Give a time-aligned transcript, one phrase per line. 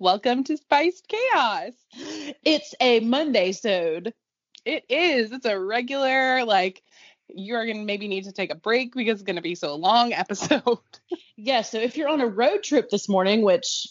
[0.00, 1.72] Welcome to Spiced Chaos.
[2.44, 4.14] It's a Monday sode.
[4.64, 5.32] It is.
[5.32, 6.84] It's a regular, like,
[7.28, 9.74] you're going to maybe need to take a break because it's going to be so
[9.74, 10.78] long episode.
[11.36, 11.62] yeah.
[11.62, 13.88] So if you're on a road trip this morning, which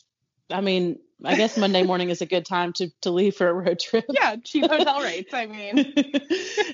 [0.50, 3.54] I mean, I guess Monday morning is a good time to, to leave for a
[3.54, 4.06] road trip.
[4.18, 5.34] Yeah, cheap hotel rates.
[5.34, 5.94] I mean,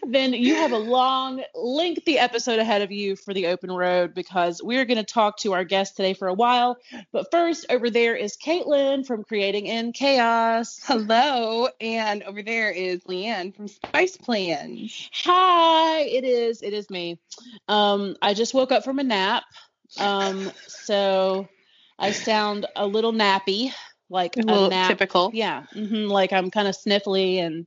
[0.07, 4.61] then you have a long, lengthy episode ahead of you for the open road because
[4.61, 6.77] we're going to talk to our guest today for a while.
[7.11, 10.79] But first, over there is Caitlin from Creating in Chaos.
[10.83, 11.69] Hello.
[11.79, 15.09] And over there is Leanne from Spice Plans.
[15.23, 16.61] Hi, it is.
[16.61, 17.19] It is me.
[17.67, 19.43] Um, I just woke up from a nap.
[19.99, 21.47] Um, so
[21.99, 23.71] I sound a little nappy
[24.09, 24.89] like a, a nap.
[24.89, 25.31] typical.
[25.33, 27.65] Yeah, mm-hmm, like I'm kind of sniffly and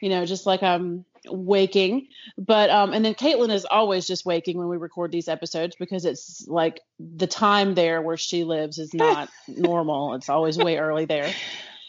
[0.00, 2.08] you know just like I'm waking.
[2.38, 6.04] But um, and then Caitlin is always just waking when we record these episodes because
[6.04, 10.14] it's like the time there where she lives is not normal.
[10.14, 11.32] It's always way early there.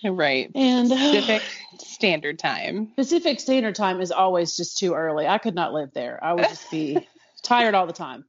[0.04, 0.52] Right.
[0.54, 1.42] And Pacific
[1.80, 2.88] Standard Time.
[2.96, 5.28] Pacific Standard Time is always just too early.
[5.28, 6.24] I could not live there.
[6.24, 7.08] I would just be
[7.44, 8.26] tired all the time.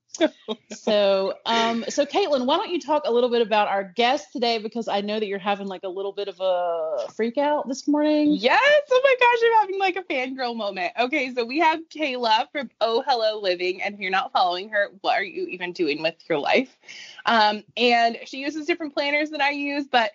[0.71, 4.59] So, um, so Caitlin, why don't you talk a little bit about our guest today?
[4.59, 7.87] Because I know that you're having like a little bit of a freak out this
[7.87, 8.33] morning.
[8.33, 8.83] Yes.
[8.91, 10.93] Oh my gosh, I'm having like a fangirl moment.
[10.99, 14.89] Okay, so we have Kayla from Oh Hello Living, and if you're not following her,
[15.01, 16.77] what are you even doing with your life?
[17.25, 20.13] Um, and she uses different planners than I use, but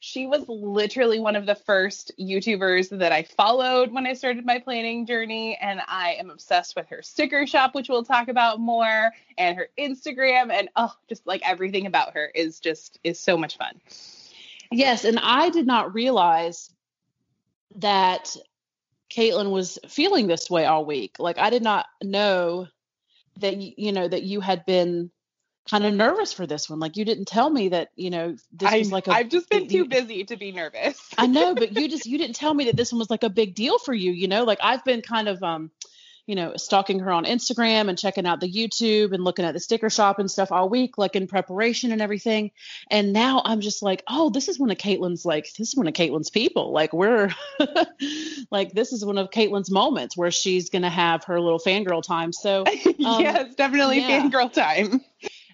[0.00, 4.58] she was literally one of the first YouTubers that I followed when I started my
[4.58, 5.58] planning journey.
[5.60, 9.68] And I am obsessed with her sticker shop, which we'll talk about more, and her
[9.78, 10.50] Instagram.
[10.50, 13.78] And oh, just like everything about her is just is so much fun.
[14.72, 15.04] Yes.
[15.04, 16.72] And I did not realize
[17.76, 18.34] that
[19.10, 21.16] Caitlin was feeling this way all week.
[21.18, 22.68] Like I did not know
[23.38, 25.10] that you know that you had been
[25.70, 26.80] kind of nervous for this one.
[26.80, 29.48] Like you didn't tell me that, you know, this I, was like a I've just
[29.48, 31.00] been too busy to be nervous.
[31.16, 33.30] I know, but you just you didn't tell me that this one was like a
[33.30, 34.44] big deal for you, you know?
[34.44, 35.70] Like I've been kind of um
[36.26, 39.58] you know, stalking her on Instagram and checking out the YouTube and looking at the
[39.58, 42.52] sticker shop and stuff all week, like in preparation and everything.
[42.88, 45.88] And now I'm just like, oh, this is one of Caitlin's like, this is one
[45.88, 46.70] of Caitlin's people.
[46.70, 47.30] Like we're
[48.52, 52.32] like, this is one of Caitlin's moments where she's gonna have her little fangirl time.
[52.32, 54.22] So um, yes, definitely yeah.
[54.22, 55.00] fangirl time.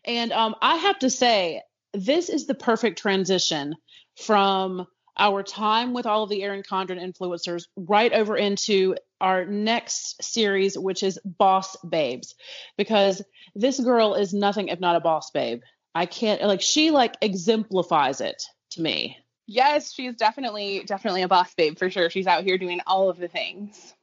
[0.07, 1.63] And um, I have to say,
[1.93, 3.75] this is the perfect transition
[4.17, 4.87] from
[5.19, 10.79] our time with all of the Erin Condren influencers right over into our next series,
[10.79, 12.35] which is Boss Babes,
[12.77, 13.23] because
[13.55, 15.63] this girl is nothing if not a boss babe.
[15.95, 18.43] I can't like she like exemplifies it
[18.73, 19.17] to me.
[19.47, 22.11] Yes, she's definitely definitely a boss babe for sure.
[22.11, 23.95] She's out here doing all of the things.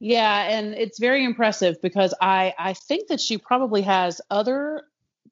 [0.00, 4.82] Yeah, and it's very impressive because I I think that she probably has other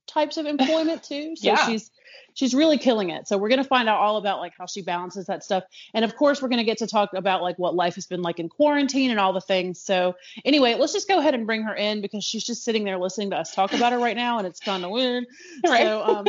[0.09, 1.35] types of employment too.
[1.39, 1.67] So yeah.
[1.67, 1.91] she's
[2.35, 3.27] she's really killing it.
[3.29, 5.65] So we're going to find out all about like how she balances that stuff.
[5.93, 8.23] And of course, we're going to get to talk about like what life has been
[8.23, 9.81] like in quarantine and all the things.
[9.81, 10.15] So
[10.45, 13.31] anyway, let's just go ahead and bring her in because she's just sitting there listening
[13.31, 15.27] to us talk about her right now and it's kind of weird.
[15.67, 15.83] Right.
[15.83, 16.27] So um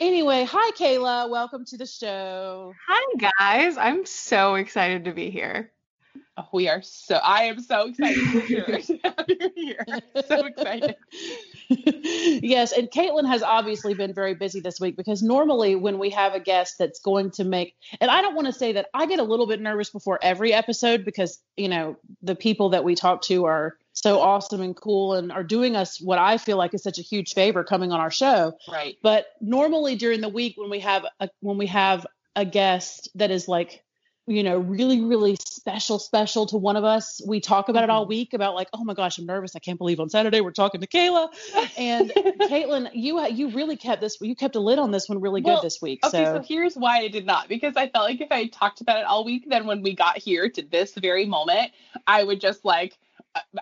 [0.00, 2.72] anyway, hi Kayla, welcome to the show.
[2.86, 3.76] Hi guys.
[3.76, 5.72] I'm so excited to be here.
[6.38, 9.86] Oh, we are so I am so excited to have you here.
[10.28, 10.96] So excited.
[11.70, 16.34] yes, and Caitlin has obviously been very busy this week because normally when we have
[16.34, 19.18] a guest that's going to make, and I don't want to say that I get
[19.18, 23.22] a little bit nervous before every episode because, you know, the people that we talk
[23.22, 26.82] to are so awesome and cool and are doing us what I feel like is
[26.82, 28.52] such a huge favor coming on our show.
[28.70, 28.96] Right.
[29.02, 32.06] But normally during the week when we have a, when we have
[32.36, 33.82] a guest that is like
[34.26, 37.20] you know, really, really special, special to one of us.
[37.26, 38.10] We talk about it all mm-hmm.
[38.10, 39.54] week about like, oh my gosh, I'm nervous.
[39.54, 41.28] I can't believe on Saturday we're talking to Kayla.
[41.78, 42.10] And
[42.42, 45.56] Caitlin, you you really kept this, you kept a lid on this one really well,
[45.56, 46.04] good this week.
[46.04, 46.36] Okay, so.
[46.36, 49.06] so here's why I did not because I felt like if I talked about it
[49.06, 51.70] all week, then when we got here to this very moment,
[52.06, 52.98] I would just like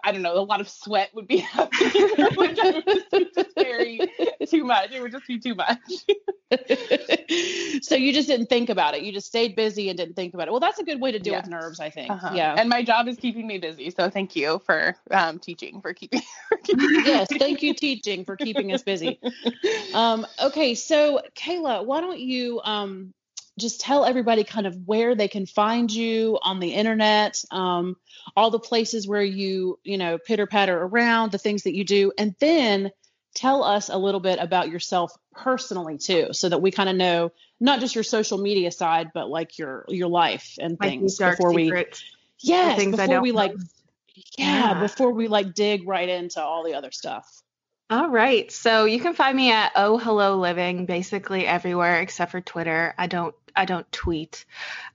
[0.03, 1.93] I don't know, a lot of sweat would be happening.
[2.37, 4.01] like would just be just very
[4.47, 4.93] too much.
[4.93, 5.79] It would just be too much.
[7.83, 9.03] so you just didn't think about it.
[9.03, 10.51] You just stayed busy and didn't think about it.
[10.51, 12.11] Well, that's a good way to deal with nerves, I think.
[12.11, 12.31] Uh-huh.
[12.35, 12.55] Yeah.
[12.57, 13.91] And my job is keeping me busy.
[13.91, 18.37] So thank you for um, teaching, for keeping, for keeping Yes, thank you, teaching, for
[18.37, 19.21] keeping us busy.
[19.93, 23.15] Um, okay, so Kayla, why don't you um,
[23.59, 27.97] just tell everybody kind of where they can find you on the internet, um,
[28.37, 32.13] all the places where you, you know, pitter patter around, the things that you do,
[32.19, 32.91] and then
[33.35, 37.33] tell us a little bit about yourself personally too, so that we kind of know
[37.61, 41.73] not just your social media side, but like your your life and things before we,
[42.41, 43.53] yes, before we like,
[44.37, 47.43] yeah, yeah, before we like dig right into all the other stuff.
[47.91, 48.51] All right.
[48.51, 52.95] So you can find me at Oh Hello Living basically everywhere except for Twitter.
[52.97, 54.45] I don't I don't tweet.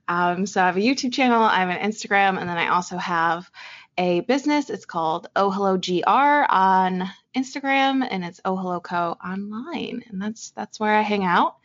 [0.08, 2.96] Um, so I have a YouTube channel, I have an Instagram, and then I also
[2.96, 3.50] have
[3.98, 4.70] a business.
[4.70, 10.50] It's called Oh Hello GR on Instagram, and it's Oh Hello Co online, and that's
[10.50, 11.56] that's where I hang out.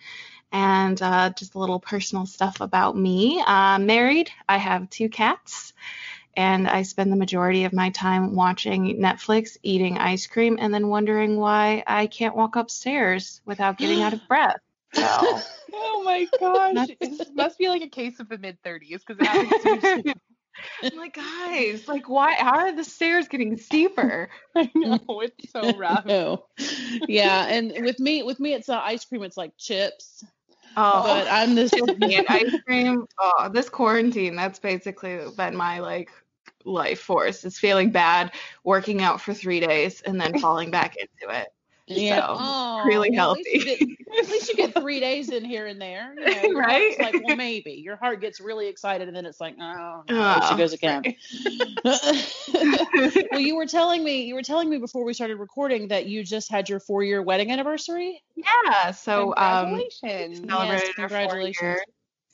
[0.51, 3.43] And uh, just a little personal stuff about me.
[3.45, 4.31] I'm married.
[4.47, 5.73] I have two cats
[6.37, 10.87] and I spend the majority of my time watching Netflix, eating ice cream, and then
[10.87, 14.59] wondering why I can't walk upstairs without getting out of breath.
[14.95, 15.41] So,
[15.73, 16.87] oh my gosh.
[16.99, 20.13] it must be like a case of the mid 30s because it happens to me.
[20.83, 22.33] I'm like, guys, like, why?
[22.35, 24.29] How are the stairs getting steeper?
[24.55, 26.05] I know it's so rough.
[26.05, 26.45] No.
[27.07, 29.23] Yeah, and with me, with me, it's not ice cream.
[29.23, 30.23] It's like chips.
[30.77, 31.73] Oh, But I'm this.
[31.73, 33.05] and ice cream.
[33.19, 36.09] Oh, this quarantine, that's basically been my like
[36.63, 37.43] life force.
[37.45, 38.31] It's feeling bad,
[38.63, 41.47] working out for three days, and then falling back into it.
[41.87, 42.27] Yeah.
[42.27, 43.63] So, Oh, really well, At least, healthy.
[43.65, 46.13] get, at least you get three days in here and there.
[46.19, 46.97] You know, Right?
[46.97, 50.13] heart's Like, well, maybe your heart gets really excited, and then it's like, oh, no,
[50.17, 51.03] Oh, she goes again.
[53.31, 56.23] well, you were telling me, you were telling me before we started recording that you
[56.23, 58.23] just had your four-year wedding anniversary.
[58.35, 58.91] Yeah.
[58.91, 60.39] So, um, Congratulations.
[60.49, 61.61] celebrated our four congratulations.
[61.61, 61.81] years.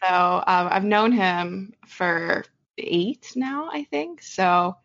[0.04, 2.44] So um, I've known him for
[2.77, 4.21] eight now, I think.
[4.24, 4.75] So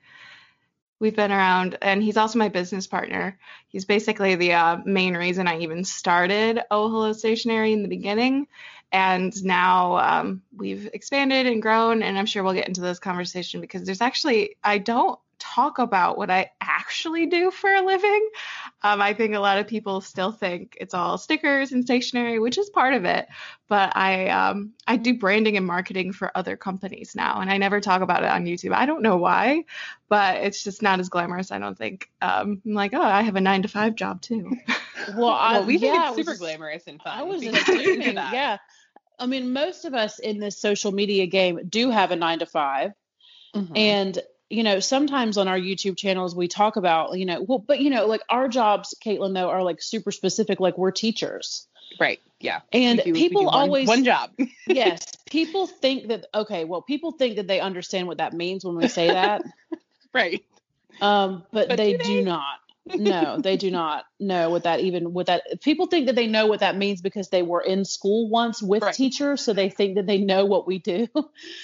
[0.99, 3.39] we've been around, and he's also my business partner.
[3.69, 8.47] He's basically the uh, main reason I even started Oh Hello Stationery in the beginning.
[8.93, 13.61] And now um, we've expanded and grown, and I'm sure we'll get into this conversation
[13.61, 18.29] because there's actually, I don't talk about what I actually do for a living.
[18.83, 22.59] Um, I think a lot of people still think it's all stickers and stationery, which
[22.59, 23.27] is part of it.
[23.69, 27.81] But I um, I do branding and marketing for other companies now, and I never
[27.81, 28.73] talk about it on YouTube.
[28.75, 29.65] I don't know why,
[30.09, 31.51] but it's just not as glamorous.
[31.51, 32.11] I don't think.
[32.23, 34.53] Um, I'm like, oh, I have a nine to five job too.
[35.15, 37.17] Well, I, well, we think yeah, I it's super was- glamorous and fun.
[37.17, 38.57] I was We can get into assuming, yeah.
[39.21, 42.47] I mean, most of us in this social media game do have a nine to
[42.47, 42.93] five.
[43.55, 43.77] Mhm.
[43.77, 44.19] And,
[44.49, 47.91] you know, sometimes on our YouTube channels, we talk about, you know, well, but, you
[47.91, 50.61] know, like our jobs, Caitlin, though, are like super specific.
[50.61, 51.67] Like we're teachers.
[51.99, 52.21] right.
[52.39, 52.61] Yeah.
[52.73, 54.31] And do- people do one- always, one job.
[54.67, 58.77] yes, people think that, okay, well, people think that they understand what that means when
[58.77, 59.43] we say that.
[60.13, 60.45] right.
[61.01, 62.59] Um, but, But they do do, not.
[62.87, 66.47] No, they do not know what that even what that people think that they know
[66.47, 68.95] what that means because they were in school once with Right.
[68.95, 71.09] teachers, so they think that they know what we do.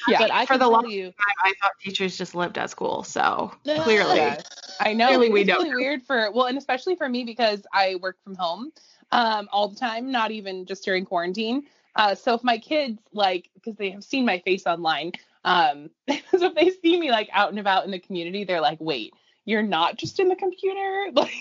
[0.09, 0.19] Yeah.
[0.19, 3.05] but I for the tell long you, time, I thought teachers just lived at school,
[3.05, 3.83] so No.
[3.83, 4.17] clearly.
[4.17, 4.43] Yeah.
[4.81, 5.07] I know.
[5.09, 8.17] Clearly it's we don't really weird for well, and especially for me because I work
[8.25, 8.73] from home
[9.13, 11.65] um, all the time, not even just during quarantine.
[11.95, 15.13] Uh, so if my kids like, because they have seen my face online,
[15.45, 18.79] um, so if they see me like out and about in the community, they're like,
[18.81, 19.13] "Wait,
[19.45, 21.33] you're not just in the computer?" Like,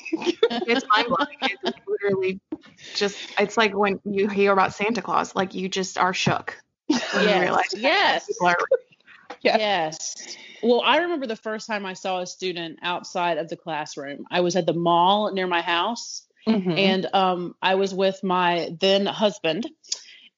[0.67, 1.37] it's mind blowing.
[1.41, 2.39] It's literally
[2.95, 6.57] just it's like when you hear about Santa Claus, like you just are shook.
[6.87, 8.29] Yes, realize yes.
[8.41, 8.57] are-
[9.43, 9.57] Yeah.
[9.57, 10.35] Yes.
[10.61, 14.25] Well, I remember the first time I saw a student outside of the classroom.
[14.29, 16.77] I was at the mall near my house, Mhm.
[16.77, 19.67] and um, I was with my then husband,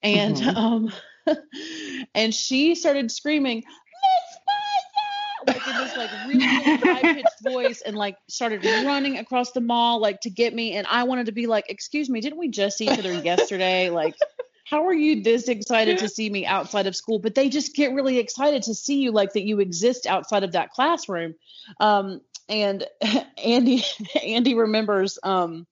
[0.01, 0.55] and Mhm.
[0.55, 0.93] um,
[2.15, 5.53] and she started screaming, Miss Fuzza!
[5.53, 10.21] like in like really high pitched voice, and like started running across the mall like
[10.21, 12.89] to get me, and I wanted to be like, "Excuse me, didn't we just see
[12.89, 14.15] each other yesterday?" Like.
[14.65, 17.19] How are you this excited to see me outside of school?
[17.19, 20.53] But they just get really excited to see you, like that you exist outside of
[20.53, 21.35] that classroom.
[21.79, 22.85] Um, and
[23.43, 23.83] Andy,
[24.23, 25.67] Andy remembers um,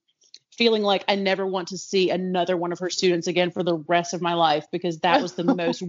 [0.62, 3.74] feeling like I never want to see another one of her students again for the
[3.74, 5.82] rest of my life because that was the most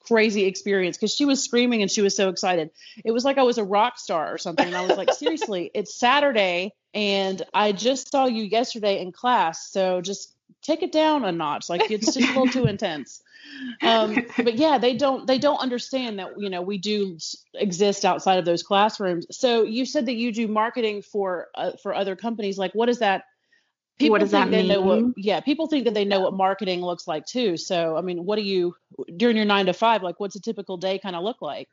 [0.00, 2.68] crazy experience because she was screaming and she was so excited.
[3.06, 4.66] It was like I was a rock star or something.
[4.66, 9.70] And I was like, seriously, it's Saturday and I just saw you yesterday in class.
[9.70, 11.70] So just take it down a notch.
[11.70, 13.22] Like it's just a little too intense.
[13.82, 17.16] Um, but yeah, they don't they don't understand that you know we do
[17.54, 19.26] exist outside of those classrooms.
[19.30, 22.58] So you said that you do marketing for uh, for other companies.
[22.58, 23.24] Like what is that?
[24.00, 25.14] What does think that they know what mean?
[25.16, 27.56] yeah, people think that they know what marketing looks like too.
[27.56, 28.74] So I mean, what do you
[29.16, 31.68] during your 9 to 5 like what's a typical day kind of look like?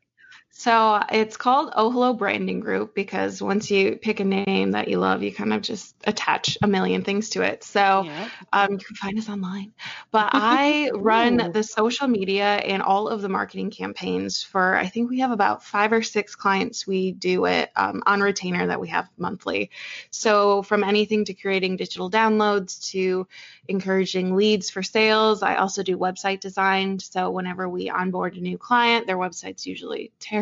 [0.51, 4.97] So it's called Oh Hello Branding Group because once you pick a name that you
[4.97, 7.63] love, you kind of just attach a million things to it.
[7.63, 8.29] So Yeah.
[8.51, 9.71] um, you can find us online.
[10.11, 15.09] But I run the social media and all of the marketing campaigns for, I think
[15.09, 18.89] we have about five or six clients we do it um, on retainer that we
[18.89, 19.69] have monthly.
[20.09, 23.27] So from anything to creating digital downloads to
[23.67, 26.99] encouraging leads for sales, I also do website design.
[26.99, 30.38] So whenever we onboard a new client, their website's usually terrible.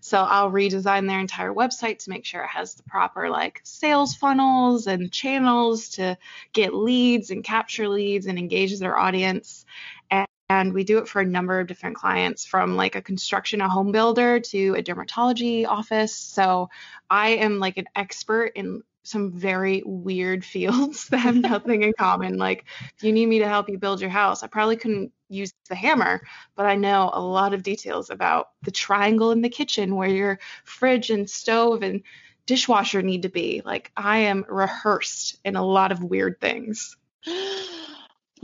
[0.00, 4.14] So I'll redesign their entire website to make sure it has the proper like sales
[4.14, 6.16] funnels and channels to
[6.52, 9.64] get leads and capture leads and engage their audience.
[10.10, 13.60] And, and we do it for a number of different clients from like a construction
[13.60, 16.68] a home builder to a dermatology office so
[17.08, 22.36] i am like an expert in some very weird fields that have nothing in common.
[22.36, 22.64] Like
[22.96, 25.74] if you need me to help you build your house i probably couldn't use the
[25.74, 26.20] hammer
[26.54, 30.38] but i know a lot of details about the triangle in the kitchen where your
[30.64, 32.02] fridge and stove and
[32.46, 33.62] dishwasher need to be.
[33.64, 36.96] Like i am rehearsed in a lot of weird things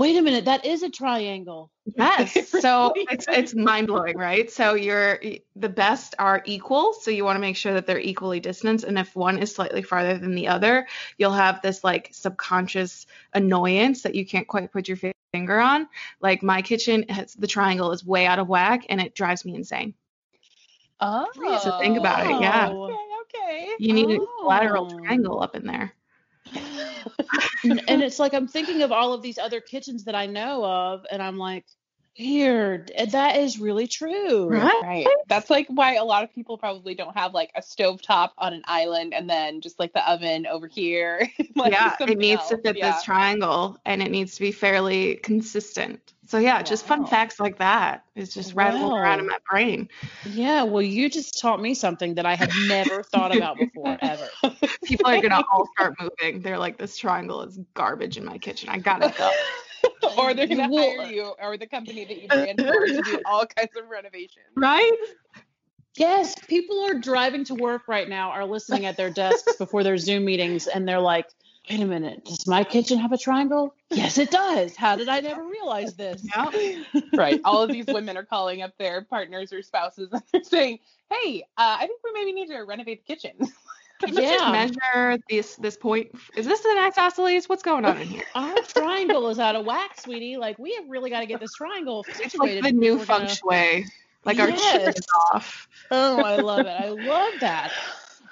[0.01, 1.71] Wait a minute, that is a triangle.
[1.95, 2.55] Yes.
[2.61, 4.51] So it's it's mind blowing, right?
[4.51, 5.21] So you're
[5.57, 8.99] the best are equal, so you want to make sure that they're equally distanced, and
[8.99, 10.87] if one is slightly farther than the other,
[11.19, 14.97] you'll have this like subconscious annoyance that you can't quite put your
[15.35, 15.87] finger on.
[16.19, 19.55] Like my kitchen has the triangle is way out of whack, and it drives me
[19.55, 19.93] insane.
[20.99, 21.29] Oh,
[21.63, 22.41] so think about it.
[22.41, 22.71] Yeah.
[22.73, 22.85] Oh.
[22.85, 23.75] Okay, okay.
[23.79, 25.05] You need a lateral Oh.
[25.05, 25.95] triangle up in there.
[27.65, 31.05] and it's like I'm thinking of all of these other kitchens that I know of,
[31.11, 31.67] and I'm like,
[32.13, 34.49] here, eh, that is really true.
[34.49, 34.83] Right.
[34.83, 35.07] Right.
[35.29, 38.63] That's like why a lot of people probably don't have like a stovetop on an
[38.67, 41.29] island and then just like the oven over here.
[41.57, 42.93] like yeah, it needs to fit Yeah.
[42.93, 46.13] this triangle and it needs to be fairly consistent.
[46.27, 49.89] So yeah, just fun facts like that is just rattling around in my brain.
[50.25, 54.29] Yeah, well, you just taught me something that I had never thought about before, ever.
[54.85, 56.41] People are gonna all start moving.
[56.41, 58.69] They're like, this triangle is garbage in my kitchen.
[58.69, 59.29] I gotta go.
[60.19, 63.21] or they're gonna Well- hire you or the company that you brand for to do
[63.25, 64.47] all kinds of renovations.
[64.57, 64.93] right?
[65.97, 69.99] Yes, people are driving to work right now, are listening at their desks before their
[69.99, 71.27] Zoom meetings, and they're like,
[71.69, 73.75] wait a minute, does my kitchen have a triangle?
[73.91, 74.77] Yes, it does.
[74.77, 76.25] How did I never realize this?
[76.25, 76.83] Yeah.
[77.15, 77.41] right.
[77.45, 80.79] All of these women are calling up their partners or spouses and they're saying,
[81.11, 83.33] Hey, uh, I think we maybe need to renovate the kitchen.
[84.01, 84.51] Can you just Yeah.
[84.53, 86.11] measure this this point?
[86.37, 87.49] Is this an isosceles?
[87.49, 88.25] What's going on in here?
[88.35, 90.37] Our triangle is out of whack, sweetie.
[90.37, 92.65] Like, we have really got to get this triangle It's like situated.
[92.65, 93.87] the new feng gonna- shui.
[94.25, 94.73] Like our Yes.
[94.73, 95.67] chip is off.
[95.91, 96.69] Oh, I love it.
[96.69, 97.73] I love that.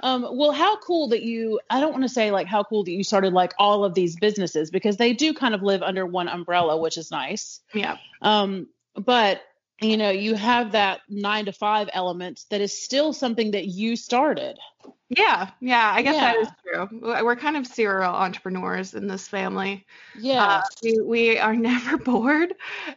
[0.03, 2.93] Um, well, how cool that you, I don't want to say like how cool that
[2.93, 6.29] you started like all of these businesses because they do kind of live under one
[6.29, 7.61] umbrella, which is nice.
[7.75, 7.97] Yeah.
[8.23, 9.41] Um, but
[9.80, 13.97] you know, you have that nine to five element that is still something that you
[13.97, 14.58] started.
[15.08, 16.42] Yeah, yeah, I guess that Yeah.
[16.42, 16.88] is true.
[17.25, 19.87] We're kind of serial entrepreneurs in this family.
[20.20, 20.44] Yeah.
[20.44, 22.54] Uh, we, we are never bored.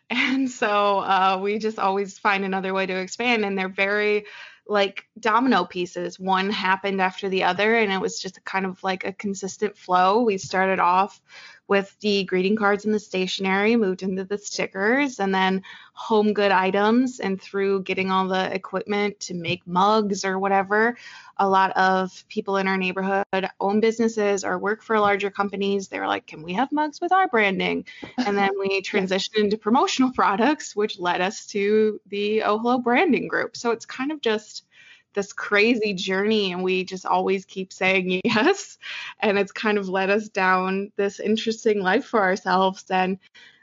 [0.10, 3.46] And so uh, we just always find another way to expand.
[3.46, 4.26] And they're very
[4.68, 6.20] like domino pieces.
[6.20, 7.76] One happened after the other.
[7.76, 10.24] And it was just kind of like a consistent flow.
[10.24, 11.22] We started off
[11.68, 15.64] with the greeting cards and the stationery, moved into the stickers, and then
[15.94, 17.20] home good items.
[17.20, 20.98] And through getting all the equipment to make mugs or whatever,
[21.38, 23.26] a lot of people in our neighborhood
[23.60, 25.88] own businesses or work for larger companies.
[25.88, 27.86] They were like, can we have mugs with our branding?
[28.18, 33.28] And then we transitioned into promotional products, which led us to the Oh Hello branding
[33.28, 33.56] group.
[33.56, 34.66] So it's kind of just
[35.14, 38.78] this crazy journey, and we just always keep saying yes.
[39.20, 42.86] And it's kind of led us down this interesting life for ourselves.
[42.90, 43.20] And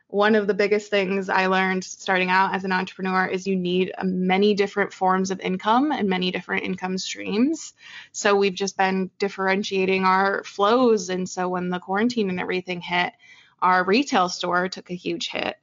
[0.09, 3.93] one of the biggest things I learned starting out as an entrepreneur is you need
[3.97, 7.75] uh, many different forms of income and many different income streams.
[8.13, 11.11] So we've just been differentiating our flows.
[11.11, 13.13] And so when the quarantine and everything hit,
[13.61, 15.57] our retail store took a huge hit,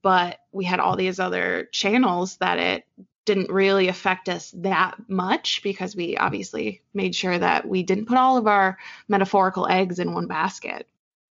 [0.00, 2.86] but we had all these other channels that it
[3.24, 8.16] didn't really affect us that much because we obviously made sure that we didn't put
[8.18, 10.86] all of our metaphorical eggs in one basket.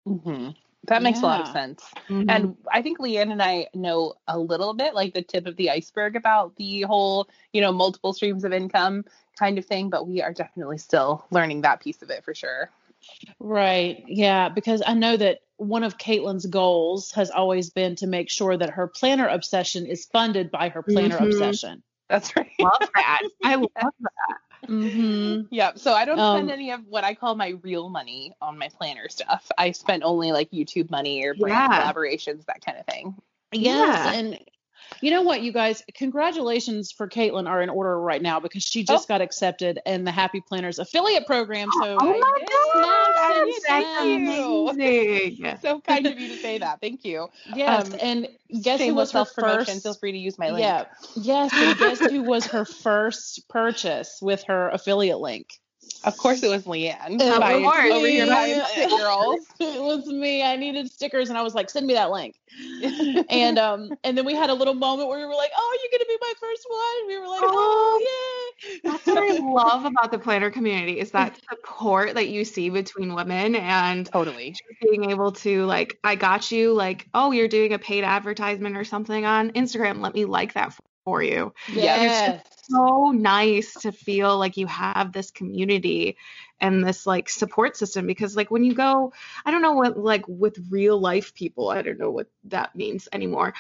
[0.08, 0.50] Mm-hmm.
[0.88, 1.84] That makes a lot of sense.
[2.08, 2.30] Mm-hmm.
[2.30, 5.70] And I think Leanne and I know a little bit, like the tip of the
[5.70, 9.04] iceberg about the whole, you know, multiple streams of income
[9.38, 12.70] kind of thing, but we are definitely still learning that piece of it for sure.
[13.40, 14.04] Right.
[14.08, 14.50] Yeah.
[14.50, 18.70] Because I know that one of Caitlin's goals has always been to make sure that
[18.72, 21.26] her planner obsession is funded by her planner Mhm.
[21.28, 21.84] obsession.
[22.10, 22.52] That's right.
[22.60, 23.22] love that.
[23.44, 24.70] I love that.
[24.70, 25.48] Mm-hmm.
[25.52, 28.58] Yeah, so I don't spend Um, any of what I call my real money on
[28.58, 29.50] my planner stuff.
[29.58, 31.92] I spent only like YouTube money or brand Yeah.
[31.94, 33.16] collaborations, that kind of thing.
[33.52, 34.06] Yes.
[34.06, 34.14] Yeah.
[34.14, 34.40] And
[35.02, 38.84] you know what, you guys, congratulations for Caitlin are in order right now because she
[38.84, 41.70] just got accepted in the Happy Planners affiliate program.
[41.72, 44.70] So Oh my Yes, god, thank you.
[44.70, 45.58] amazing.
[45.62, 46.82] So kind of you to say that.
[46.82, 47.28] Thank you.
[47.46, 48.28] yes, um, and
[48.62, 49.84] guess who was her first?
[49.84, 50.64] Feel free to use my link.
[50.64, 50.86] Yeah.
[51.16, 55.48] Yes, and guess who was her first purchase with her affiliate link?
[56.04, 57.22] Of course it was Leanne.
[57.22, 57.92] Of By- course.
[57.92, 58.46] Over here by
[58.78, 58.88] Yeah.
[58.88, 59.46] Girls.
[59.60, 60.44] it was me.
[60.44, 62.36] I needed stickers, and I was like, "Send me that link."
[63.30, 66.00] and um, and then we had a little moment where we were like, "Oh, you're
[66.00, 70.12] gonna be my first one." We were like, "Oh, yeah." That's what I love about
[70.12, 75.32] the planner community is that support that you see between women and totally being able
[75.32, 79.52] to like, I got you, like, oh, you're doing a paid advertisement or something on
[79.52, 80.02] Instagram.
[80.02, 80.74] Let me like that
[81.06, 81.54] for you.
[81.72, 82.42] Yes.
[82.70, 86.18] So nice to feel like you have this community
[86.60, 89.14] and this like support system because like when you go
[89.46, 93.08] i don't know what like with real life people i don't know what that means
[93.14, 93.54] anymore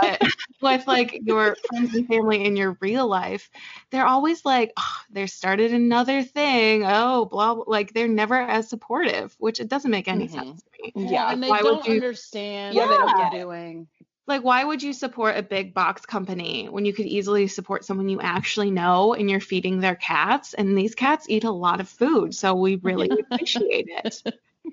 [0.00, 0.20] but
[0.60, 3.50] with like your friends and family in your real life
[3.90, 8.68] they're always like oh, they started another thing oh blah, blah like they're never as
[8.68, 10.28] supportive which it doesn't make any Mhm.
[10.28, 13.26] sense to me Yeah, and they why don't you- understand Yeah, they what get you're
[13.26, 13.88] doing.
[14.26, 18.08] Like why would you support a big box company when you could easily support someone
[18.08, 21.88] you actually know and you're feeding their cats and these cats eat a lot of
[21.88, 24.22] food so we really appreciate it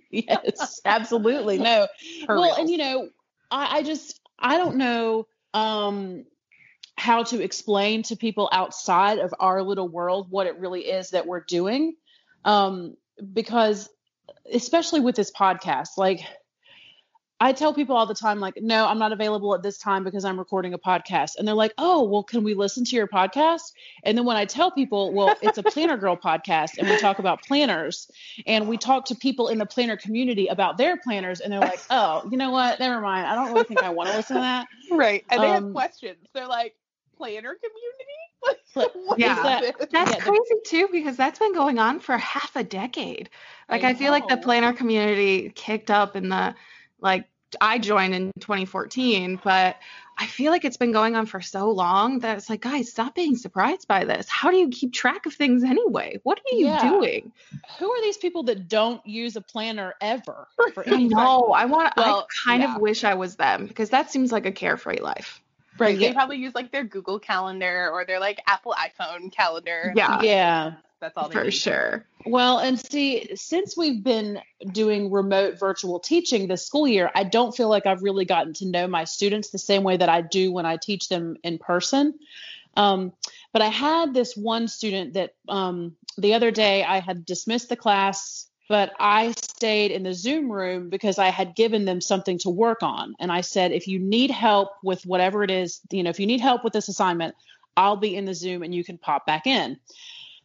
[0.09, 1.57] yes, absolutely.
[1.57, 1.87] No.
[2.25, 2.57] For well, reals.
[2.57, 3.09] and you know,
[3.51, 6.25] I, I just I don't know um
[6.95, 11.25] how to explain to people outside of our little world what it really is that
[11.25, 11.95] we're doing.
[12.43, 12.95] Um,
[13.33, 13.89] because
[14.51, 16.21] especially with this podcast, like
[17.41, 20.25] I tell people all the time, like, no, I'm not available at this time because
[20.25, 21.37] I'm recording a podcast.
[21.37, 23.71] And they're like, oh, well, can we listen to your podcast?
[24.03, 27.19] And then when I tell people, well, it's a Planner Girl podcast and we talk
[27.19, 28.11] about planners
[28.45, 31.79] and we talk to people in the planner community about their planners, and they're like,
[31.89, 32.77] oh, you know what?
[32.79, 33.25] Never mind.
[33.25, 34.67] I don't really think I want to listen to that.
[34.91, 36.75] right and they have Um, questions they're like
[37.15, 39.37] planner community But What Yeah.
[39.37, 42.63] is that- That's Yeah, the- crazy too, because that's been going on for half a
[42.63, 43.29] decade.
[43.69, 46.53] Like I I, feel like the planner community kicked up in the
[47.01, 47.27] like
[47.61, 49.77] I joined in 2014, but
[50.19, 53.15] I feel like it's been going on for so long that it's like, guys, stop
[53.15, 54.27] being surprised by this.
[54.29, 56.19] How do you keep track of things anyway?
[56.23, 56.89] What are you Yeah.
[56.89, 57.31] doing?
[57.79, 61.09] Who are these people that don't use a planner ever for I anything?
[61.09, 61.51] know.
[61.53, 61.93] I want.
[61.97, 62.75] Well, I kind yeah.
[62.75, 65.41] of wish I was them because that seems like a carefree life.
[65.79, 66.09] right Yeah.
[66.09, 70.73] they probably use like their google calendar or their like apple iphone calendar Yeah, Yeah.
[70.99, 71.51] That's all they for need.
[71.51, 72.05] sure.
[72.25, 74.39] Well, and see, since we've been
[74.71, 78.65] doing remote virtual teaching this school year, I don't feel like I've really gotten to
[78.65, 82.13] know my students the same way that I do when I teach them in person.
[82.75, 83.13] Um,
[83.51, 87.75] but I had this one student that um, the other day I had dismissed the
[87.75, 92.49] class, but I stayed in the Zoom room because I had given them something to
[92.49, 93.15] work on.
[93.19, 96.27] And I said, if you need help with whatever it is, you know, if you
[96.27, 97.35] need help with this assignment,
[97.75, 99.79] I'll be in the Zoom and you can pop back in.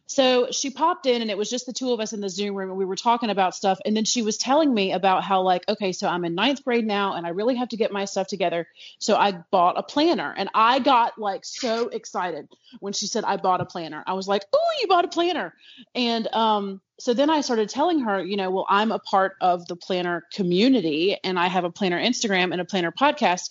[0.07, 2.55] So she popped in and it was just the two of us in the Zoom
[2.55, 3.79] room and we were talking about stuff.
[3.85, 6.85] And then she was telling me about how, like, okay, so I'm in ninth grade
[6.85, 8.67] now and I really have to get my stuff together.
[8.99, 12.47] So I bought a planner and I got like so excited
[12.79, 14.03] when she said I bought a planner.
[14.05, 15.53] I was like, oh, you bought a planner.
[15.95, 19.67] And um, so then I started telling her, you know, well, I'm a part of
[19.67, 23.49] the planner community and I have a planner Instagram and a planner podcast.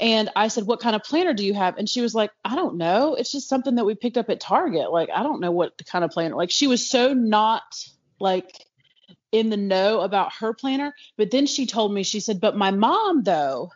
[0.00, 1.78] And I said, What kind of planner do you have?
[1.78, 3.14] And she was like, I don't know.
[3.14, 4.90] It's just something that we picked up at Target.
[4.90, 6.34] Like, I don't know what kind of planner.
[6.34, 7.62] Like, she was so not
[8.18, 8.66] like
[9.30, 10.92] in the know about her planner.
[11.16, 13.70] But then she told me, she said, But my mom, though,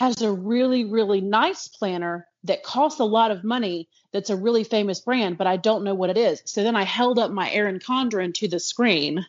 [0.00, 4.64] has a really, really nice planner that costs a lot of money that's a really
[4.64, 6.40] famous brand, but I don't know what it is.
[6.46, 9.26] So then I held up my Erin Condren to the screen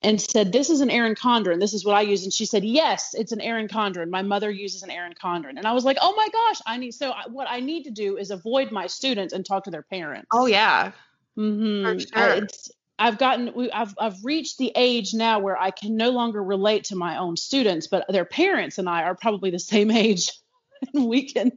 [0.00, 1.58] and said, This is an Erin Condren.
[1.58, 2.22] This is what I use.
[2.22, 4.08] And she said, Yes, it's an Erin Condren.
[4.08, 5.58] My mother uses an Erin Condren.
[5.58, 7.90] And I was like, Oh my gosh, I need so I, what I need to
[7.90, 10.28] do is avoid my students and talk to their parents.
[10.32, 10.92] Oh yeah.
[11.36, 11.98] Mm-hmm.
[12.12, 15.96] For I- it's I've gotten we, I've I've reached the age now where I can
[15.96, 19.58] no longer relate to my own students, but their parents and I are probably the
[19.58, 20.30] same age.
[20.94, 21.50] we can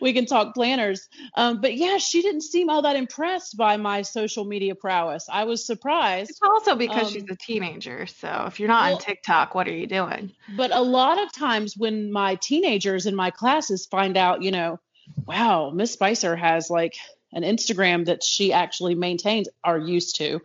[0.00, 1.08] we can talk planners.
[1.36, 5.26] Um, but yeah, she didn't seem all that impressed by my social media prowess.
[5.30, 6.30] I was surprised.
[6.30, 8.06] It's also because she's Um, a teenager.
[8.06, 10.32] So if you're not well- on TikTok, what are you doing?
[10.56, 14.80] But a lot of times when my teenagers in my classes find out, you know,
[15.26, 16.96] wow, Miss Spicer has like
[17.34, 20.40] an Instagram that she actually maintains are used to.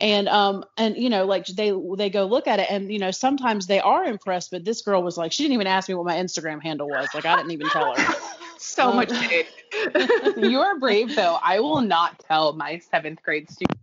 [0.00, 3.10] And um and you know like they they go look at it and you know
[3.10, 6.06] sometimes they are impressed but this girl was like she didn't even ask me what
[6.06, 8.14] my Instagram handle was like I didn't even tell her.
[8.58, 9.46] so Um, much shade.
[10.50, 11.38] you are brave though.
[11.42, 13.76] I will not tell my seventh grade students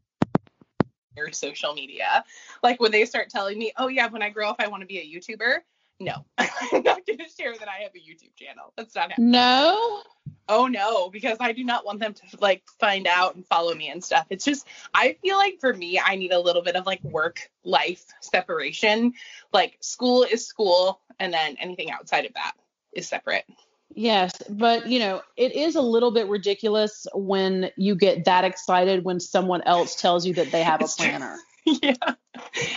[1.15, 2.23] their social media.
[2.63, 4.88] Like when they start telling me, "Oh yeah, when I grow up, I want to
[4.88, 5.59] be a YouTuber."
[5.99, 8.73] No, I'm not going to share that I have a YouTube channel.
[8.77, 9.31] That's not happening.
[9.31, 10.03] No.
[10.47, 13.89] Oh no, because I do not want them to like find out and follow me
[13.89, 14.25] and stuff.
[14.29, 17.51] It's just I feel like for me, I need a little bit of like work
[17.63, 19.13] life separation.
[19.53, 22.53] Like school is school, and then anything outside of that
[22.93, 23.45] is separate.
[23.93, 29.03] Yes, but you know, it is a little bit ridiculous when you get that excited
[29.03, 31.38] when someone else tells you that they have a planner.
[31.84, 32.15] yeah,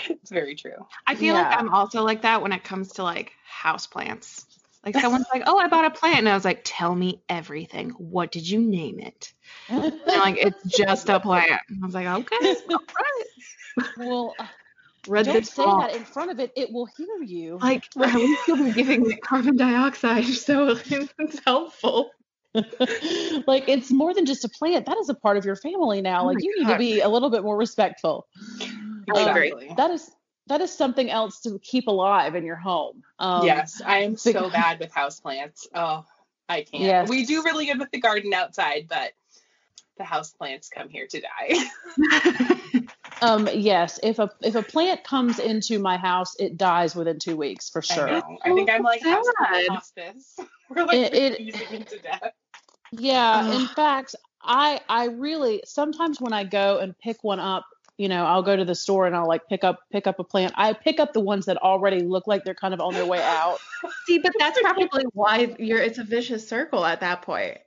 [0.08, 0.86] it's very true.
[1.06, 1.46] I feel like.
[1.58, 4.46] I'm also like that when it comes to like house plants.
[4.84, 7.90] Like someone's like, "Oh, I bought a plant," and I was like, "Tell me everything.
[7.90, 9.32] What did you name it?"
[9.68, 14.36] And like, "It's just a plant." I was like, "Okay, all right." well,
[15.08, 15.80] Read don't say wrong.
[15.80, 16.52] that in front of it.
[16.56, 17.58] It will hear you.
[17.60, 22.10] Like at least you'll be giving me carbon dioxide, so it's helpful.
[23.46, 24.86] like it's more than just a plant.
[24.86, 26.22] That is a part of your family now.
[26.22, 28.26] Oh like my you need to be a little bit more respectful.
[29.14, 29.48] I agree.
[29.48, 29.74] Exactly.
[29.76, 30.10] That is
[30.48, 33.02] that is something else to keep alive in your home.
[33.18, 35.66] Um, yes, I am so because- bad with houseplants.
[35.74, 36.04] Oh,
[36.48, 36.82] I can't.
[36.82, 37.08] Yes.
[37.08, 39.12] We do really good with the garden outside, but
[39.98, 42.82] the houseplants come here to die.
[43.20, 44.00] Um, yes.
[44.02, 47.80] If a if a plant comes into my house, it dies within two weeks for
[47.90, 48.06] I sure.
[48.08, 48.38] know.
[48.44, 49.22] I think I'm like Sad.
[49.22, 50.36] houseplant hospice.
[50.70, 52.32] We're like It- it- to death.
[52.92, 53.52] Yeah.
[53.52, 57.64] In fact, I I really sometimes when I go and pick one up,
[57.96, 60.24] you know, I'll go to the store and I'll like pick up pick up a
[60.24, 60.52] plant.
[60.56, 63.22] I pick up the ones that already look like they're kind of on their way
[63.22, 63.58] out.
[64.06, 65.80] See, but that's probably why you're.
[65.80, 67.58] It's a vicious circle at that point.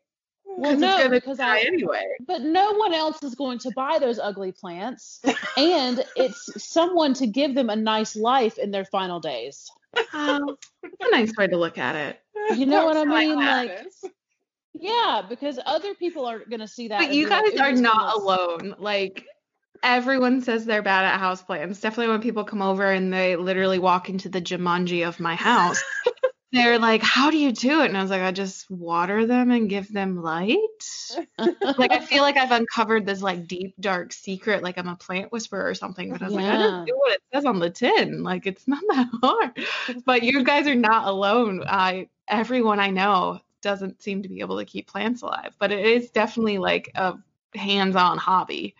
[0.57, 2.05] Well, no, because I anyway.
[2.25, 5.19] but no one else is going to buy those ugly plants,
[5.57, 9.69] and it's someone to give them a nice life in their final days.
[9.93, 12.57] That's a nice way to look at it.
[12.57, 13.35] You know what I mean?
[13.35, 13.85] like.
[14.79, 17.07] Yeah, because other people are going to see that.
[17.07, 18.75] But you be like, guys are not one alone.
[18.79, 19.25] Like
[19.83, 21.81] everyone says they're bad at houseplants.
[21.81, 25.83] Definitely when people come over and they literally walk into the Jumanji of my house.
[26.51, 29.51] They're like, "How do you do it?" And I was like, "I just water them
[29.51, 30.59] and give them light."
[31.77, 35.31] like I feel like I've uncovered this like deep dark secret, like I'm a plant
[35.33, 36.11] whisperer or something.
[36.11, 36.57] But I was like, I Yeah.
[36.57, 38.23] just do what it says on the tin.
[38.23, 40.03] Like it's not that hard.
[40.05, 41.63] But you guys are not alone.
[41.67, 45.55] I everyone I know doesn't seem to be able to keep plants alive.
[45.57, 47.15] But it is definitely like a
[47.55, 48.75] hands-on hobby.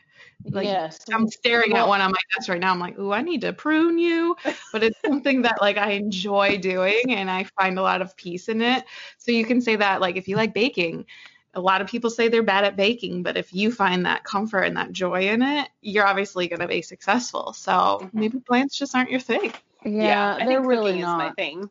[0.51, 0.99] Like, yes.
[1.11, 2.71] I'm staring at one on my desk right now.
[2.71, 4.35] I'm like, ooh, I need to prune you.
[4.71, 8.47] But it's something that like I enjoy doing and I find a lot of peace
[8.47, 8.85] in it.
[9.17, 11.07] So you can say that like if you like baking,
[11.55, 14.63] a lot of people say they're bad at baking, but if you find that comfort
[14.63, 17.53] and that joy in it, you're obviously going to be successful.
[17.53, 18.13] So Mhm.
[18.13, 19.51] maybe plants just aren't your thing.
[19.83, 21.35] Yeah, I they're think really cooking is my not.
[21.37, 21.69] thing.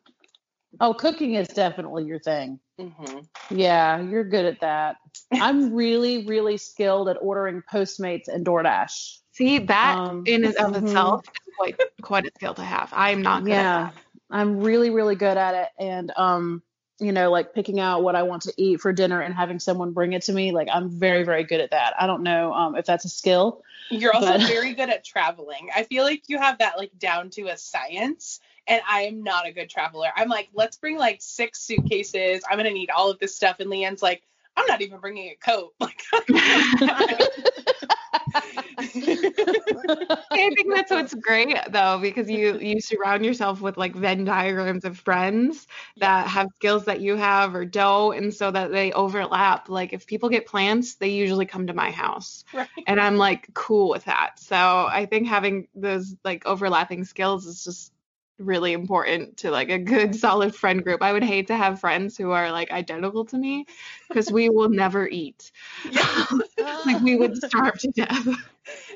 [0.79, 2.59] Oh, cooking is definitely your thing.
[2.79, 4.97] hmm Yeah, you're good at that.
[5.33, 9.19] I'm really, really skilled at ordering Postmates and DoorDash.
[9.31, 10.83] See, that Um, in and of mhm.
[10.83, 12.89] itself is quite quite a skill to have.
[12.93, 14.01] I'm not good Yeah, at that.
[14.31, 15.69] I'm really, really good at it.
[15.79, 16.63] And, um,
[16.99, 19.91] you know, like picking out what I want to eat for dinner and having someone
[19.91, 20.51] bring it to me.
[20.51, 21.93] Like, I'm very, very good at that.
[21.99, 23.61] I don't know um, if that's a skill.
[23.89, 25.69] You're also But- very good at traveling.
[25.75, 28.39] I feel like you have that like down to a science.
[28.67, 30.07] And I am not a good traveler.
[30.15, 32.43] I'm like, let's bring like six suitcases.
[32.49, 33.59] I'm gonna need all of this stuff.
[33.59, 34.23] And Leanne's like,
[34.57, 35.73] I'm not even bringing a coat.
[35.79, 36.01] Like,
[38.77, 44.85] I think that's what's great though, because you you surround yourself with like Venn diagrams
[44.85, 49.69] of friends that have skills that you have or don't, and so that they overlap.
[49.69, 52.67] Like if people get plants, they usually come to my house, right.
[52.87, 54.39] and I'm like cool with that.
[54.39, 57.91] So I think having those like overlapping skills is just
[58.37, 61.01] really important to like a good solid friend group.
[61.01, 63.65] I would hate to have friends who are like identical to me
[64.07, 65.51] because we will never eat.
[65.89, 66.25] Yeah.
[66.85, 68.27] like we would starve to death.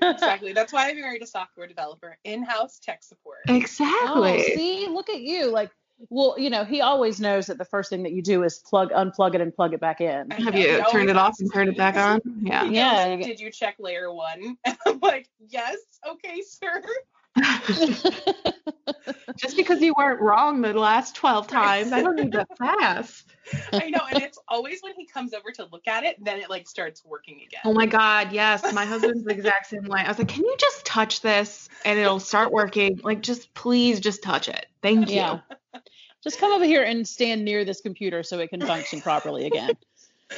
[0.01, 0.53] exactly.
[0.53, 3.39] That's why I married a software developer, in-house tech support.
[3.47, 4.37] Exactly.
[4.39, 5.51] Oh, see, look at you.
[5.51, 5.71] Like,
[6.09, 8.91] well, you know, he always knows that the first thing that you do is plug,
[8.91, 10.31] unplug it, and plug it back in.
[10.31, 12.21] Have you he turned it off and turned it back on?
[12.41, 12.63] Yeah.
[12.63, 13.15] Yeah.
[13.17, 14.57] Did you check layer one?
[14.85, 15.77] I'm like, yes.
[16.07, 16.81] Okay, sir.
[19.37, 23.25] Just because you weren't wrong the last 12 times, I don't need to fast.
[23.73, 26.49] I know, and it's always when he comes over to look at it, then it
[26.49, 27.61] like starts working again.
[27.65, 28.73] Oh my God, yes.
[28.73, 30.01] My husband's the exact same way.
[30.01, 32.99] I was like, can you just touch this and it'll start working?
[33.03, 34.65] Like, just please just touch it.
[34.81, 35.15] Thank you.
[35.15, 35.39] yeah.
[36.23, 39.71] Just come over here and stand near this computer so it can function properly again.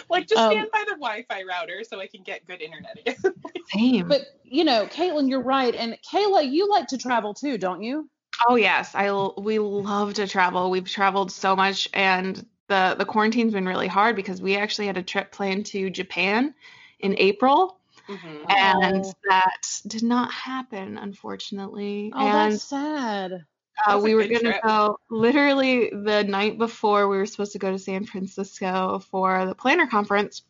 [0.09, 3.15] Like just Um, stand by the Wi-Fi router so I can get good internet again.
[3.73, 4.07] Same.
[4.07, 5.73] But you know, Caitlin, you're right.
[5.75, 8.09] And Kayla, you like to travel too, don't you?
[8.47, 10.71] Oh yes, I l- we love to travel.
[10.71, 14.97] We've traveled so much, and the the quarantine's been really hard because we actually had
[14.97, 16.53] a trip planned to Japan
[16.99, 17.77] in April,
[18.07, 18.45] Mhm.
[18.57, 19.13] and Oh.
[19.29, 22.11] that did not happen, unfortunately.
[22.15, 23.45] Oh, and that's sad.
[23.85, 27.79] Uh, we were gonna go literally the night before we were supposed to go to
[27.79, 30.43] San Francisco for the planner conference.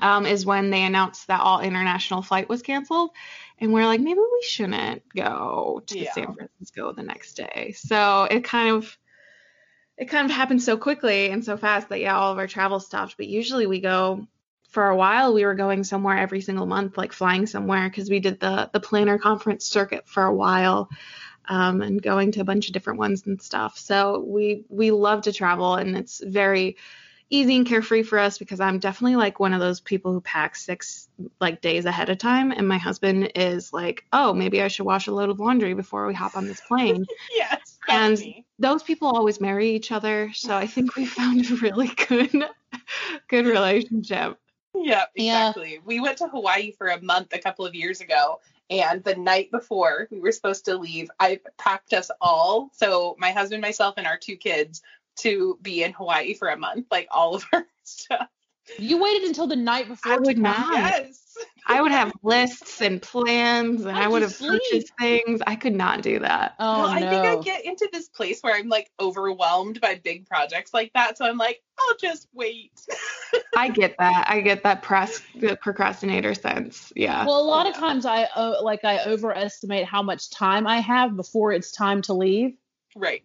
[0.00, 3.10] Um, is when they announced that all international flight was canceled,
[3.60, 6.12] and we're like, maybe we shouldn't go to Yeah.
[6.12, 7.74] San Francisco the next day.
[7.76, 8.98] So it kind of
[9.96, 12.80] it kind of happened so quickly and so fast that yeah, all of our travel
[12.80, 13.16] stopped.
[13.16, 14.26] But usually we go
[14.70, 15.32] for a while.
[15.32, 18.80] We were going somewhere every single month, like flying somewhere because we did the the
[18.80, 20.88] planner conference circuit for a while.
[21.48, 23.78] Um, and going to a bunch of different ones and stuff.
[23.78, 26.76] So we we love to travel, and it's very
[27.30, 30.62] easy and carefree for us because I'm definitely like one of those people who packs
[30.64, 31.08] six
[31.40, 35.06] like days ahead of time, and my husband is like, oh, maybe I should wash
[35.06, 37.04] a load of laundry before we hop on this plane.
[37.34, 37.78] yes.
[37.88, 38.44] and me.
[38.58, 42.44] those people always marry each other, so I think we found a really good
[43.28, 44.38] good relationship.
[44.76, 45.48] Yeah, Yeah.
[45.48, 45.80] exactly.
[45.84, 49.50] We went to Hawaii for a month a couple of years ago, and the night
[49.50, 54.06] before we were supposed to leave, I packed us all, so my husband, myself, and
[54.06, 54.82] our two kids,
[55.16, 58.28] to be in Hawaii for a month, like all of our stuff.
[58.78, 60.12] You waited until the night before.
[60.12, 60.42] I would pack?
[60.42, 60.72] not.
[60.72, 61.20] Yes.
[61.66, 64.50] I would have lists and plans, and How'd I would have sleep?
[64.50, 65.40] purchased things.
[65.46, 66.54] I could not do that.
[66.58, 70.26] Oh well, I think I get into this place where I'm like overwhelmed by big
[70.26, 72.72] projects like that, so I'm like, I'll just wait.
[73.56, 74.26] I get that.
[74.28, 76.92] I get that press the procrastinator sense.
[76.94, 77.24] Yeah.
[77.24, 81.16] Well, a lot of times I uh, like I overestimate how much time I have
[81.16, 82.56] before it's time to leave.
[82.94, 83.22] right.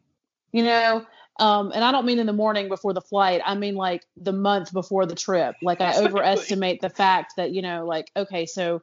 [0.51, 1.05] You know,
[1.39, 3.41] um, and I don't mean in the morning before the flight.
[3.45, 5.55] I mean like the month before the trip.
[5.61, 8.81] Like I overestimate the fact that you know, like okay, so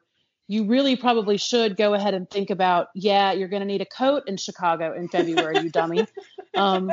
[0.49, 3.87] you really probably should go ahead and think about, yeah, you're going to need a
[3.87, 6.07] coat in Chicago in February, you dummy.
[6.55, 6.91] Um,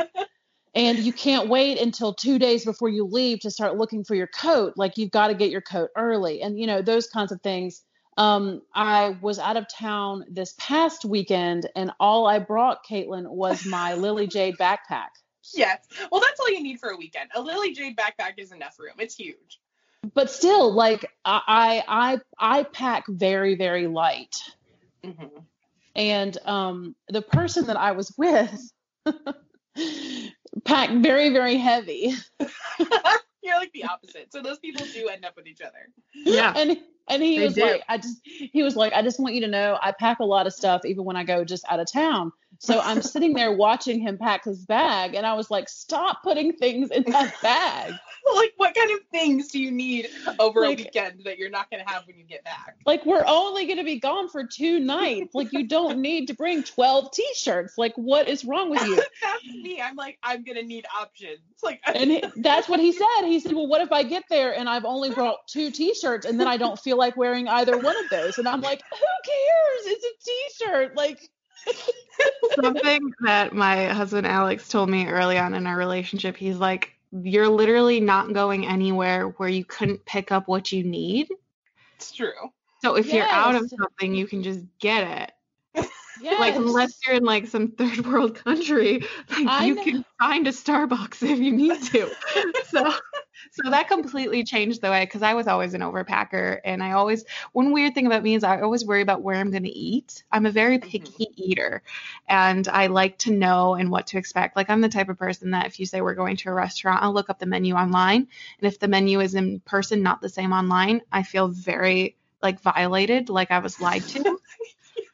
[0.76, 4.28] and you can't wait until two days before you leave to start looking for your
[4.28, 4.74] coat.
[4.76, 7.82] Like you've got to get your coat early, and you know those kinds of things.
[8.18, 13.66] Um, I was out of town this past weekend, and all I brought, Caitlin, was
[13.66, 15.10] my Lily Jade backpack.
[15.54, 15.86] Yes.
[16.12, 17.30] Well, that's all you need for a weekend.
[17.36, 18.94] A Lily Jade backpack is enough room.
[19.00, 19.60] It's huge.
[20.14, 24.36] But still, like I, I, I, I pack very, very light.
[25.04, 25.40] Mm-hmm.
[25.98, 28.72] and um, the person that I was with
[30.64, 32.14] packed very, very heavy.
[33.44, 34.32] You're like the opposite.
[34.32, 35.90] So those people do end up with each other.
[36.14, 36.54] Yeah.
[36.56, 37.62] and and he They was do.
[37.62, 40.26] like, I just he was like, I just want you to know I pack a
[40.26, 42.32] lot of stuff even when I go just out of town.
[42.60, 46.54] So I'm sitting there watching him pack his bag, and I was like, stop putting
[46.54, 47.94] things in that bag.
[48.36, 50.08] like, what kind of things do you need
[50.40, 52.76] over Like- a weekend that you're not going to have when you get back?
[52.86, 55.34] Like we're only going to be gone for two nights.
[55.36, 57.78] Like you don't need to bring 12 t-shirts.
[57.78, 58.96] Like what is wrong with you?
[58.96, 59.82] That's me.
[59.82, 61.40] I'm like, I'm going to need options.
[61.64, 63.24] Like, And he, that's what he said.
[63.26, 66.40] He said, "Well, what if I get there and I've only brought two T-shirts and
[66.40, 69.98] then I don't feel like wearing either one of those?" And I'm like, "Who cares?
[69.98, 71.30] It's a T-shirt." Like,
[72.62, 77.48] Something that my husband Alex told me early on in our relationship, he's like, You're
[77.48, 81.30] literally not going anywhere where you couldn't pick up what you need.
[81.96, 82.32] it's true.
[82.82, 85.32] So if you're out of something, you can just get it.
[85.76, 86.40] Yes.
[86.40, 89.84] Like unless you're in like some third world country, like I you know.
[89.84, 92.10] can find a Starbucks if you need to.
[92.68, 92.94] so
[93.52, 97.26] so that completely changed the way because I was always an overpacker and I always
[97.52, 100.24] one weird thing about me is I always worry about where I'm going to eat.
[100.32, 100.90] I'm a very mm-hmm.
[100.90, 101.84] picky eater
[102.28, 104.56] and I like to know and what to expect.
[104.56, 107.04] Like I'm the type of person that if you say we're going to a restaurant,
[107.04, 108.28] I'll look up the menu online
[108.60, 112.60] and if the menu is in person not the same online, I feel very like
[112.60, 114.38] violated, like I was lied to.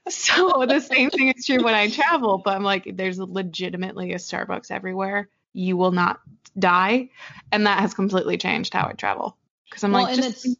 [0.07, 4.17] So the same thing is true when I travel, but I'm like, there's legitimately a
[4.17, 5.29] Starbucks everywhere.
[5.53, 6.19] You will not
[6.57, 7.09] die,
[7.51, 9.35] and that has completely changed how I travel.
[9.69, 10.55] Because I'm well, like, and just it's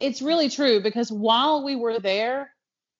[0.00, 2.50] it's really true because while we were there,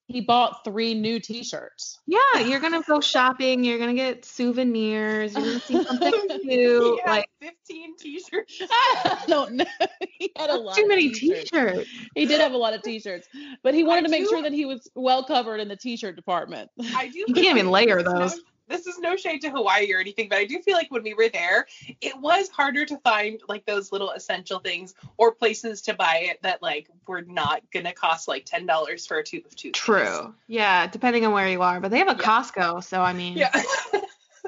[0.09, 1.99] he bought three new T-shirts.
[2.07, 7.01] yeah, you're gonna go shopping, you're gonna get souvenirs, you're gonna see something new.
[7.07, 8.61] Like 15 t-shirts.
[8.71, 9.65] I don't know.
[10.19, 11.51] He had a lot too of many t-shirts.
[11.51, 11.91] t-shirts.
[12.15, 13.29] He did have a lot of T-shirts,
[13.63, 15.77] but he wanted I to make do- sure that he was well covered in the
[15.77, 16.71] T-shirt department.
[16.95, 17.19] I do.
[17.27, 18.41] You can't even layer this is no- those.
[18.69, 21.15] This is no shade to Hawaii or anything, but I do feel like when we
[21.15, 21.67] were there,
[22.01, 26.43] it was harder to find like those little essential things or places to buy it
[26.43, 29.85] that like were not gonna cost like ten dollars for a tube of toothpaste.
[29.85, 30.35] True.
[30.49, 32.17] Yeah, depending on where you are, but they have a Yeah.
[32.19, 33.51] Costco, so I mean, Yeah.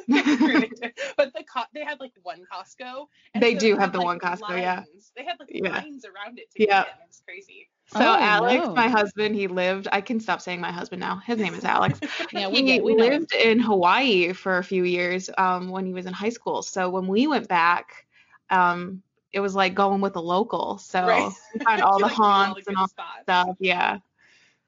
[0.09, 0.91] True, they do.
[1.17, 3.09] but the co- they had like one Costco.
[3.35, 4.77] They so do they have the like, one Costco, yeah.
[4.77, 5.13] lines.
[5.17, 5.71] They had like Yeah.
[5.81, 6.85] lines around it to Yeah.
[6.85, 7.03] get in.
[7.03, 7.69] It was crazy.
[7.91, 8.75] So Oh, Alex, no.
[8.75, 9.89] my husband, he lived.
[9.91, 11.17] I can stop saying my husband now.
[11.25, 11.99] His name is Alex.
[12.33, 15.87] Yeah, we he know- we know lived in Hawaii for a few years um, when
[15.87, 16.63] he was in high school.
[16.63, 18.07] So when we went back,
[18.51, 20.77] um, it was like going with a local.
[20.79, 21.33] So Right.
[21.55, 23.25] we found all the Like, haunts the and all spots.
[23.27, 23.57] that stuff.
[23.59, 23.99] Yeah.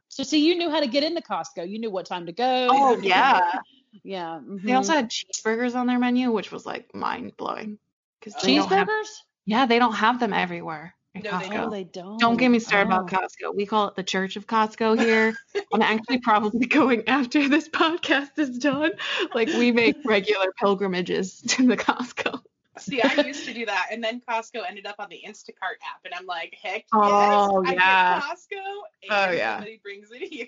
[0.09, 1.69] So, see, you knew how to get into Costco.
[1.69, 2.69] You knew what time to go.
[2.71, 3.61] Oh yeah.
[4.03, 4.41] yeah.
[4.43, 4.77] They mhm.
[4.77, 7.79] also had cheeseburgers on their menu, which was like mind blowing.
[8.19, 9.09] Because they don't have, cheeseburgers.
[9.47, 11.66] yeah, they don't have them everywhere in No, they Costco.
[11.66, 12.18] Oh, they don't.
[12.20, 13.16] Don't get me started about Oh.
[13.16, 13.55] Costco.
[13.55, 15.35] We call it the Church of Costco here.
[15.73, 18.92] I'm actually probably going after this podcast is done.
[19.35, 22.40] Like we make regular pilgrimages to the Costco.
[22.79, 26.01] See, I used to do that, and then Costco ended up on the Instacart app,
[26.05, 28.20] and I'm like, heck yes, Oh, I yeah.
[28.20, 28.62] get Costco,
[29.03, 29.57] and Oh, yeah.
[29.57, 30.46] somebody brings it here.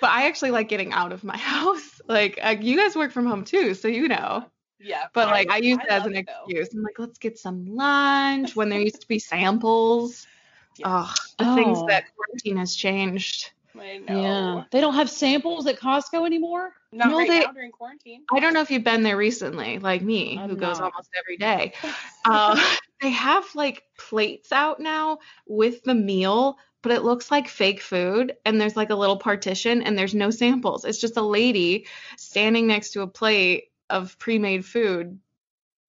[0.00, 2.00] but I actually like getting out of my house.
[2.06, 4.44] Like uh, you guys work from home too, so you know.
[4.82, 5.04] Yeah.
[5.12, 6.44] But like I use I it as an it, though.
[6.46, 6.74] excuse.
[6.74, 10.26] I'm like, let's get some lunch when there used to be samples.
[10.78, 10.86] Yeah.
[11.06, 11.86] Oh, the things Oh.
[11.88, 13.50] that quarantine has changed.
[13.78, 14.22] I know.
[14.22, 14.64] Yeah.
[14.70, 16.72] They don't have samples at Costco anymore.
[16.92, 18.22] Not No, right they- now during quarantine.
[18.32, 21.36] I don't know if you've been there recently, like me, I'm who goes almost every
[21.36, 21.74] day.
[22.24, 22.58] Uh,
[23.02, 28.36] they have like plates out now with the meal, but it looks like fake food.
[28.46, 30.86] And there's like a little partition and there's no samples.
[30.86, 35.18] It's just a lady standing next to a plate of pre made food.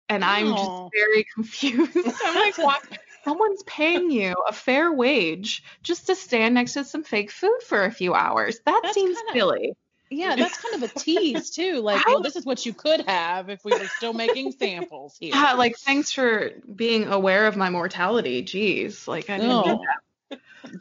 [0.09, 0.89] And I'm just Oh.
[0.93, 1.95] very confused.
[2.25, 2.77] I'm like, why?
[3.23, 7.85] Someone's paying you a fair wage just to stand next to some fake food for
[7.85, 8.59] a few hours.
[8.65, 9.73] That That's seems kinda- silly.
[10.09, 11.79] Yeah, that's kind of a tease too.
[11.81, 15.31] Like, well, this is what you could have if we were still making samples here.
[15.33, 18.43] Yeah, like thanks for being aware of my mortality.
[18.43, 19.81] Jeez, like I didn't No.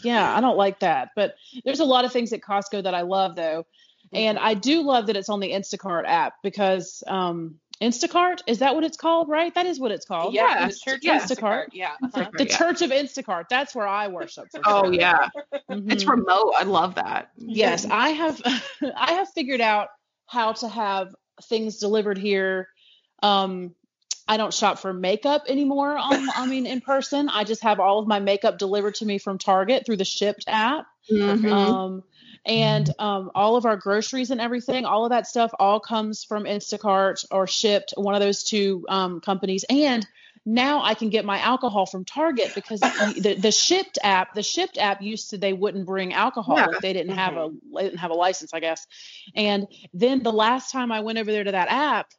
[0.04, 1.10] Yeah, I don't like that.
[1.16, 3.66] But there's a lot of things at Costco that I love though.
[4.14, 8.74] And I do love that it's on the Instacart app because um Instacart, is that
[8.76, 9.52] what it's called, right?
[9.54, 10.34] That is what it's called.
[10.34, 11.18] yeah, yeah, the church yeah.
[11.18, 11.66] Instacart.
[11.72, 11.92] Yeah.
[12.02, 12.30] uh-huh.
[12.36, 12.56] The Yeah.
[12.56, 13.48] Church of Instacart.
[13.48, 14.48] That's where I worship.
[14.52, 14.92] For Oh sure.
[14.92, 15.28] yeah,
[15.70, 15.90] Mhm.
[15.90, 16.54] it's remote.
[16.56, 17.30] I love that.
[17.36, 18.40] Yes, I have
[18.96, 19.88] I have figured out
[20.28, 21.14] how to have
[21.48, 22.68] things delivered here.
[23.22, 23.74] Um
[24.28, 27.28] I don't shop for makeup anymore on I mean in person.
[27.28, 30.44] I just have all of my makeup delivered to me from Target through the Shipt
[30.46, 30.86] app.
[31.10, 31.50] Mhm.
[31.52, 32.02] Um
[32.44, 36.44] and um, all of our groceries and everything, all of that stuff, all comes from
[36.44, 39.64] Instacart or Shipt, one of those two um, companies.
[39.70, 40.06] And
[40.44, 44.76] now I can get my alcohol from Target because the, the Shipt app, the Shipt
[44.78, 46.70] app used to they wouldn't bring alcohol Yeah.
[46.72, 48.86] if they didn't have a they didn't have a license, I guess.
[49.36, 52.12] And then the last time I went over there to that app,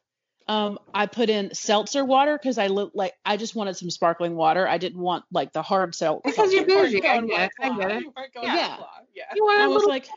[0.46, 4.34] um, I put in seltzer water because I look like I just wanted some sparkling
[4.36, 4.68] water.
[4.68, 6.56] I didn't want like the hard sel- Because seltzer.
[6.56, 7.04] you're You weren't.
[7.04, 7.52] I going get it.
[7.60, 8.00] I get it.
[8.02, 8.76] You weren't going Yeah.
[9.14, 9.22] Yeah.
[9.34, 10.08] You want a I was little like,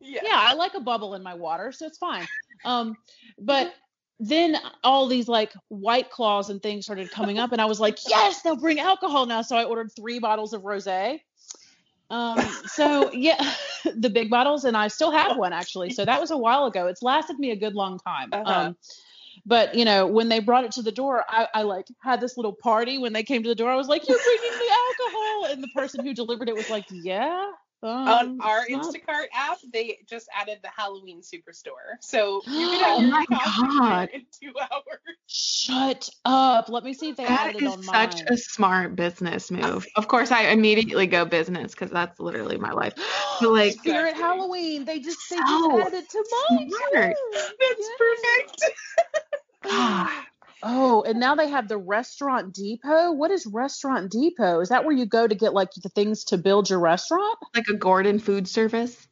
[0.00, 0.20] Yeah.
[0.24, 2.26] yeah, I like a bubble in my water, so it's fine.
[2.64, 2.96] Um,
[3.38, 3.72] but
[4.20, 7.98] then all these like white claws and things started coming up, and I was like,
[8.08, 9.42] yes, they'll bring alcohol now.
[9.42, 11.20] So I ordered three bottles of rosé.
[12.10, 13.54] Um, so yeah,
[13.96, 15.90] the big bottles, and I still have one actually.
[15.90, 16.86] So that was a while ago.
[16.86, 18.28] It's lasted me a good long time.
[18.32, 18.52] Uh-huh.
[18.68, 18.76] Um,
[19.46, 22.36] but you know, when they brought it to the door, I, I like had this
[22.36, 23.70] little party when they came to the door.
[23.70, 26.86] I was like, "You're bringing me alcohol," and the person who delivered it was like,
[26.90, 27.46] "Yeah."
[27.84, 32.68] Um, On our it's not- Instacart app, they just added the Halloween Superstore, so you
[32.70, 33.26] could Oh have your my
[33.86, 34.08] God.
[34.12, 35.16] in two hours.
[35.26, 36.68] Shut up.
[36.70, 38.26] Let me see if they That added it is on such mine.
[38.30, 39.86] a smart business move.
[39.96, 42.94] Of course, I immediately go business because that's literally my life.
[43.40, 44.22] But like, Spirit Exactly.
[44.22, 44.84] Halloween.
[44.84, 46.70] They just they So just added to mine.
[46.70, 47.16] smart.
[47.16, 47.40] too.
[47.60, 48.70] That's Yes.
[49.64, 50.20] perfect.
[50.62, 53.12] God, Oh, and now they have the Restaurant Depot.
[53.12, 54.60] What is Restaurant Depot?
[54.60, 57.38] Is that where you go to get like the things to build your restaurant?
[57.54, 59.08] like a Gordon food service.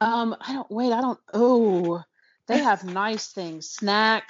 [0.00, 2.02] Um, I don't wait, I don't oh
[2.46, 4.26] they have nice things, snacks.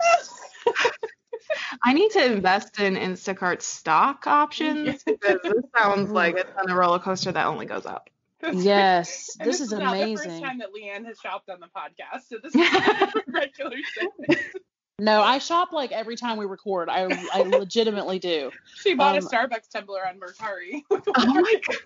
[1.83, 6.75] I need to invest in Instacart stock options because this sounds like it's on a
[6.75, 8.11] roller coaster that only goes up.
[8.53, 12.29] Yes, And this, is not the first time that Leanne has shopped on the podcast,
[12.29, 14.41] so this is a regular segment.
[14.99, 16.89] No, I shop like every time we record.
[16.89, 18.51] I I legitimately do.
[18.77, 20.83] She bought Um, a Starbucks tumbler on Mercari.
[20.91, 21.77] Oh my god.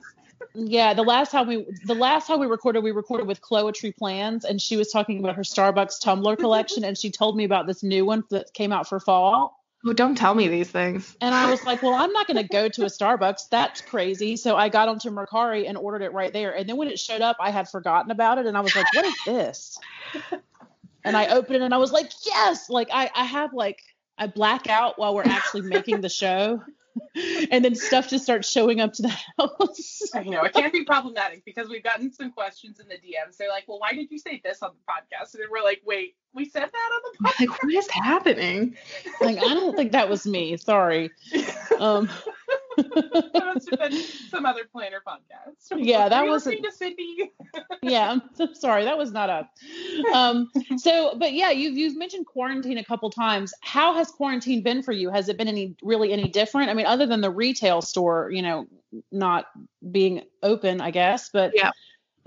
[0.55, 3.93] Yeah, the last time we the last time we recorded, we recorded with Chloe Tree
[3.93, 7.67] Plans, and she was talking about her Starbucks tumbler collection, and she told me about
[7.67, 9.61] this new one that came out for fall.
[9.87, 11.17] Oh, don't tell me these things.
[11.21, 13.49] And I was like, well, I'm not going to go to a Starbucks.
[13.49, 14.37] That's crazy.
[14.37, 16.51] So I got onto Mercari and ordered it right there.
[16.57, 18.93] And then when it showed up, I had forgotten about it, and I was like,
[18.93, 19.79] what is this?
[21.09, 22.69] And I opened it, and I was like, yes.
[22.69, 23.81] Like I I have like
[24.17, 26.63] I black out while we're actually making the show,
[27.51, 30.03] and then stuff just starts showing up to the house.
[30.15, 33.37] I know it can be problematic because we've gotten some questions in the DMs.
[33.39, 35.81] They're like, "Well, why did you say this on the podcast?" And then we're like,
[35.85, 38.77] "Wait, we said that on the podcast." Like, what is happening?
[39.21, 40.57] like I don't think that was me.
[40.57, 41.11] Sorry.
[41.79, 42.09] Um,
[42.77, 43.93] that must have been
[44.31, 45.55] some other planner podcast.
[45.79, 47.31] Yeah, that wasn't- to Cindy.
[47.83, 48.85] yeah, I'm so sorry.
[48.85, 49.47] That was not us.
[50.13, 53.55] Um, so, but yeah, you've you've mentioned quarantine a couple times.
[53.61, 55.11] How has quarantine been for you?
[55.11, 56.69] Has it been any really any different?
[56.69, 58.67] I mean, other than the retail store, you know,
[59.13, 59.47] not
[59.93, 61.29] being open, I guess.
[61.31, 61.71] But Yeah.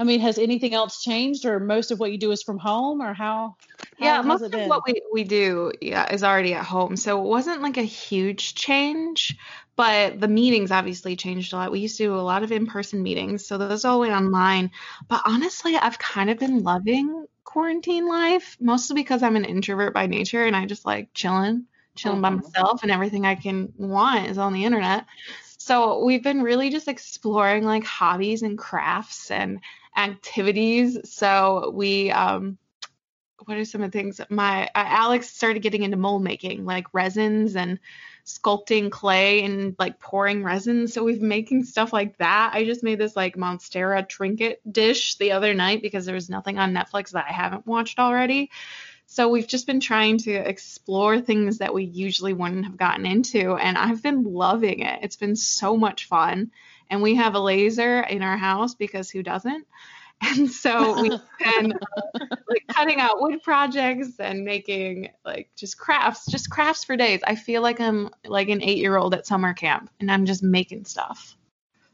[0.01, 3.01] I mean, has anything else changed, or most of what you do is from home,
[3.01, 3.55] or how?
[3.99, 6.95] how yeah, most of what we, we do yeah, is already at home.
[6.95, 9.37] So it wasn't like a huge change,
[9.75, 11.71] but the meetings obviously changed a lot.
[11.71, 13.45] We used to do a lot of in person meetings.
[13.45, 14.71] So those all went online.
[15.07, 20.07] But honestly, I've kind of been loving quarantine life, mostly because I'm an introvert by
[20.07, 22.41] nature and I just like chilling, chilling by Mhm.
[22.41, 25.05] myself, and everything I can want is on the internet.
[25.57, 29.59] So we've been really just exploring like hobbies and crafts and
[29.95, 30.97] activities.
[31.11, 32.57] So we um
[33.45, 36.85] what are some of the things my uh, Alex started getting into mold making, like
[36.93, 37.79] resins and
[38.25, 40.87] sculpting clay and like pouring resin.
[40.87, 42.51] So we've making stuff like that.
[42.53, 46.59] I just made this like Monstera trinket dish the other night because there was nothing
[46.59, 48.51] on Netflix that I haven't watched already.
[49.07, 53.55] So we've just been trying to explore things that we usually wouldn't have gotten into
[53.55, 54.99] and I've been loving it.
[55.03, 56.51] It's been so much fun.
[56.91, 59.65] And we have a laser in our house because who doesn't?
[60.23, 61.73] And so we've been
[62.47, 67.21] like cutting out wood projects and making like just crafts, just crafts for days.
[67.25, 70.43] I feel like I'm like an eight year old at summer camp and I'm just
[70.43, 71.35] making stuff.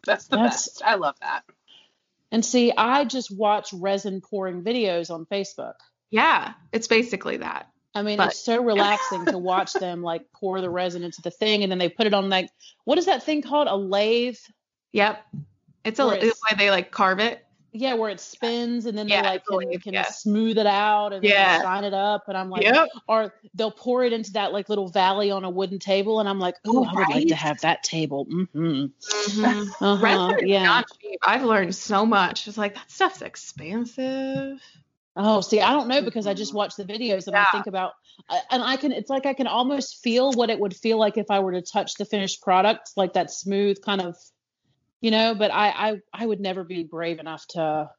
[0.06, 0.82] That's the That's- best.
[0.84, 1.44] I love that.
[2.30, 5.76] And see, I just watch resin pouring videos on Facebook.
[6.10, 7.70] Yeah, it's basically that.
[7.96, 11.32] I mean, But- it's so relaxing to watch them like pour the resin into the
[11.32, 12.50] thing and then they put it on like
[12.84, 13.70] what is that thing called?
[13.70, 14.36] A lathe?
[14.94, 15.26] Yep.
[15.86, 17.44] It's a it's why they like carve it.
[17.74, 20.06] Yeah, where it spins and then Yeah, they like can, can yeah.
[20.06, 21.62] smooth it out and then Yeah.
[21.62, 22.24] shine it up.
[22.28, 22.88] And I'm like, Yep.
[23.08, 26.20] or they'll pour it into that like little valley on a wooden table.
[26.20, 28.26] And I'm like, oh, I would like to have that table.
[28.26, 28.86] Mm-hmm.
[29.42, 29.68] Mhm.
[29.80, 30.36] Uh-huh.
[30.42, 30.82] Yeah.
[31.24, 32.48] I've learned so much.
[32.48, 34.60] It's like that stuff's expensive.
[35.16, 37.94] Oh, see, I don't know because I just watch the videos and I think about,
[38.52, 41.30] and I can, it's like I can almost feel what it would feel like if
[41.30, 44.16] I were to touch the finished product, like that smooth kind of,
[45.02, 47.90] you know, but I, I, I would never be brave enough to,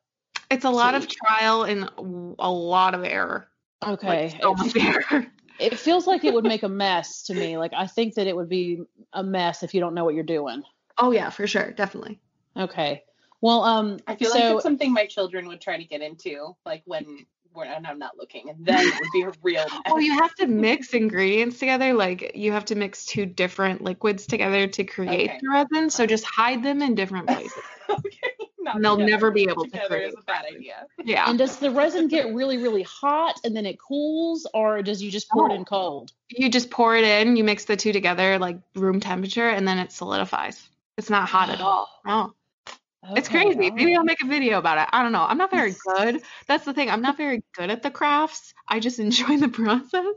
[0.51, 1.17] It's a lot of Sweet.
[1.25, 1.91] trial and
[2.39, 3.49] a lot of error.
[3.87, 4.33] okay.
[4.33, 5.27] Like, so much error.
[5.59, 7.57] it feels like it would make a mess to me.
[7.57, 8.81] Like I think that it would be
[9.13, 10.63] a mess if you don't know what you're doing.
[10.99, 12.21] Oh yeah, for sure, definitely.
[12.57, 13.05] Okay.
[13.41, 16.57] Well, um, I feel so like it's something my children would try to get into,
[16.67, 19.81] like when when I'm not looking, and then it would be a real mess.
[19.87, 21.93] Well, you have to mix ingredients together.
[21.95, 25.39] Like you have to mix two different liquids together to create Okay.
[25.43, 25.91] the resin.
[25.91, 27.53] So just hide them in different places.
[27.91, 28.33] okay.
[28.61, 29.11] Not And they'll together.
[29.13, 30.85] never be able to together create is a bad idea.
[31.03, 31.29] Yeah.
[31.31, 35.11] and does the resin get really, really hot and then it cools, or does you
[35.11, 35.57] just pour it oh.
[35.57, 36.13] in cold?
[36.29, 39.79] You just pour it in, you mix the two together like room temperature, and then
[39.79, 40.69] it solidifies.
[40.97, 41.89] It's not hot at all.
[42.05, 42.35] No.
[43.17, 43.71] It's crazy.
[43.71, 44.89] Maybe I'll make a video about it.
[44.93, 45.23] I don't know.
[45.25, 46.23] I'm not very good.
[46.47, 46.91] That's the thing.
[46.91, 48.53] I'm not very good at the crafts.
[48.69, 50.15] I just enjoy the process.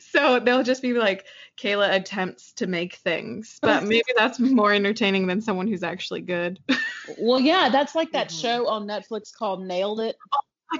[0.00, 1.26] So they'll just be like
[1.56, 3.58] Kayla attempts to make things.
[3.62, 6.60] But maybe that's more entertaining than someone who's actually good.
[7.18, 8.40] Well, yeah, that's like that Mhm.
[8.40, 10.16] show on Netflix called Nailed It.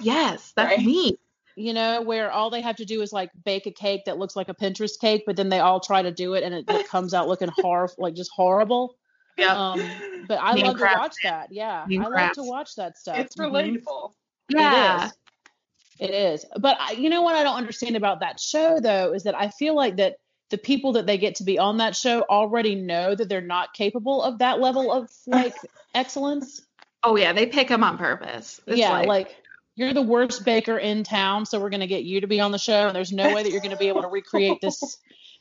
[0.03, 0.87] yes, that's Right.
[0.87, 1.19] neat.
[1.57, 4.37] You know, where all they have to do is like bake a cake that looks
[4.37, 6.87] like a Pinterest cake, but then they all try to do it and it, it
[6.87, 8.97] comes out looking hor like just horrible.
[9.39, 9.57] Yeah.
[9.57, 9.81] Um,
[10.27, 11.53] but I Name love to watch that.
[11.53, 13.19] Yeah, Name I love to watch that stuff.
[13.19, 13.51] It's Mhm.
[13.51, 14.13] relatable.
[14.49, 15.05] yeah.
[15.05, 15.13] It is.
[16.01, 16.47] It is.
[16.59, 19.49] But I, you know what I don't understand about that show though is that I
[19.49, 20.17] feel like that
[20.51, 23.75] the people that they get to be on that show already know that they're not
[23.75, 25.55] capable of that level of like
[25.95, 26.63] excellence.
[27.05, 28.61] Oh yeah, they pick them on purpose.
[28.67, 29.37] It's yeah, like,
[29.77, 32.51] you're the worst baker in town, so we're going to get you to be on
[32.51, 34.99] the show and there's no way that you're going to be able to recreate this,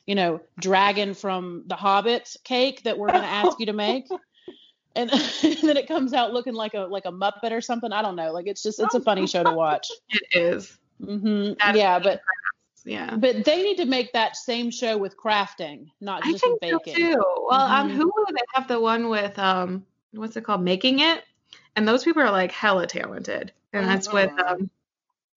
[0.07, 4.05] you know, dragon from the Hobbit cake that we're going to ask you to make.
[4.95, 5.11] And,
[5.61, 7.91] then it comes out looking like a like a muppet or something.
[7.91, 8.31] I don't know.
[8.31, 9.87] Like it's just it's a funny show to watch.
[10.09, 10.75] it is.
[11.05, 12.19] hmm is Yeah, but
[12.83, 13.15] Yeah.
[13.15, 16.83] but they need to make that same show with crafting, not just I think with
[16.85, 17.23] so too.
[17.47, 17.99] Well, on Mhm.
[17.99, 20.63] Hulu they have the one with um what's it called?
[20.63, 21.23] Making It.
[21.75, 23.51] And those people are like hella talented.
[23.73, 24.49] And that's with Mhm.
[24.49, 24.69] um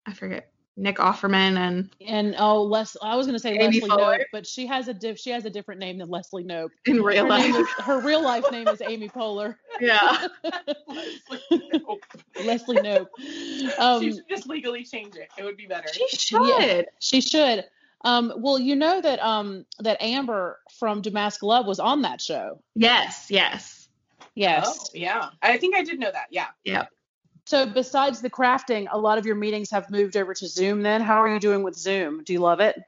[0.06, 3.88] I forget Nick Offerman and And oh, Les, I was going to say Amy Leslie
[3.88, 4.18] Fuller?
[4.18, 6.70] Nope, but she has a diff, she has a different name than Leslie Knope.
[6.86, 7.54] in real Her, life.
[7.54, 9.56] is, her real life name is Amy Poehler.
[9.80, 10.28] yeah.
[12.44, 13.08] Leslie Knope.
[13.78, 15.28] Um, she should just legally change it.
[15.36, 15.88] It would be better.
[15.92, 16.86] She should.
[16.98, 17.64] she should.
[18.02, 22.62] Um, well, you know that um, that Amber from Damask Love was on that show.
[22.74, 23.88] Yes, yes.
[24.34, 24.66] Yes.
[24.66, 25.30] Oh, yeah.
[25.42, 26.28] I think I did know that.
[26.30, 26.46] Yeah.
[26.64, 26.86] Yeah.
[27.50, 30.82] So besides the crafting, a lot of your meetings have moved over to Zoom.
[30.82, 32.22] Then, how are you doing with Zoom?
[32.22, 32.80] Do you love it?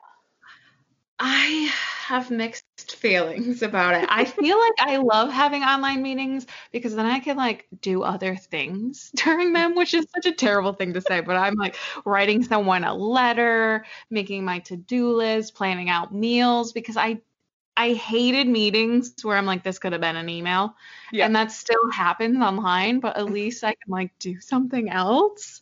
[1.19, 1.69] I
[2.07, 4.09] have mixed feelings about it.
[4.09, 8.37] I feel like I love having online meetings because then I can like do other
[8.37, 12.45] things during them, which is such a terrible thing to say, but I'm like writing
[12.45, 17.21] someone a letter, making my to-do list, planning out meals because I
[17.77, 20.75] I hated meetings where I'm like this could have been an email.
[21.11, 21.27] Yeah.
[21.27, 25.61] And that still happens online, but at least I can like do something else.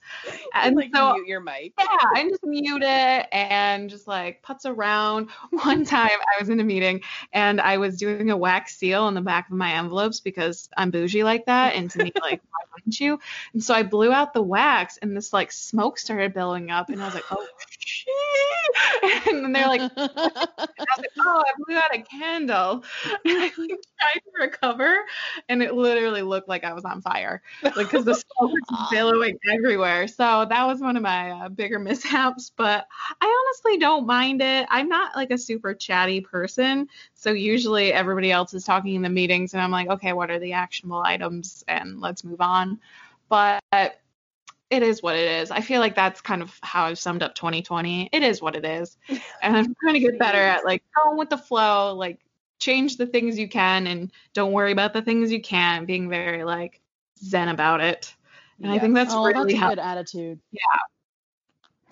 [0.54, 1.72] And like so mute your mic.
[1.78, 5.30] yeah, I just mute it and just like putz around.
[5.50, 7.00] One time I was in a meeting
[7.32, 10.90] and I was doing a wax seal on the back of my envelopes because I'm
[10.90, 11.74] bougie like that.
[11.74, 13.18] And to me, like, why wouldn't you?
[13.52, 16.90] And so I blew out the wax and this like smoke started billowing up.
[16.90, 17.46] And I was like, oh
[17.78, 19.26] shit.
[19.28, 22.84] And then they're like, like, oh, I blew out a candle.
[23.24, 24.98] And I like tried to recover,
[25.48, 29.38] and it literally looked like I was on fire, like because the smoke was billowing
[29.52, 30.08] everywhere.
[30.08, 32.52] So that was one of my uh, bigger mishaps.
[32.56, 32.86] But
[33.20, 34.66] I honestly don't mind it.
[34.70, 39.08] I'm not like a super chatty person, so usually everybody else is talking in the
[39.08, 42.80] meetings, and I'm like, okay, what are the actionable items, and let's move on.
[43.28, 43.60] But
[44.70, 45.50] it is what it is.
[45.50, 48.08] I feel like that's kind of how I've summed up 2020.
[48.12, 48.96] It is what it is.
[49.42, 52.20] And I'm trying to get better at like going with the flow, like
[52.58, 56.44] change the things you can and don't worry about the things you can't, being very
[56.44, 56.80] like
[57.18, 58.14] zen about it.
[58.62, 60.40] And I think that's oh, really that's a good attitude.
[60.52, 60.60] Yeah.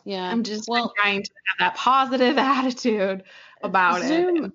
[0.04, 0.30] Yeah.
[0.30, 3.24] I'm just well, trying to have that positive attitude
[3.62, 4.52] about Zoom,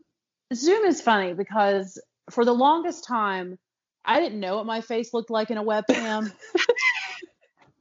[0.51, 0.55] it.
[0.55, 1.99] Zoom is funny because
[2.30, 3.57] for the longest time,
[4.05, 6.32] I didn't know what my face looked like in a webcam.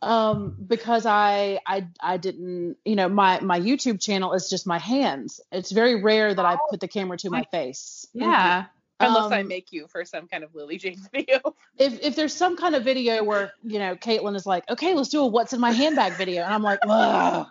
[0.02, 4.78] um because I, I i didn't you know my my youtube channel is just my
[4.78, 8.66] hands it's very rare that i put the camera to my face Yeah.
[9.00, 11.40] Unless I Um, make you for some kind of Lily James video.
[11.76, 15.08] if if there's some kind of video where you know caitlin is like okay let's
[15.08, 17.46] do a what's in my handbag video and i'm like Ugh.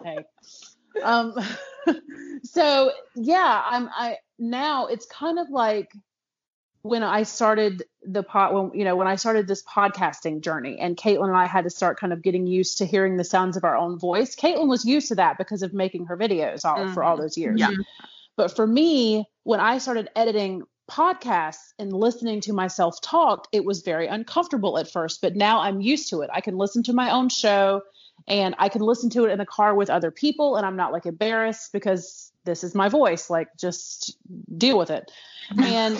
[0.00, 0.18] okay
[1.02, 1.34] um
[2.44, 5.90] so yeah i'm i now it's kind of like
[6.82, 10.96] when i started the pot when you know when i started this podcasting journey and
[10.96, 13.64] caitlin and i had to start kind of getting used to hearing the sounds of
[13.64, 17.04] our own voice caitlin was used to that because of making her videos all for
[17.04, 17.22] all mm-hmm.
[17.22, 17.60] those years.
[17.60, 17.70] Yeah.
[18.36, 23.82] but for me when i started editing podcasts and listening to myself talk it was
[23.82, 26.30] very uncomfortable at first but now i'm used to it.
[26.32, 27.82] I can listen to my own show
[28.26, 30.92] and i can listen to it in the car with other people and i'm not
[30.92, 34.16] like embarrassed because this is my voice like just
[34.56, 35.10] deal with it.
[35.58, 35.98] And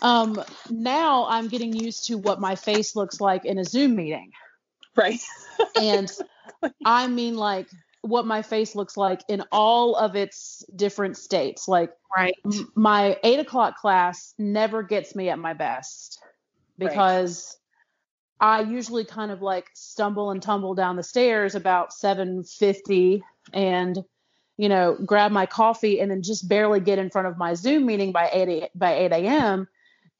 [0.00, 4.30] um now i'm getting used to what my face looks like in a zoom meeting
[4.96, 5.20] Right.
[5.80, 6.10] and
[6.84, 7.68] I mean like
[8.02, 11.66] what my face looks like in all of its different states.
[11.68, 12.34] Like Right.
[12.44, 16.20] m- my eight o'clock class never gets me at my best
[16.78, 16.90] Right.
[16.90, 17.56] because
[18.40, 23.22] I usually kind of like stumble and tumble down the stairs about seven fifty
[23.54, 24.04] and
[24.58, 27.86] you know grab my coffee and then just barely get in front of my Zoom
[27.86, 29.68] meeting by eight a- by eight a.m.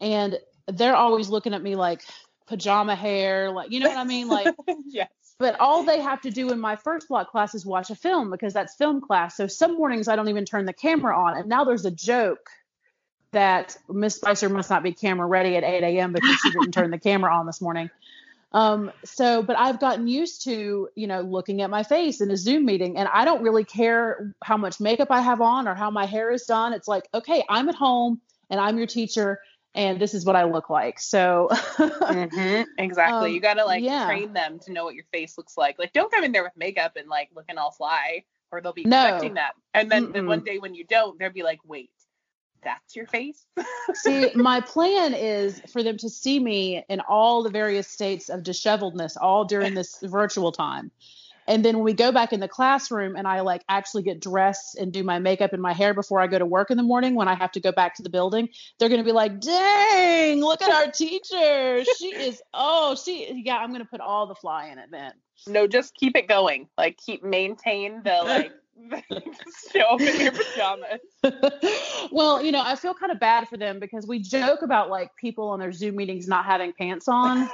[0.01, 0.39] and
[0.69, 2.03] they're always looking at me like
[2.47, 4.55] pajama hair like you know what I mean like
[4.87, 5.09] yes.
[5.39, 8.31] but all they have to do in my first block class is watch a film
[8.31, 9.37] because that's film class.
[9.37, 11.37] So some mornings I don't even turn the camera on.
[11.37, 12.51] And now there's a joke
[13.33, 16.13] that Miss Spicer must not be camera ready at 8 a.m.
[16.13, 17.91] because she didn't turn the camera on this morning.
[18.53, 22.37] Um, so, but I've gotten used to, you know, looking at my face in a
[22.37, 25.91] Zoom meeting and I don't really care how much makeup I have on or how
[25.91, 26.75] my hair is done.
[26.75, 28.21] It's like, okay, I'm at home
[28.51, 29.41] and I'm your teacher
[29.75, 31.01] and this is what I look like.
[31.01, 31.49] So,
[31.79, 33.29] Mhm, Exactly.
[33.29, 34.07] Um, you gotta like yeah.
[34.07, 35.79] train them to know what your face looks like.
[35.79, 38.83] Like, don't come in there with makeup and like looking all fly, or they'll be
[38.87, 39.05] No.
[39.05, 39.53] expecting that.
[39.75, 40.27] And then the Mm-mm.
[40.27, 41.91] one day when you don't, they'll be like, "Wait,
[42.63, 43.47] that's your face?"
[43.95, 48.43] See, my plan is for them to see me in all the various states of
[48.43, 50.91] disheveledness all during this virtual time.
[51.47, 54.77] And then when we go back in the classroom and I like actually get dressed
[54.77, 57.15] and do my makeup and my hair before I go to work in the morning
[57.15, 60.41] when I have to go back to the building, they're going to be like, dang,
[60.41, 61.85] look at our teacher.
[61.99, 65.13] She is, oh, she, yeah, I'm going to put all the fly in it then.
[65.49, 66.69] no, just keep it going.
[66.79, 68.53] Like, keep maintain the like.
[69.73, 71.01] show up in your pajamas.
[72.11, 75.11] well, you know, I feel kind of bad for them because we joke about like
[75.17, 77.49] people on their Zoom meetings not having pants on.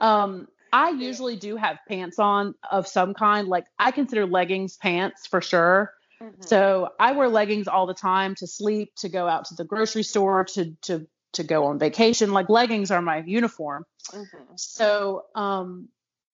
[0.00, 3.48] um, I usually do have pants on of some kind.
[3.48, 5.92] Like I consider leggings pants for sure.
[6.40, 10.02] So I wear leggings all the time to sleep, to go out to the grocery
[10.02, 12.32] store, to to to go on vacation.
[12.32, 13.84] Like leggings are my uniform.
[14.12, 14.26] Mhm.
[14.56, 15.88] So um,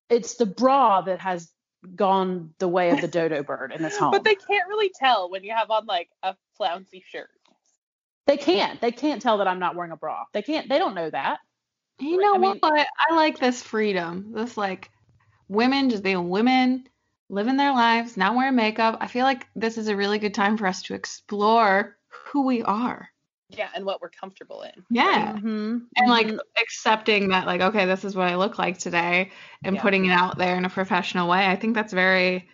[0.09, 1.51] it's the bra that has
[1.97, 4.11] gone the way of the dodo bird in this home.
[4.11, 7.31] But they can't really tell when you have on like a flouncy shirt.
[8.27, 8.81] They can't.
[8.81, 10.25] They can't tell that I'm not wearing a bra.
[10.33, 10.69] They can't.
[10.69, 11.39] They don't know that.
[12.01, 12.87] You know I mean- what?
[13.11, 14.33] I like this freedom.
[14.35, 14.91] This like
[15.49, 16.89] women just being women,
[17.29, 18.99] living their lives, not wearing makeup.
[19.01, 22.63] I feel like this is a really good time for us to explore who we
[22.63, 23.09] are.
[23.51, 24.73] Yeah, and what we're comfortable in.
[24.91, 25.35] Yeah.
[25.35, 25.79] Mm-hmm.
[25.97, 29.31] And like accepting that like okay, this is what I look like today
[29.63, 29.83] and Yeah.
[29.83, 31.47] putting it out there in a professional way.
[31.47, 32.49] I think that's very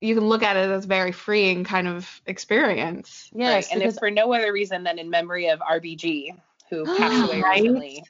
[0.00, 3.30] you can look at it as very freeing kind of experience.
[3.34, 3.72] yes, right?
[3.72, 6.34] And because if for no other reason than in memory of RBG,
[6.70, 7.60] who passed away Right?
[7.62, 8.04] recently.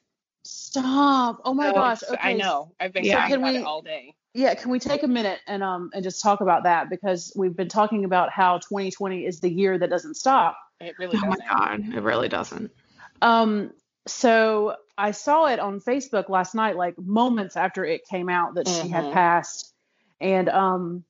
[0.45, 1.41] Stop.
[1.45, 2.03] Oh my So gosh.
[2.05, 2.17] Okay.
[2.21, 2.73] I know.
[2.79, 3.17] I've been Yeah.
[3.21, 4.15] talking Can about we- it all day.
[4.37, 7.55] Yeah, can we take a minute and um and just talk about that because we've
[7.57, 10.59] been talking about how 2020 is the year that doesn't stop.
[10.81, 11.29] It really Doesn't.
[11.29, 11.87] Oh my doesn't.
[11.87, 12.73] god, it really doesn't.
[13.23, 13.73] Um
[14.07, 18.67] so I saw it on Facebook last night like moments after it came out that
[18.67, 19.13] she had Mhm.
[19.13, 19.73] passed
[20.21, 21.05] and um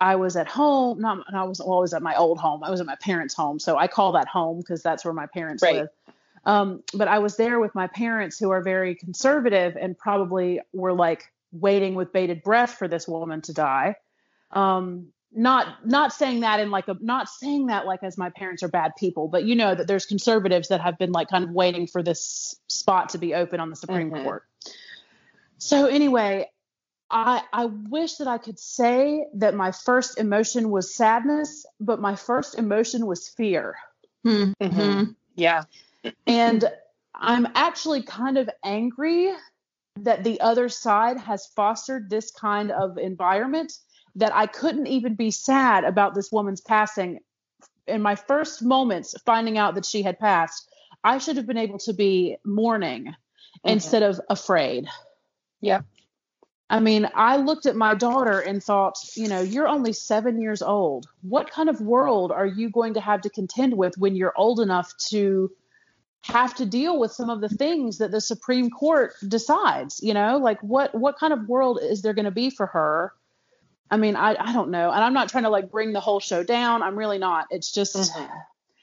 [0.00, 1.00] I was at home.
[1.00, 2.64] Not, I was always at my old home.
[2.64, 5.26] I was at my parents' home, so I call that home because that's where my
[5.26, 5.76] parents Right.
[5.76, 5.88] live.
[6.44, 10.92] Um, but I was there with my parents, who are very conservative and probably were
[10.92, 13.96] like waiting with bated breath for this woman to die.
[14.50, 18.62] Um, not not saying that in like a not saying that like as my parents
[18.62, 21.50] are bad people, but you know that there's conservatives that have been like kind of
[21.50, 24.22] waiting for this spot to be open on the Supreme Mhm.
[24.22, 24.44] Court.
[25.56, 26.50] So anyway,
[27.10, 32.16] I I wish that I could say that my first emotion was sadness, but my
[32.16, 33.76] first emotion was fear.
[34.24, 34.52] Hmm.
[34.60, 35.14] Mhm.
[35.34, 35.64] Yeah.
[36.26, 36.64] And
[37.14, 39.32] I'm actually kind of angry
[40.00, 43.72] that the other side has fostered this kind of environment
[44.16, 47.20] that I couldn't even be sad about this woman's passing.
[47.86, 50.68] In my first moments finding out that she had passed,
[51.04, 53.68] I should have been able to be mourning mm-hmm.
[53.68, 54.86] instead of afraid.
[55.60, 55.82] Yeah.
[56.70, 60.62] I mean, I looked at my daughter and thought, you know, you're only seven years
[60.62, 61.06] old.
[61.20, 64.58] What kind of world are you going to have to contend with when you're old
[64.58, 65.50] enough to
[66.24, 70.00] have to deal with some of the things that the Supreme Court decides?
[70.02, 73.12] You know, like what what kind of world is there going to be for her?
[73.90, 76.20] I mean, I I don't know, and I'm not trying to like bring the whole
[76.20, 76.82] show down.
[76.82, 77.46] I'm really not.
[77.50, 78.30] It's just Mhm.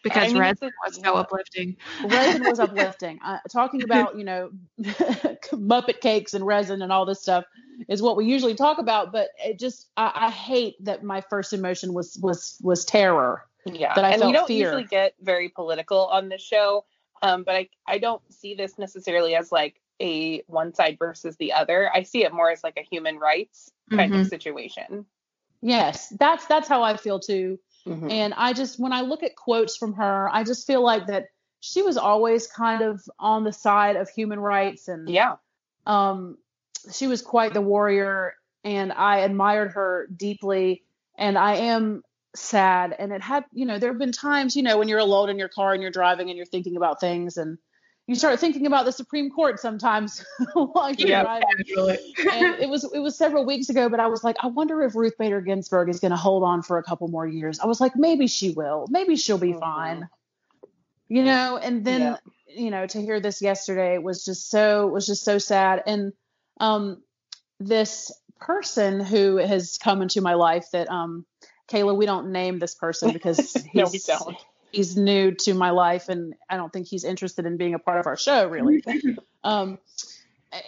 [0.02, 1.76] Because I mean, Red was so uplifting.
[2.06, 3.20] resin was uplifting.
[3.24, 4.50] Uh, talking about you know
[4.82, 7.44] Muppet cakes and resin and all this stuff
[7.90, 11.52] is what we usually talk about, but it just I, I hate that my first
[11.54, 13.44] emotion was was was terror.
[13.66, 14.66] Yeah, that I and felt we don't fear.
[14.68, 16.86] usually get very political on this show,
[17.22, 21.54] um, but I I don't see this necessarily as like a one side versus the
[21.54, 21.90] other.
[21.94, 25.06] I see it more as like a human rights kind of situation.
[25.62, 27.60] Yes, that's that's how I feel too.
[27.86, 28.12] Mhm.
[28.12, 31.28] And I just when I look at quotes from her, I just feel like that
[31.60, 35.36] she was always kind of on the side of human rights and Yeah,
[35.86, 36.38] um,
[36.94, 40.84] she was quite the warrior, and I admired her deeply.
[41.18, 42.04] And I am
[42.36, 45.30] sad, and it had, you know, there have been times, you know, when you're alone
[45.30, 47.58] in your car and you're driving and you're thinking about things, and
[48.08, 51.22] you start thinking about the Supreme Court sometimes while you're Yeah.
[51.22, 51.48] driving.
[52.32, 54.96] And it was it was several weeks ago, but I was like, I wonder if
[54.96, 57.60] Ruth Bader Ginsburg is going to hold on for a couple more years.
[57.60, 59.60] I was like, maybe she will, maybe she'll be Mhm.
[59.60, 60.10] fine,
[61.08, 61.58] you know.
[61.58, 62.18] And then Yeah.
[62.48, 66.14] you know to hear this yesterday was just so was just so sad and
[66.60, 67.04] um
[67.60, 71.26] this person who has come into my life that um
[71.72, 74.38] Kayla we don't name this person because he's, No, don't.
[74.72, 78.00] he's new to my life and I don't think he's interested in being a part
[78.00, 78.84] of our show really
[79.44, 79.78] um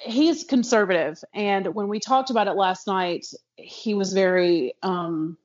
[0.04, 3.26] he's conservative and when we talked about it last night
[3.58, 5.38] he was very um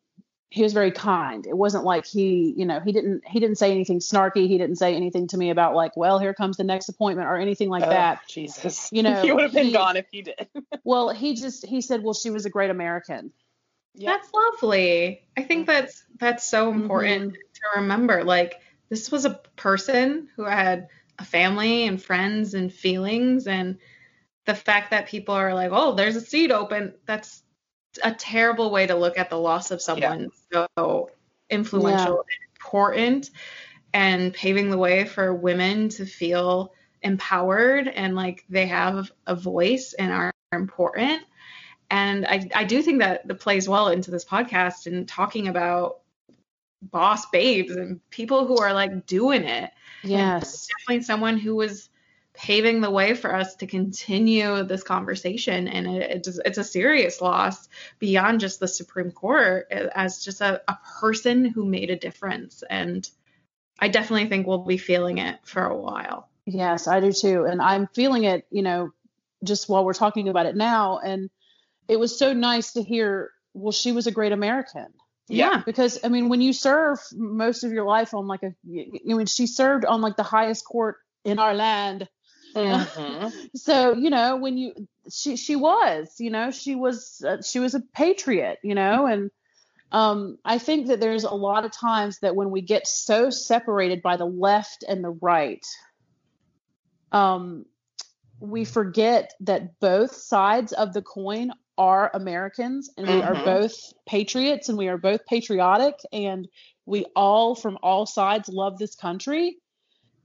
[0.49, 1.45] he was very kind.
[1.45, 4.47] It wasn't like he, you know, he didn't he didn't say anything snarky.
[4.47, 7.37] He didn't say anything to me about like, well, here comes the next appointment or
[7.37, 8.21] anything like Oh, that.
[8.29, 10.47] Jesus, You know, he would have been he- gone if he did.
[10.85, 13.33] Well, he just he said, well, she was a great American.
[13.97, 14.13] Yeah.
[14.13, 15.23] That's lovely.
[15.37, 15.79] I think mm-hmm.
[15.79, 16.83] that's that's so mm-hmm.
[16.83, 18.25] important to remember.
[18.25, 20.89] Like this was a person who had
[21.19, 23.79] a family and friends and feelings and
[24.45, 27.43] the fact that people are like, "Oh, there's a seat open." That's
[28.03, 31.11] a terrible way to look at the loss of someone so
[31.49, 33.31] influential and important
[33.95, 39.95] and paving the way for women to feel empowered and like they have a voice
[39.95, 41.23] and are important.
[41.91, 46.01] And I, I do think that that plays well into this podcast and talking about
[46.83, 49.71] boss babes and people who are like doing it.
[50.03, 50.67] Yes.
[50.67, 51.89] Definitely someone who was
[52.35, 55.69] paving the way for us to continue this conversation.
[55.69, 57.69] And it, it just, it's a serious loss
[57.99, 62.63] beyond just the Supreme Court as just a, a person who made a difference.
[62.69, 63.09] And
[63.79, 66.29] I definitely think we'll be feeling it for a while.
[66.45, 67.45] Yes, I do too.
[67.45, 68.93] And I'm feeling it, you know,
[69.43, 70.99] just while we're talking about it now.
[70.99, 71.31] And
[71.89, 74.87] it was so nice to hear, well, she was a great American.
[75.29, 75.63] Yeah.
[75.65, 79.27] Because I mean, when you serve most of your life on like a, I mean,
[79.27, 82.09] she served on like the highest court in our land.
[82.55, 83.33] Mhm.
[83.57, 84.73] So you know, when you
[85.11, 89.31] she she was, you know, she was uh, she was a patriot, you know, and
[89.93, 94.03] um, I think that there's a lot of times that when we get so separated
[94.03, 95.65] by the left and the right,
[97.13, 97.67] um,
[98.41, 103.45] we forget that both sides of the coin are Americans and we are Mhm.
[103.45, 106.49] both patriots and we are both patriotic and
[106.87, 109.59] we all from all sides love this country.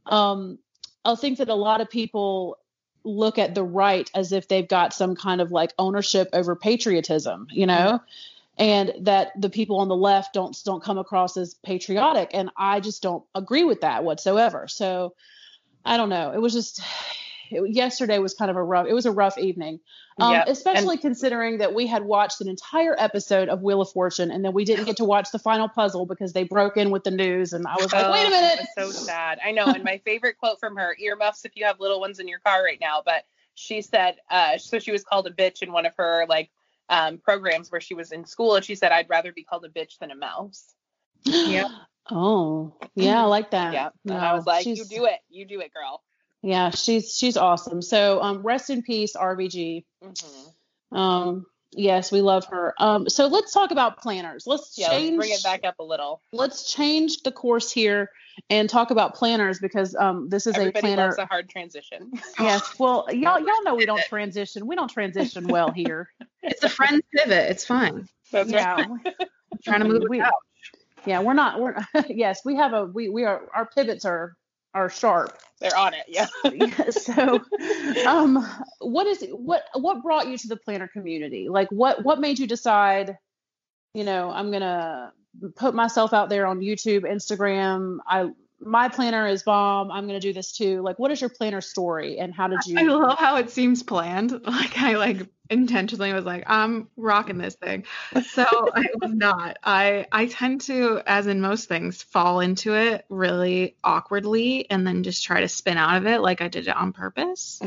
[0.05, 0.59] Um,
[1.03, 2.57] I think that a lot of people
[3.03, 7.47] look at the right as if they've got some kind of like ownership over patriotism,
[7.51, 7.99] you know,
[8.57, 12.79] and that the people on the left don't don't come across as patriotic, and I
[12.79, 14.67] just don't agree with that whatsoever.
[14.67, 15.15] So
[15.83, 16.31] I don't know.
[16.31, 16.81] It was just
[17.51, 18.85] it, yesterday was kind of a rough.
[18.87, 19.79] It was a rough evening,
[20.21, 20.47] um, Yep.
[20.49, 24.53] especially considering that we had watched an entire episode of Wheel of Fortune and then
[24.53, 27.53] we didn't get to watch the final puzzle because they broke in with the news,
[27.53, 28.67] and I was like, wait a Oh, minute.
[28.77, 29.39] so sad.
[29.43, 29.65] I know.
[29.65, 32.63] And my favorite quote from her earmuffs if you have little ones in your car
[32.63, 35.93] right now, but she said, uh, so she was called a bitch in one of
[35.97, 36.49] her like
[36.89, 39.69] um, programs where she was in school, and she said, I'd rather be called a
[39.69, 40.73] bitch than a mouse.
[41.25, 41.67] Yeah.
[42.09, 43.73] Oh, yeah, I like that.
[43.73, 43.89] Yeah.
[44.05, 45.19] And I was like, you do it.
[45.29, 46.01] You do it, girl.
[46.43, 47.81] Yeah, she's she's awesome.
[47.81, 49.85] So, um, rest in peace, RBG.
[50.01, 52.73] hmm Um, yes, we love her.
[52.79, 54.45] Um, so let's talk about planners.
[54.47, 55.17] Let's Yeah, let's change.
[55.17, 56.21] bring it back up a little.
[56.33, 58.09] Let's change the course here
[58.49, 61.03] and talk about planners because um, this is Everybody a planner.
[61.03, 62.11] loves a hard transition.
[62.39, 64.65] yes, well, y'all y'all know we don't transition.
[64.65, 66.09] We don't transition well here.
[66.41, 67.51] It's a friend pivot.
[67.51, 68.07] It's fine.
[68.31, 68.87] That's right.
[69.05, 69.13] yeah,
[69.63, 70.33] trying to move we, it out.
[71.05, 71.59] yeah, we're not.
[71.59, 71.75] We're
[72.09, 74.35] yes, we have a we we are our pivots are
[74.73, 75.37] are sharp.
[75.59, 76.05] They're on it.
[76.07, 76.27] Yeah.
[76.89, 77.39] so
[78.07, 78.47] um
[78.79, 82.47] what is what what brought you to the planner community like what what made you
[82.47, 83.17] decide
[83.93, 85.13] you know i'm gonna
[85.55, 88.29] put myself out there on youtube instagram i
[88.61, 92.19] my planner is bomb i'm gonna do this too like what is your planner story
[92.19, 92.77] and how did you?
[92.77, 94.31] I love how it seems planned.
[94.51, 97.85] Like I like intentionally was like, I'm rocking this thing.
[98.31, 98.43] So
[98.75, 99.57] I was not.
[99.63, 105.03] I I tend to, as in most things, fall into it really awkwardly and then
[105.03, 107.61] just try to spin out of it like I did it on purpose.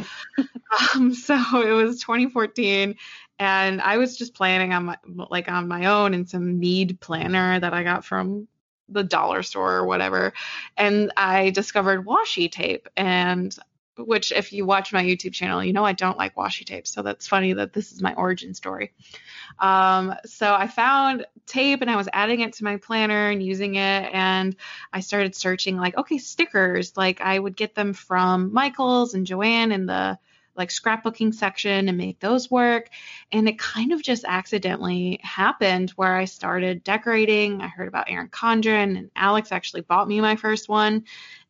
[0.95, 2.97] um, so it was 2014
[3.39, 7.59] and I was just planning on my like on my own in some mead planner
[7.59, 8.47] that I got from
[8.89, 10.33] the dollar store or whatever.
[10.77, 13.57] And I discovered washi tape and
[13.97, 16.87] which if you watch my YouTube channel, you know I don't like washi tape.
[16.87, 18.93] So that's funny that this is my origin story.
[19.59, 23.77] Um, so I found tape and I was adding it to my planner and using
[23.77, 24.11] it.
[24.13, 24.57] And
[24.93, 26.97] I started searching like, okay, stickers.
[26.97, 30.19] Like I would get them from Michaels and Joann and the
[30.57, 32.91] like scrapbooking section and make those work.
[33.33, 37.61] And it kind of just accidentally happened where I started decorating.
[37.61, 41.05] I heard about Erin Condren and Alex actually bought me my first one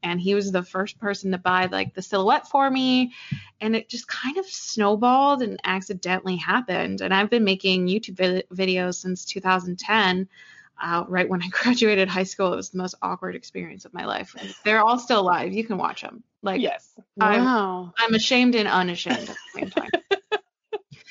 [0.05, 3.13] and he was the first person to buy like the silhouette for me
[3.61, 8.97] and it just kind of snowballed and accidentally happened and i've been making youtube videos
[8.97, 10.29] since 2010
[10.83, 14.05] uh, right when i graduated high school it was the most awkward experience of my
[14.05, 16.93] life they're all still live you can watch them like yes.
[17.21, 19.91] I'm- wow I'm ashamed and unashamed at the same time.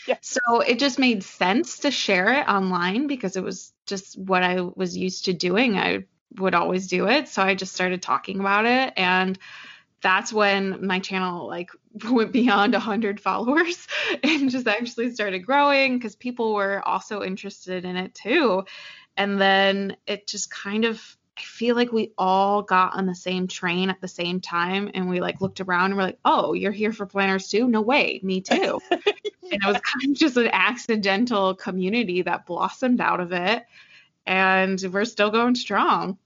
[0.07, 0.17] Yeah.
[0.21, 4.59] So it just made sense to share it online because it was just what I
[4.61, 5.77] was used to doing.
[5.77, 6.05] I
[6.37, 7.29] would always do it.
[7.29, 9.39] So I just started talking about it and
[10.01, 11.69] that's when my channel like
[12.11, 13.87] went beyond 100 followers
[14.23, 18.65] and just actually started growing because people were also interested in it too.
[19.17, 23.47] And then it just kind of I feel like we all got on the same
[23.47, 26.71] train at the same time and we like looked around and we're like, "Oh, you're
[26.71, 27.67] here for planners too?
[27.67, 29.01] No way, me too." and
[29.51, 33.65] it was kind of just an accidental community that blossomed out of it
[34.25, 36.17] and we're still going strong.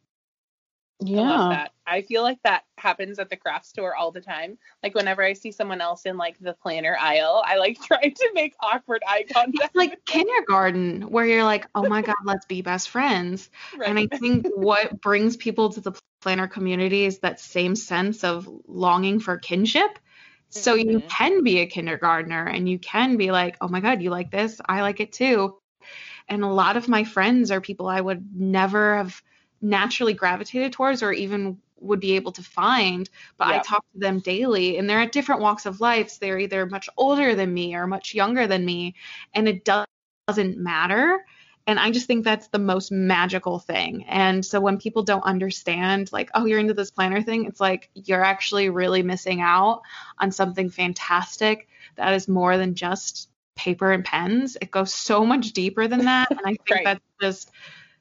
[1.16, 1.72] I yeah that.
[1.86, 4.58] I feel like that happens at the craft store all the time.
[4.84, 8.32] Like whenever I see someone else in like the planner aisle, I like try to
[8.34, 9.54] make awkward eye contact.
[9.54, 13.91] It's like kindergarten where you're like, "Oh my god, let's be best friends." Right.
[13.91, 18.48] And I think what brings people to the planner community is that same sense of
[18.68, 20.00] longing for kinship.
[20.50, 21.10] So you Mhm.
[21.10, 24.62] can be a kindergartner and you can be like, oh my God, you like this?
[24.66, 25.58] I like it too.
[26.30, 29.22] And a lot of my friends are people I would never have
[29.62, 33.10] naturally gravitated towards or even would be able to find.
[33.38, 36.10] But I talk to them daily and they're at different walks of life.
[36.10, 38.95] so They're either much older than me or much younger than me.
[39.34, 39.86] And it does-
[40.28, 41.24] doesn't matter.
[41.68, 44.05] And I just think that's the most magical thing.
[44.08, 47.89] And so when people don't understand, like, oh, you're into this planner thing, it's like
[47.93, 49.82] you're actually really missing out
[50.18, 54.55] on something fantastic that is more than just paper and pens.
[54.62, 56.32] It goes so much deeper than that.
[56.32, 56.84] And I think Right.
[56.86, 57.51] that's just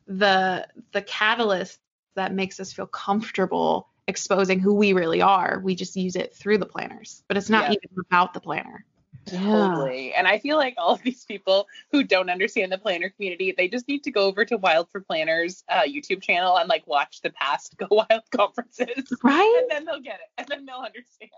[0.07, 1.79] the the catalyst
[2.15, 5.61] that makes us feel comfortable exposing who we really are.
[5.63, 7.73] We just use it through the planners, but it's not Yeah.
[7.83, 8.85] even about the planner.
[9.33, 10.15] yeah Totally.
[10.15, 13.67] And I feel like all of these people who don't understand the planner community, they
[13.67, 17.21] just need to go over to Wild for Planners uh, YouTube channel and like watch
[17.23, 19.13] the past Go Wild conferences.
[19.25, 19.59] Right?
[19.63, 20.31] And then they'll get it.
[20.39, 21.31] And then they'll understand.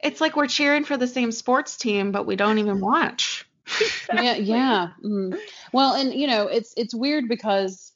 [0.00, 3.44] It's like we're cheering for the same sports team, but we don't even watch.
[4.14, 5.38] yeah yeah mm.
[5.74, 7.92] well and you know it's it's weird because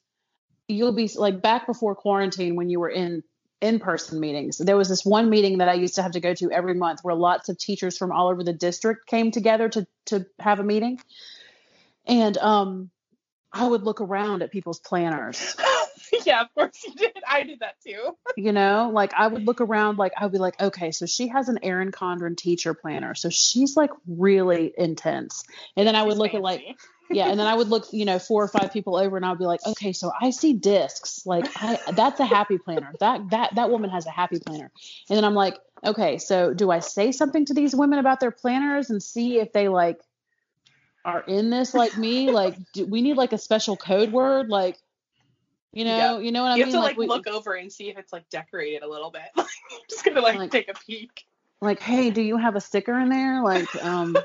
[0.67, 3.23] you'll be like back before quarantine when you were in
[3.61, 6.51] in-person meetings there was this one meeting that i used to have to go to
[6.51, 10.25] every month where lots of teachers from all over the district came together to to
[10.39, 10.99] have a meeting
[12.05, 12.89] and um
[13.53, 15.55] i would look around at people's planners
[16.25, 17.17] yeah, of course you did.
[17.27, 18.17] I did that too.
[18.35, 21.27] You know, like I would look around, like I would be like, okay, so she
[21.27, 25.43] has an Erin Condren teacher planner, so she's like really intense.
[25.77, 26.77] And then I would look at like, fancy.
[27.09, 29.37] Yeah, and then I would look, you know, four or five people over, and I'd
[29.37, 32.93] be like, okay, so I see discs, like I that's a happy planner.
[32.99, 34.71] That that that woman has a happy planner.
[35.09, 38.31] And then I'm like, okay, so do I say something to these women about their
[38.31, 39.99] planners and see if they like
[41.05, 42.31] are in this like me?
[42.31, 44.47] Like, do we need like a special code word?
[44.49, 44.77] Like,
[45.73, 46.73] you know, you know what I you mean?
[46.73, 49.23] have to like, we- look over and see if it's like decorated a little bit.
[49.35, 51.25] Like, I'm just gonna like, Like- take a peek.
[51.61, 53.41] like, hey, do you have a sticker in there?
[53.43, 54.15] Like, um,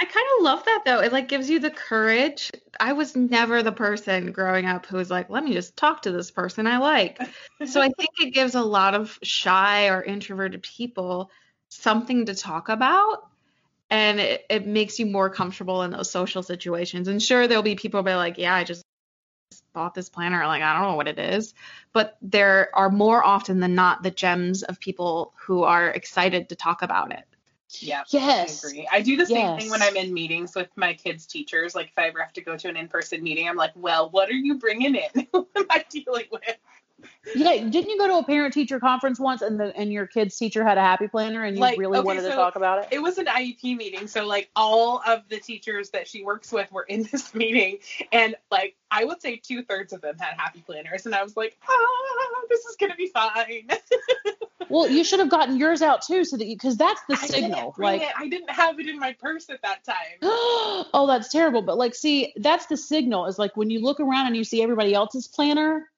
[0.00, 1.00] I kind of love that though.
[1.00, 2.50] It like gives you the courage.
[2.78, 6.12] I was never the person growing up who was like, let me just talk to
[6.12, 7.20] this person I like.
[7.66, 11.30] So I think it gives a lot of shy or introverted people
[11.68, 13.28] something to talk about.
[13.90, 17.06] And it, it makes you more comfortable in those social situations.
[17.08, 18.82] And sure, there'll be people be like, yeah, I just
[19.74, 20.46] bought this planner.
[20.46, 21.52] Like, I don't know what it is.
[21.92, 26.56] But there are more often than not the gems of people who are excited to
[26.56, 27.24] talk about it.
[27.78, 28.02] Yeah.
[28.08, 28.64] yes.
[28.64, 28.88] I agree.
[28.90, 31.74] I do the same thing when I'm in meetings with my kids' teachers.
[31.74, 34.28] Like if I ever have to go to an in-person meeting, I'm like, well, what
[34.28, 35.26] are you bringing in?
[35.30, 36.56] what am I dealing with?
[37.34, 40.36] Yeah, didn't you go to a parent teacher conference once and the and your kid's
[40.36, 42.88] teacher had a happy planner and you Like, really okay, wanted to talk about it?
[42.90, 46.70] It was an IEP meeting, so like all of the teachers that she works with
[46.72, 47.78] were in this meeting,
[48.12, 51.36] and like I would say two thirds of them had happy planners, and I was
[51.36, 53.68] like, ah, this is gonna be fine.
[54.70, 57.26] Well, you should have gotten yours out too, so that you because that's the I
[57.26, 57.72] didn't signal.
[57.76, 58.14] bring Like, it.
[58.16, 59.96] I didn't have it in my purse at that time.
[60.22, 61.62] oh, that's terrible.
[61.62, 63.26] But like, see, that's the signal.
[63.26, 65.90] Is like when you look around and you see everybody else's planner,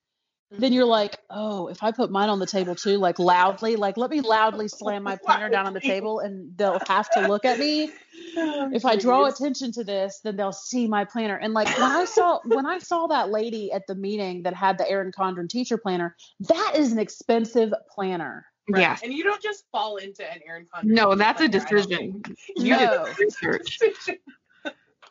[0.50, 0.74] then mm-hmm.
[0.74, 4.10] you're like, oh, if I put mine on the table too, like loudly, like let
[4.10, 7.58] me loudly slam my planner down on the table, and they'll have to look at
[7.58, 7.90] me.
[8.34, 11.36] Oh, if I draw attention to this, then they'll see my planner.
[11.36, 14.78] And like when I saw when I saw that lady at the meeting that had
[14.78, 18.46] the Erin Condren teacher planner, that is an expensive planner.
[18.70, 18.80] Right.
[18.80, 19.02] Yes.
[19.02, 20.84] And you don't just fall into an Erin Condren.
[20.84, 22.22] No, that's a planner, I don't decision.
[22.56, 23.04] You No.
[23.06, 23.78] did research.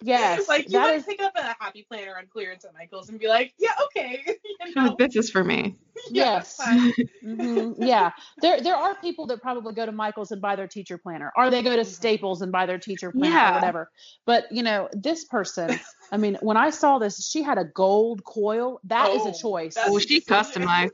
[0.04, 3.10] Yes, like you that might is pick up a happy planner on clearance at Michael's
[3.10, 4.24] and be like, yeah, okay.
[4.66, 5.76] you know, This is for me.
[6.10, 6.58] yeah, Yes.
[6.58, 6.92] that's fine.
[7.24, 8.10] hmm Yeah,
[8.42, 11.52] there there are people that probably go to Michael's and buy their teacher planner, or
[11.52, 11.86] they go to Mhm.
[11.86, 13.52] Staples and buy their teacher planner, Yeah.
[13.52, 13.92] or whatever.
[14.26, 15.80] But you know, this person,
[16.12, 18.80] I mean, when I saw this, she had a gold coil.
[18.86, 19.76] That is Oh, a choice.
[19.76, 20.90] that's- Oh, she customized.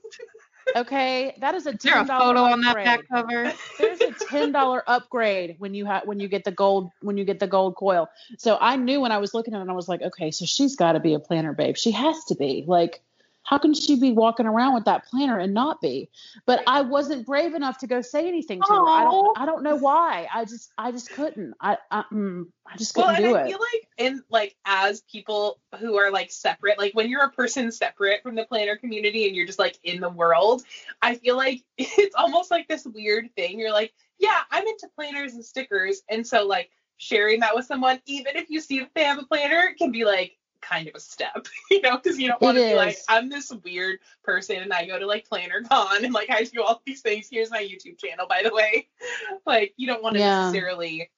[0.76, 2.86] Okay, that is a Is there a ten dollar photo on that upgrade.
[2.86, 3.53] back cover?
[3.80, 7.26] There's a ten dollar upgrade when you have when you get the gold when you
[7.26, 8.09] get the gold coil.
[8.38, 10.76] So I knew when I was looking at it, I was like, okay, so she's
[10.76, 11.78] got to be a planner babe.
[11.78, 12.63] She has to be.
[12.68, 13.01] Like,
[13.47, 16.09] how can she be walking around with that planner and not be?
[16.45, 18.89] But I wasn't brave enough to go say anything to her.
[18.89, 20.27] I don't I don't know why.
[20.33, 21.53] I just I just couldn't.
[21.61, 23.47] I I, mm, I just Well, couldn't and do I it.
[23.47, 27.71] feel like in like as people who are like separate, like when you're a person
[27.71, 30.63] separate from the planner community and you're just like in the world,
[31.01, 33.57] I feel like it's almost like this weird thing.
[33.57, 38.01] You're like, yeah, I'm into planners and stickers, and so like sharing that with someone,
[38.07, 40.99] even if you see that they have a planner, can be like kind of a
[40.99, 42.97] step, you know, because you don't want to It be like.
[43.09, 46.61] I'm this weird person and I go to like Planner Con and like I do
[46.63, 47.27] all these things.
[47.31, 48.87] Here's my YouTube channel, by the way.
[49.45, 50.51] Like you don't want to Yeah.
[50.51, 51.09] necessarily.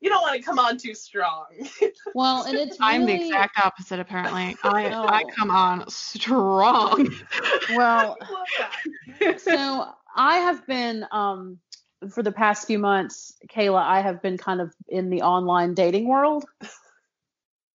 [0.00, 1.46] You don't want to come on too strong.
[2.14, 4.56] Well, and it's I'm the exact opposite, apparently.
[4.62, 5.06] I No.
[5.08, 7.08] I come on strong.
[7.74, 8.16] well.
[8.20, 11.58] I so I have been um
[12.10, 16.06] for the past few months, Kayla, I have been kind of in the online dating
[16.06, 16.44] world.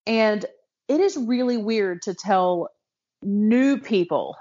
[0.07, 0.45] And
[0.89, 2.71] it is really weird to tell
[3.23, 4.37] new people,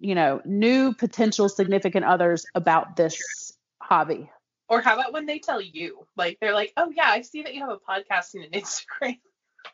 [0.00, 4.30] you know, new potential significant others about this hobby.
[4.68, 6.06] Or how about when they tell you?
[6.16, 9.18] Like they're like, "Oh yeah, I see that you have a podcast and an Instagram."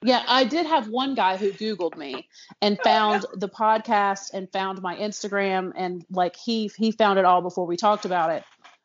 [0.03, 2.29] Yeah, I did have one guy who Googled me
[2.61, 7.25] and Oh, found the podcast and found my Instagram and like he he found it
[7.25, 8.45] all before we talked about it.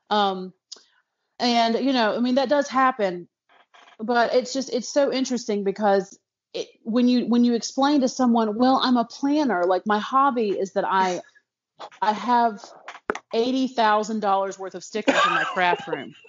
[0.10, 0.54] Um
[1.40, 3.28] and you know, I mean that does happen,
[3.98, 6.18] but it's just it's so interesting because
[6.54, 10.50] it, when you when you explain to someone, well, I'm a planner, like my hobby
[10.50, 11.22] is that I
[12.02, 12.64] I have
[13.34, 16.16] eighty thousand dollars worth of stickers in my craft room.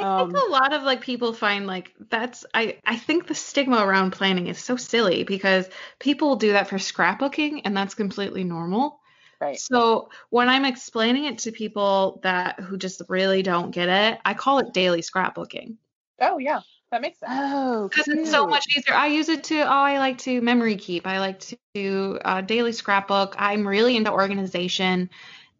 [0.00, 3.34] I Um, think a lot of like people find like that's I I think the
[3.34, 8.44] stigma around planning is so silly because people do that for scrapbooking and that's completely
[8.44, 9.00] normal.
[9.40, 9.58] Right.
[9.58, 14.34] So when I'm explaining it to people that who just really don't get it, I
[14.34, 15.76] call it daily scrapbooking.
[16.20, 16.60] Oh yeah,
[16.92, 17.32] that makes sense.
[17.34, 18.94] Oh, Because it's so much easier.
[18.94, 21.06] I use it to, oh, I like to memory keep.
[21.06, 23.34] I like to do uh, daily scrapbook.
[23.38, 25.10] I'm really into organization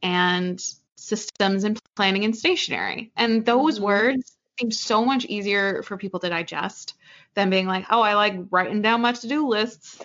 [0.03, 0.63] and
[0.97, 3.11] systems and planning and stationery.
[3.17, 3.83] And those Mhm.
[3.83, 6.95] words seem so much easier for people to digest
[7.35, 9.99] than being like, oh, I like writing down my to-do lists.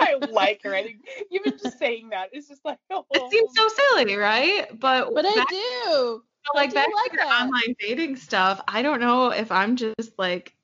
[0.00, 0.74] I like her.
[0.74, 0.98] I think
[1.30, 3.04] even just saying that is just like, oh.
[3.12, 4.66] It seems so silly, right?
[4.78, 6.22] But but I do.
[6.54, 7.42] Like back like to your that.
[7.44, 8.60] online dating stuff.
[8.66, 10.54] I don't know if I'm just like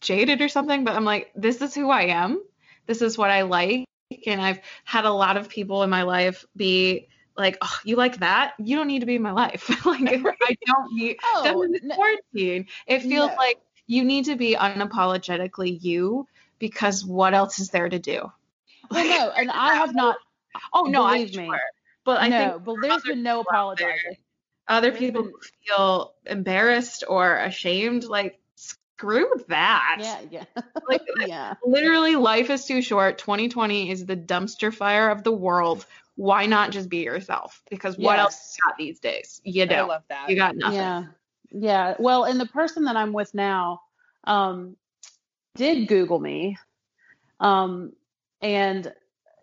[0.00, 2.42] jaded or something, but I'm like, this is who I am.
[2.86, 3.84] This is what I like.
[4.26, 8.18] And I've had a lot of people in my life be like, oh, you like
[8.18, 8.54] that?
[8.58, 9.68] You don't need to be in my life.
[9.86, 10.02] like,
[10.42, 12.66] I don't need Oh, Done with n- quarantine.
[12.86, 13.36] It feels No.
[13.36, 16.26] like you need to be unapologetically you
[16.58, 18.30] because what else is there to do?
[18.90, 20.16] well, no, and I have not.
[20.72, 21.52] Oh no, I Believe me.
[22.04, 24.16] But I no, think but there's been no there- apologizing.
[24.70, 25.28] Other people
[25.66, 30.02] feel embarrassed or ashamed, like screw that.
[30.02, 30.44] Yeah, yeah,
[30.88, 31.54] Like yeah.
[31.64, 33.18] literally life is too short.
[33.18, 35.86] 2020 is the dumpster fire of the world.
[36.16, 37.62] Why not just be yourself?
[37.70, 38.56] Because what else Yes.
[38.58, 39.40] you got these days?
[39.44, 39.90] You don't.
[39.90, 40.30] I love that.
[40.30, 40.74] You got nothing.
[40.74, 41.04] Yeah.
[41.50, 41.94] Yeah.
[41.98, 43.82] Well, and the person that I'm with now
[44.24, 44.76] um
[45.56, 46.56] did Google me.
[47.40, 47.92] Um
[48.42, 48.92] and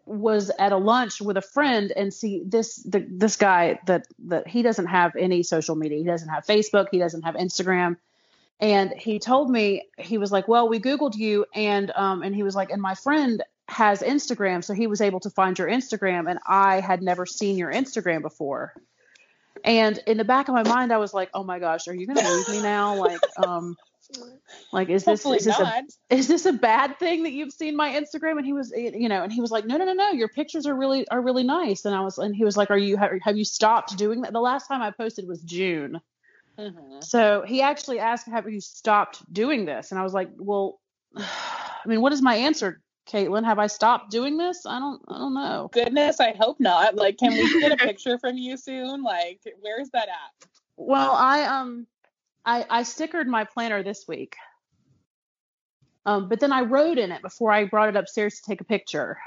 [0.08, 4.48] was at a lunch with a friend and see this the, this guy that that
[4.48, 5.98] he doesn't have any social media.
[5.98, 7.98] He doesn't have Facebook, he doesn't have Instagram.
[8.60, 12.44] And he told me he was like, "Well, we googled you and um and he
[12.44, 16.30] was like, and my friend has Instagram, so he was able to find your Instagram
[16.30, 18.74] and I had never seen your Instagram before."
[19.64, 22.08] And in the back of my mind, I was like, "Oh my gosh, are you
[22.08, 22.96] going to leave me now?
[22.96, 23.76] Like, um,
[24.72, 27.76] like is this Hopefully is this a is this a bad thing that you've seen
[27.76, 30.12] my Instagram?" And he was, you know, and he was like, "No, no, no, no,
[30.12, 32.78] your pictures are really are really nice." And I was, and he was like, "Are
[32.78, 36.00] you have, have you stopped doing that?" The last time I posted was June.
[36.60, 37.04] Mhm.
[37.04, 40.80] So he actually asked, "Have you stopped doing this?" And I was like, "Well,
[41.16, 43.46] I mean, what is my answer, Caitlin?
[43.46, 44.66] Have I stopped doing this?
[44.66, 46.96] I don't, I don't know." Goodness, I hope not.
[46.96, 49.04] Like, can we get a picture from you soon?
[49.04, 50.48] Like, where's that at?
[50.78, 51.88] Well, I um,
[52.48, 54.36] I I stickered my planner this week.
[56.06, 58.64] Um, but then I wrote in it before I brought it upstairs to take a
[58.64, 59.18] picture.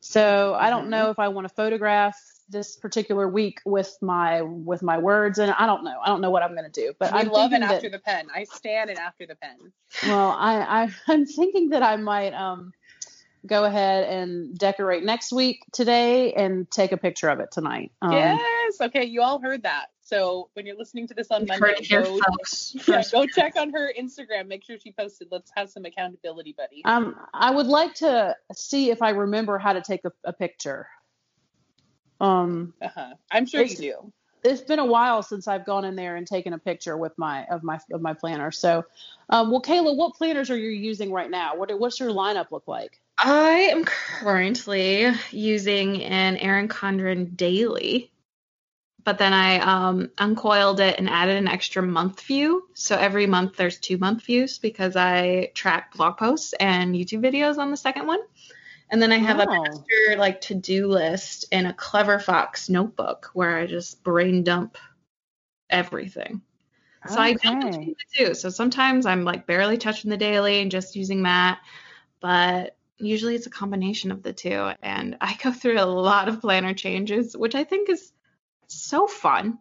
[0.00, 0.90] So I don't Mhm.
[0.90, 5.52] know if I want to photograph this particular week with my with my words, and
[5.52, 6.00] I don't know.
[6.02, 6.92] I don't know what I'm going to do.
[6.98, 8.28] But I love it thinking that- after the pen.
[8.34, 9.72] I stand it after the pen.
[10.08, 12.72] Well, I, I I'm thinking that I might um
[13.46, 17.92] go ahead and decorate next week today and take a picture of it tonight.
[18.02, 18.80] Um, yes.
[18.80, 19.86] Okay, you all heard that.
[20.10, 22.74] So when you're listening to this on Monday, heard here, go, folks.
[22.88, 24.48] yeah, go check on her Instagram.
[24.48, 25.28] Make sure she posted.
[25.30, 26.82] Let's have some accountability, buddy.
[26.84, 30.88] Um, I would like to see if I remember how to take a, a picture.
[32.18, 33.14] Um, Uh-huh.
[33.30, 34.12] I'm sure you do.
[34.42, 37.44] it's been a while since I've gone in there and taken a picture with my
[37.44, 38.50] of my of my planner.
[38.50, 38.84] So,
[39.28, 41.54] um, well, Kayla, what planners are you using right now?
[41.54, 43.00] What what's your lineup look like?
[43.16, 48.10] I am currently using an Erin Condren daily,
[49.04, 52.68] but then I um, uncoiled it and added an extra month view.
[52.74, 57.58] So every month there's two month views because I track blog posts and YouTube videos
[57.58, 58.20] on the second one.
[58.90, 59.46] And then I have a Oh.
[59.46, 64.76] master like to do list in a Clever Fox notebook where I just brain dump
[65.68, 66.42] everything.
[67.06, 67.70] So I jump Okay.
[67.70, 68.34] between the two.
[68.34, 71.60] So sometimes I'm like barely touching the daily and just using that,
[72.20, 74.70] but usually it's a combination of the two.
[74.82, 78.12] And I go through a lot of planner changes, which I think is
[78.74, 79.58] so fun.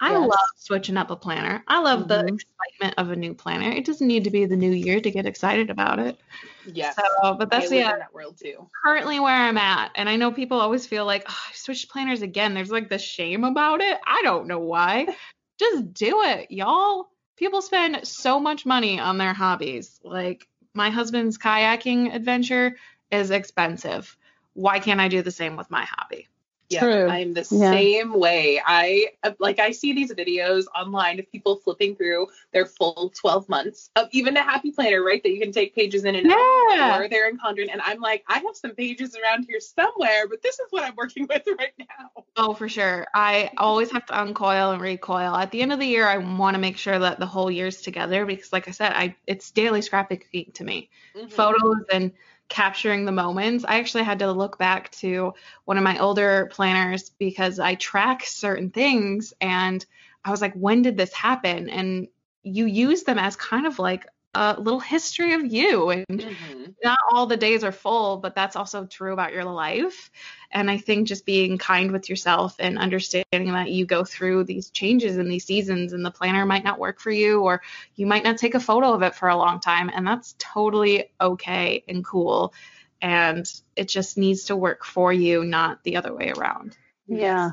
[0.00, 0.28] I Yes.
[0.28, 1.64] love switching up a planner.
[1.68, 2.40] I love the Mhm.
[2.40, 3.70] excitement of a new planner.
[3.70, 6.20] It doesn't need to be the new year to get excited about it.
[6.64, 6.96] Yes.
[6.96, 8.68] So, but that's yeah, that world too.
[8.84, 9.92] currently where I'm at.
[9.94, 12.54] And I know people always feel like, oh, I switched planners again.
[12.54, 13.98] There's like the shame about it.
[14.06, 15.06] I don't know why.
[15.58, 17.08] Just do it, y'all.
[17.36, 20.00] People spend so much money on their hobbies.
[20.02, 22.76] Like my husband's kayaking adventure
[23.10, 24.16] is expensive.
[24.54, 26.28] Why can't I do the same with my hobby?
[26.70, 27.08] Yeah, True.
[27.08, 27.70] I'm the Yeah.
[27.70, 28.60] same way.
[28.64, 29.08] I
[29.38, 34.08] like I see these videos online of people flipping through their full 12 months of
[34.12, 35.22] even a happy planner, right?
[35.22, 37.68] That you can take pages in and out or they're in Condren.
[37.70, 40.94] And I'm like, I have some pages around here somewhere, but this is what I'm
[40.96, 42.24] working with right now.
[42.36, 43.06] Oh, for sure.
[43.14, 45.36] I always have to uncoil and recoil.
[45.36, 47.80] At the end of the year, I want to make sure that the whole year's
[47.82, 50.90] together because, like I said, I it's daily scrapbooking to me.
[51.14, 51.30] Mhm.
[51.30, 52.12] photos and
[52.48, 53.64] capturing the moments.
[53.66, 55.34] I actually had to look back to
[55.64, 59.84] one of my older planners because I track certain things and
[60.24, 61.68] I was like, when did this happen?
[61.68, 62.08] And
[62.42, 65.90] you use them as kind of like a little history of you.
[65.90, 66.74] And Mhm.
[66.82, 70.10] not all the days are full, but that's also true about your life.
[70.50, 74.70] And I think just being kind with yourself and understanding that you go through these
[74.70, 77.62] changes in these seasons and the planner might not work for you or
[77.96, 79.90] you might not take a photo of it for a long time.
[79.92, 82.52] And that's totally okay and cool.
[83.00, 86.76] And it just needs to work for you, not the other way around.
[87.06, 87.52] Yeah.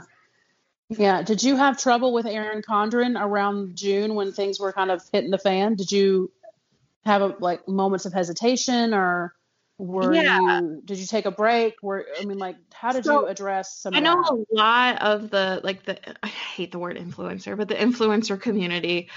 [0.89, 1.21] Yeah.
[1.21, 5.31] Did you have trouble with Erin Condren around June when things were kind of hitting
[5.31, 5.75] the fan?
[5.75, 6.31] Did you
[7.05, 9.33] have a, like moments of hesitation or
[9.77, 10.37] were Yeah.
[10.39, 11.75] you did you take a break?
[11.81, 14.31] Were I mean like how did So, you address some I know that?
[14.31, 19.09] a lot of the like the I hate the word influencer, but the influencer community,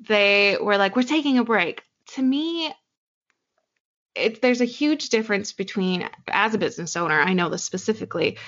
[0.00, 1.82] they were like, we're taking a break.
[2.14, 2.72] To me,
[4.14, 8.38] it, there's a huge difference between as a business owner, I know this specifically,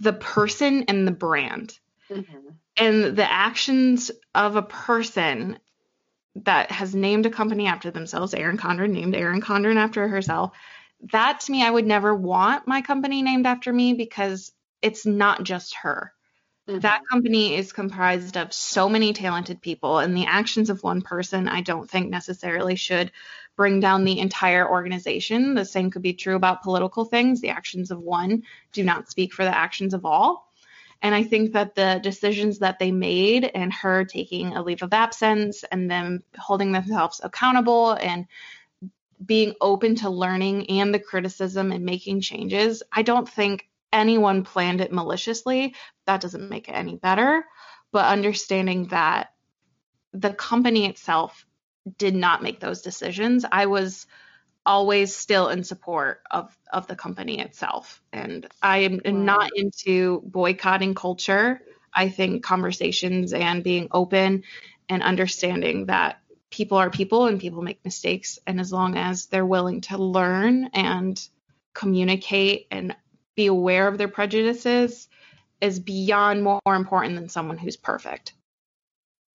[0.00, 1.78] the person and the brand.
[2.10, 2.48] Mm-hmm.
[2.76, 5.58] And the actions of a person
[6.36, 10.56] that has named a company after themselves, Erin Condren named Erin Condren after herself.
[11.12, 14.52] That to me, I would never want my company named after me because
[14.82, 16.12] it's not just her.
[16.68, 16.80] Mm-hmm.
[16.80, 21.48] That company is comprised of so many talented people, and the actions of one person,
[21.48, 23.10] I don't think necessarily should
[23.56, 25.54] bring down the entire organization.
[25.54, 27.40] The same could be true about political things.
[27.40, 30.49] The actions of one do not speak for the actions of all.
[31.02, 34.92] And I think that the decisions that they made and her taking a leave of
[34.92, 38.26] absence and them holding themselves accountable and
[39.24, 44.80] being open to learning and the criticism and making changes, I don't think anyone planned
[44.80, 45.74] it maliciously.
[46.06, 47.44] That doesn't make it any better.
[47.92, 49.32] But understanding that
[50.12, 51.46] the company itself
[51.98, 54.06] did not make those decisions, I was
[54.66, 59.24] always still in support of of the company itself and i am am Wow.
[59.24, 61.60] not into boycotting culture
[61.92, 64.42] i think conversations and being open
[64.88, 69.46] and understanding that people are people and people make mistakes and as long as they're
[69.46, 71.28] willing to learn and
[71.74, 72.96] communicate and
[73.36, 75.08] be aware of their prejudices
[75.60, 78.34] is beyond more important than someone who's perfect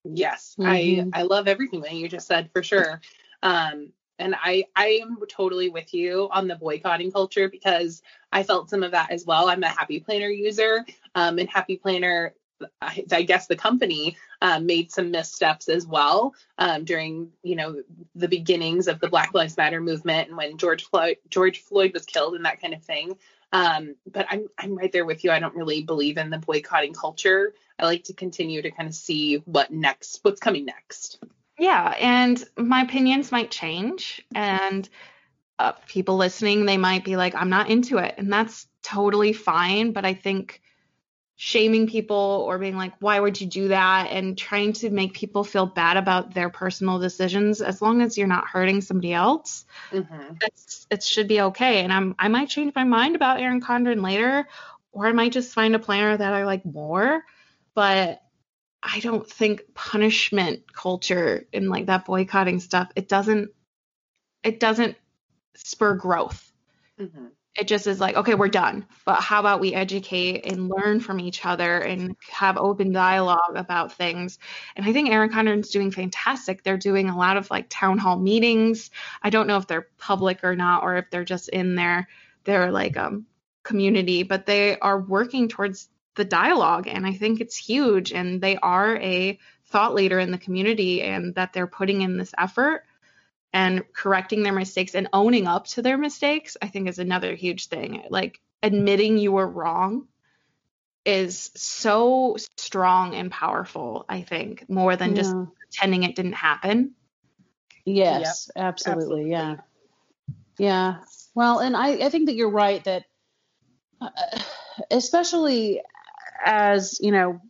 [0.06, 1.12] Yes, Mhm.
[1.14, 3.02] I I love everything that you just said for sure.
[3.42, 8.02] Um, and I I am totally with you on the boycotting culture because
[8.32, 9.50] I felt some of that as well.
[9.50, 10.86] I'm a Happy Planner user,
[11.16, 12.34] um, and Happy Planner,
[12.82, 17.82] I, guess the company um, made some missteps as well um, during you know
[18.16, 22.06] the beginnings of the Black Lives Matter movement and when George Floyd George Floyd was
[22.06, 23.18] killed and that kind of thing.
[23.52, 25.32] Um, but I'm I'm right there with you.
[25.32, 27.54] I don't really believe in the boycotting culture.
[27.78, 31.20] I like to continue to kind of see what next, what's coming next.
[31.58, 34.88] Yeah, and my opinions might change, and
[35.58, 38.16] uh, people listening, they might be like, I'm not into it.
[38.18, 39.94] And that's totally fine.
[39.94, 40.62] But I think
[41.38, 44.08] shaming people or being like, why would you do that?
[44.12, 48.28] And trying to make people feel bad about their personal decisions, as long as you're
[48.28, 50.36] not hurting somebody else, Mm-hmm.
[50.42, 51.84] it's, it should be okay.
[51.84, 54.48] And I'm, I might change my mind about Erin Condren later,
[54.92, 57.24] or I might just find a planner that I like more.
[57.74, 58.22] But
[58.86, 63.50] I don't think punishment culture and like that boycotting stuff, it doesn't
[64.44, 64.96] it doesn't
[65.56, 66.52] spur growth.
[67.00, 67.26] Mm-hmm.
[67.58, 68.86] It just is like, okay, we're done.
[69.06, 73.94] But how about we educate and learn from each other and have open dialogue about
[73.94, 74.38] things?
[74.76, 76.64] And I think Erin Condren's doing fantastic.
[76.64, 78.92] They're doing a lot of like town hall meetings.
[79.24, 82.08] I don't know if they're public or not, or if they're just in their
[82.44, 83.26] their like um
[83.64, 88.58] community, but they are working towards the dialogue and I think it's huge and they
[88.58, 92.84] are a thought leader in the community and that they're putting in this effort
[93.54, 97.68] and correcting their mistakes and owning up to their mistakes I think is another huge
[97.68, 100.08] thing like admitting you were wrong
[101.06, 106.96] is so strong and powerful I think more than just pretending it didn't happen
[107.86, 109.32] Yes, absolutely, absolutely.
[109.32, 109.56] Yeah.
[110.58, 110.96] Yeah.
[111.34, 113.04] Well, and I, I think that you're right that,
[114.02, 114.10] uh,
[114.90, 115.82] especially
[116.44, 117.42] as, you know,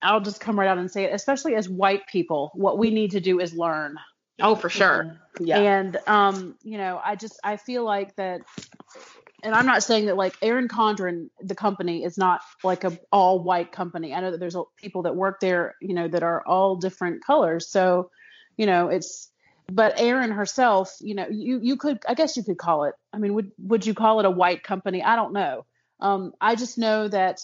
[0.00, 3.12] I'll just come right out and say it, especially as white people, what we need
[3.12, 3.96] to do is learn.
[4.40, 5.18] oh for sure.
[5.40, 5.58] Yeah.
[5.58, 8.42] And, um, you know, I just, I feel like that,
[9.42, 13.40] and I'm not saying that like Erin Condren, the company is not like a all
[13.40, 14.14] white company.
[14.14, 17.68] I know that there's people that work there, you know, that are all different colors.
[17.68, 18.10] So,
[18.56, 19.30] you know, it's,
[19.70, 22.94] but Erin herself, you know, you you could, I guess you could call it.
[23.12, 25.02] I mean, would would you call it a white company?
[25.02, 25.66] I don't know.
[26.00, 27.40] Um, I just know that,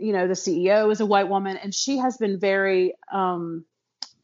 [0.00, 3.64] you know, the CEO is a white woman, and she has been very um,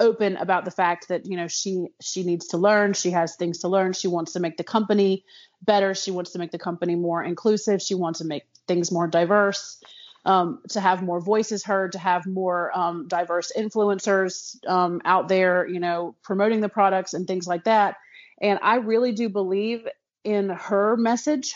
[0.00, 2.92] open about the fact that you know she she needs to learn.
[2.92, 3.92] She has things to learn.
[3.92, 5.24] She wants to make the company
[5.62, 5.94] better.
[5.94, 7.80] She wants to make the company more inclusive.
[7.82, 9.80] She wants to make things more diverse
[10.26, 15.66] um, to have more voices heard, to have more um, diverse influencers um, out there,
[15.66, 17.96] you know, promoting the products and things like that.
[18.40, 19.86] And I really do believe
[20.24, 21.54] in her message.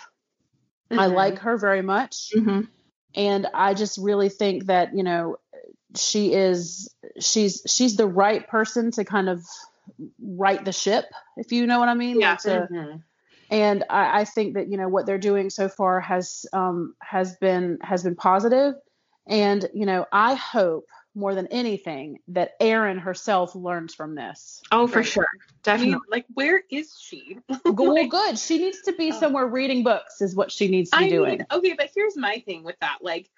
[0.91, 1.15] I Mhm.
[1.15, 2.31] like her very much.
[2.33, 2.61] hmm
[3.15, 5.37] And I just really think that, you know,
[5.97, 9.45] she is she's she's the right person to kind of
[10.23, 11.05] right the ship,
[11.37, 12.21] if you know what I mean.
[12.21, 12.31] Yeah.
[12.31, 13.03] Like to, Mhm.
[13.51, 17.37] and I, I think that you know what they're doing so far has um, has
[17.37, 18.75] been has been positive,
[19.27, 24.63] And, you know, I hope more than anything that Erin herself learns from this.
[24.71, 25.07] Oh, for Right.
[25.07, 25.27] sure.
[25.67, 26.07] I mean, Definitely.
[26.11, 27.39] like, where is she?
[27.65, 28.39] well, good.
[28.39, 29.21] She needs to be Oh.
[29.21, 31.31] somewhere reading books, is what she needs to be I doing.
[31.39, 32.99] mean, okay, but here's my thing with that.
[33.03, 33.29] Like,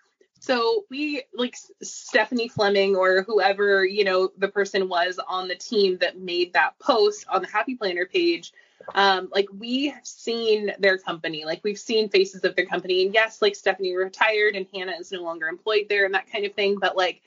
[0.42, 5.98] so we like Stephanie Fleming or whoever you know the person was on the team
[5.98, 8.52] that made that post on the Happy Planner page.
[8.96, 13.14] Um, like we have seen their company, like we've seen faces of their company, and
[13.14, 16.54] yes, like Stephanie retired and Hannah is no longer employed there and that kind of
[16.54, 16.76] thing.
[16.80, 17.22] But like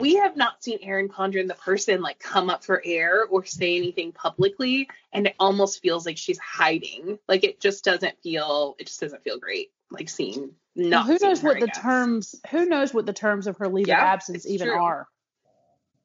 [0.00, 3.76] we have not seen Erin Condren, the person, like come up for air or say
[3.76, 7.18] anything publicly, and it almost feels like she's hiding.
[7.28, 9.70] Like it just doesn't feel, it just doesn't feel great.
[9.90, 11.06] Like seeing Well, not.
[11.06, 11.80] who knows her, what I the guess.
[11.80, 14.78] terms who knows what the terms of her leave Yeah, of absence even true.
[14.78, 15.08] are.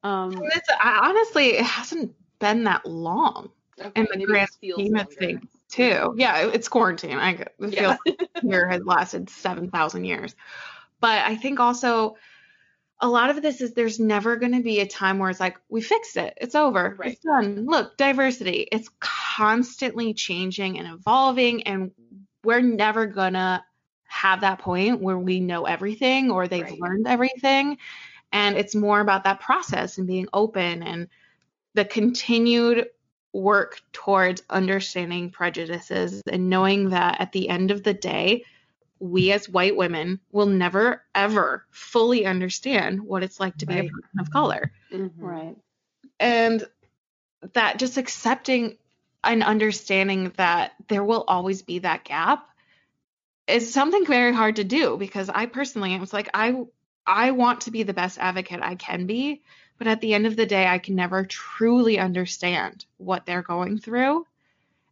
[0.04, 4.96] Um It's, I, honestly, it hasn't been that long Okay, in the maybe grand scheme
[4.96, 6.14] of things, too.
[6.16, 7.18] Yeah, it's quarantine.
[7.18, 7.98] I feel Yeah.
[8.44, 10.36] year has lasted 7,000 years.
[11.00, 12.16] But I think also
[13.04, 15.60] a lot of this is there's never going to be a time where it's like,
[15.68, 16.38] we fixed it.
[16.38, 16.96] It's over.
[16.98, 17.12] Right.
[17.12, 17.66] It's done.
[17.66, 18.66] Look, diversity.
[18.72, 21.64] It's constantly changing and evolving.
[21.64, 21.92] And
[22.46, 23.62] we're never going to
[24.06, 26.80] have that point where we know everything or they've Right.
[26.80, 27.78] learned everything.
[28.32, 31.10] And it's more about that process and being open and
[31.74, 32.88] the continued
[33.34, 38.46] work towards understanding prejudices and knowing that at the end of the day,
[39.00, 43.84] we as white women will never ever fully understand what it's like to be a
[43.84, 44.72] person of color.
[44.92, 45.12] Mhm.
[45.18, 45.56] right.
[46.20, 46.66] And
[47.54, 48.78] that just accepting
[49.24, 52.48] and understanding that there will always be that gap
[53.48, 56.64] is something very hard to do because I personally I was like I
[57.06, 59.42] I want to be the best advocate I can be,
[59.78, 63.80] but at the end of the day I can never truly understand what they're going
[63.80, 64.26] through.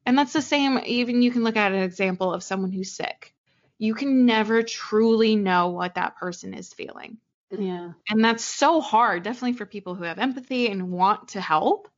[0.06, 3.34] And that's the same even you can look at an example of someone who's sick.
[3.82, 7.18] You can never truly know what that person is feeling.
[7.50, 7.94] Yeah.
[8.08, 11.90] And that's so hard, definitely for people who have empathy and want to help.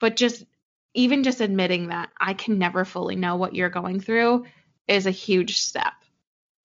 [0.00, 0.44] But just
[0.94, 4.46] even just admitting that I can never fully know what you're going through
[4.88, 5.92] is a huge step.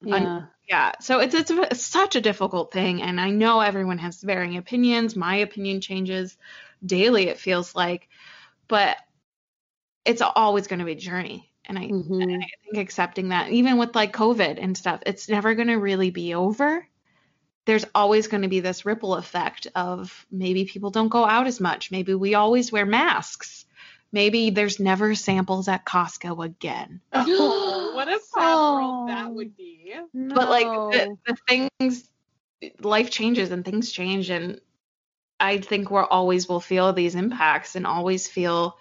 [0.02, 0.48] Yeah.
[0.68, 0.94] Yeah.
[1.02, 4.58] So it's it's, a, it's such a difficult thing and I know everyone has varying
[4.58, 5.16] opinions.
[5.16, 6.36] My opinion changes
[6.84, 8.10] daily it feels like,
[8.68, 8.98] but
[10.04, 11.51] it's always going to be a journey.
[11.66, 12.42] And I Mhm.
[12.42, 16.12] I think accepting that, even with like COVID and stuff, it's never going to really
[16.12, 16.88] be over.
[17.66, 21.60] There's always going to be this ripple effect of maybe people don't go out as
[21.62, 21.92] much.
[21.92, 23.66] Maybe we always wear masks.
[24.12, 27.02] Maybe there's never samples at Costco again.
[27.14, 27.56] Oh,
[27.92, 29.36] what a sad world that Oh.
[29.36, 29.94] would be.
[30.14, 32.10] But like the, the things,
[32.82, 34.30] life changes and things change.
[34.30, 34.62] And
[35.40, 38.78] I think we're always will feel these impacts and always feel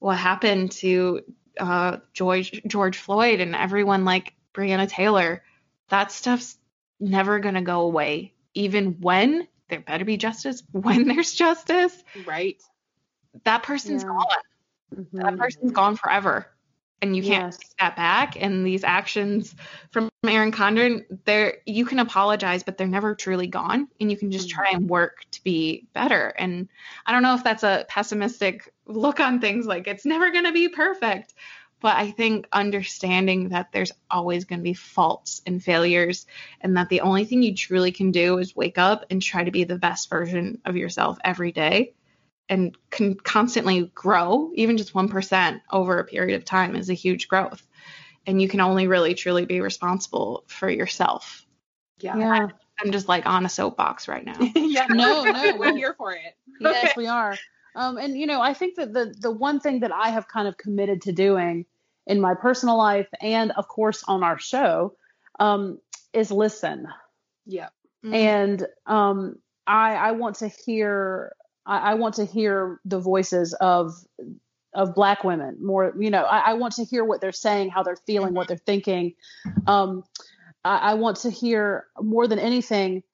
[0.00, 1.22] what happened to
[1.58, 5.42] uh, George George Floyd and everyone like Breonna Taylor.
[5.88, 6.56] That stuff's
[7.00, 8.32] never gonna go away.
[8.54, 12.62] Even when there better be justice, when there's justice, Right.
[13.44, 14.08] that person's Yeah.
[14.08, 14.26] gone.
[15.12, 15.38] That Mhm.
[15.38, 16.50] person's gone forever.
[17.02, 17.58] And you can't Yes.
[17.58, 18.36] take that back.
[18.40, 19.54] And these actions
[19.90, 23.88] from Erin Condren, they're you can apologize, but they're never truly gone.
[24.00, 26.28] And you can just try and work to be better.
[26.38, 26.68] And
[27.04, 30.68] I don't know if that's a pessimistic look on things, like it's never gonna be
[30.68, 31.34] perfect.
[31.80, 36.24] But I think understanding that there's always going to be faults and failures,
[36.62, 39.50] and that the only thing you truly can do is wake up and try to
[39.50, 41.92] be the best version of yourself every day
[42.48, 47.28] and can constantly grow, even just 1% over a period of time is a huge
[47.28, 47.66] growth.
[48.26, 51.44] And you can only really truly be responsible for yourself.
[52.00, 52.16] Yeah.
[52.16, 52.48] Yeah.
[52.80, 54.38] I'm just like on a soapbox right now.
[54.56, 54.86] yeah.
[54.88, 56.34] No, no, We're here for it.
[56.60, 56.92] yes, Okay.
[56.96, 57.36] we are.
[57.74, 60.48] Um, and you know, I think that the the one thing that I have kind
[60.48, 61.66] of committed to doing
[62.06, 64.94] in my personal life and of course on our show
[65.40, 65.78] um,
[66.12, 66.86] is listen.
[67.46, 67.68] Yeah.
[68.04, 68.14] Mm-hmm.
[68.14, 69.36] And um,
[69.66, 71.34] I I want to hear
[71.66, 73.94] I, I want to hear the voices of
[74.74, 77.84] of black women more you know I, I want to hear what they're saying how
[77.84, 79.14] they're feeling what they're thinking
[79.68, 80.02] um,
[80.64, 83.04] I, I want to hear more than anything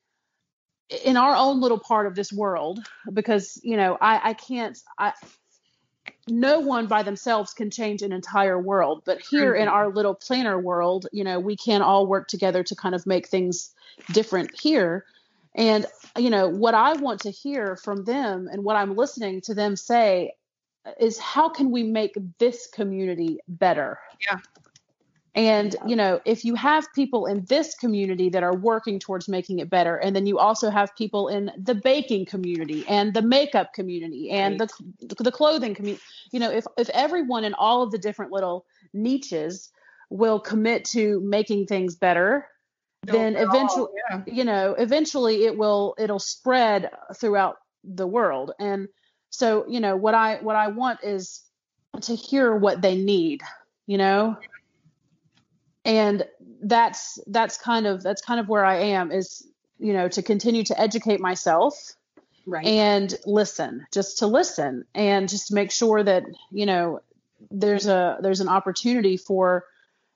[1.05, 2.81] in our own little part of this world
[3.13, 5.13] because you know I, I can't I
[6.29, 9.75] no one by themselves can change an entire world but here in mm-hmm.
[9.75, 13.29] our little planner world you know we can all work together to kind of make
[13.29, 13.75] things
[14.13, 15.05] different here.
[15.55, 15.85] And
[16.17, 19.77] you know what i want to hear from them and what i'm listening to them
[19.77, 20.33] say
[20.99, 23.99] is how can we make this community better?
[24.21, 24.39] Yeah.
[25.35, 29.59] And you know if you have people in this community that are working towards making
[29.59, 33.73] it better and then you also have people in the baking community and the makeup
[33.73, 34.69] community and the
[35.19, 36.03] the clothing community
[36.33, 39.71] you know if if everyone in all of the different little niches
[40.09, 42.47] will commit to making things better
[43.05, 44.23] then Overall, eventually yeah.
[44.27, 48.53] you know eventually it will it'll spread throughout the world.
[48.59, 48.89] And
[49.31, 51.43] so you know what i what i want is
[52.01, 53.43] to hear what they need
[53.87, 54.37] you know
[55.85, 56.25] and
[56.63, 59.47] that's that's kind of that's kind of where i am is
[59.79, 61.75] you know to continue to educate myself
[62.47, 62.67] Right.
[62.67, 67.01] and listen just to listen and just to make sure that you know
[67.51, 69.67] there's a there's an opportunity for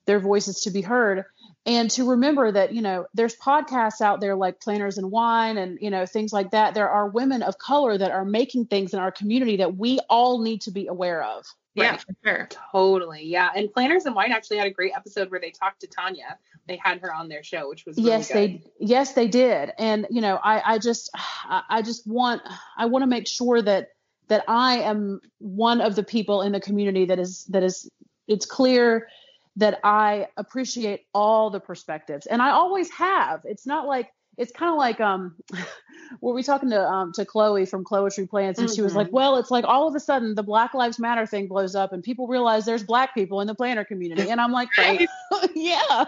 [0.06, 1.24] their voices to be heard
[1.66, 5.78] and to remember that you know there's podcasts out there like planners and wine and
[5.80, 8.98] you know things like that there are women of color that are making things in
[8.98, 12.48] our community that we all need to be aware of Yeah, for sure.
[12.72, 13.24] Totally.
[13.24, 13.50] Yeah.
[13.54, 16.38] And Planners and Wine actually had a great episode where they talked to Tanya.
[16.66, 18.36] They had her on their show, which was really yes good.
[18.36, 22.42] they yes they did and you know i i just i I just want
[22.78, 23.88] i want to make sure that
[24.28, 27.90] that i am one of the people in the community that is that is
[28.28, 29.08] it's clear
[29.56, 34.70] that i appreciate all the perspectives and i always have it's not like it's kind
[34.70, 35.34] of like um
[36.20, 39.12] were we talking to um to chloe from chloetry plants and she was like Mhm.
[39.12, 42.02] well it's like all of a sudden the black lives matter thing blows up and
[42.02, 45.08] people realize there's black people in the planner community and i'm like Right.
[45.54, 46.04] yeah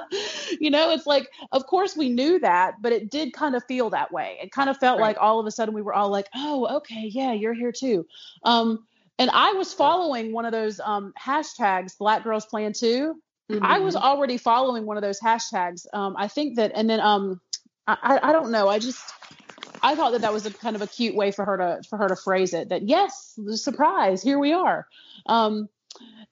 [0.61, 3.91] you know it's like of course we knew that but it did kind of feel
[3.91, 5.09] that way it kind of felt Right.
[5.09, 8.07] like all of a sudden we were all like oh okay yeah you're here too
[8.45, 8.87] um
[9.19, 13.15] and i was following one of those um hashtags black girls plan too
[13.63, 14.03] I was Mhm.
[14.03, 15.87] already following one of those hashtags.
[15.93, 17.41] Um, I think that, and then um,
[17.87, 18.69] I, I don't know.
[18.69, 19.01] I just
[19.83, 21.97] I thought that that was a kind of a cute way for her to for
[21.99, 22.71] her to phrase it.
[22.71, 24.87] That yes, surprise, here we are.
[25.27, 25.69] Um,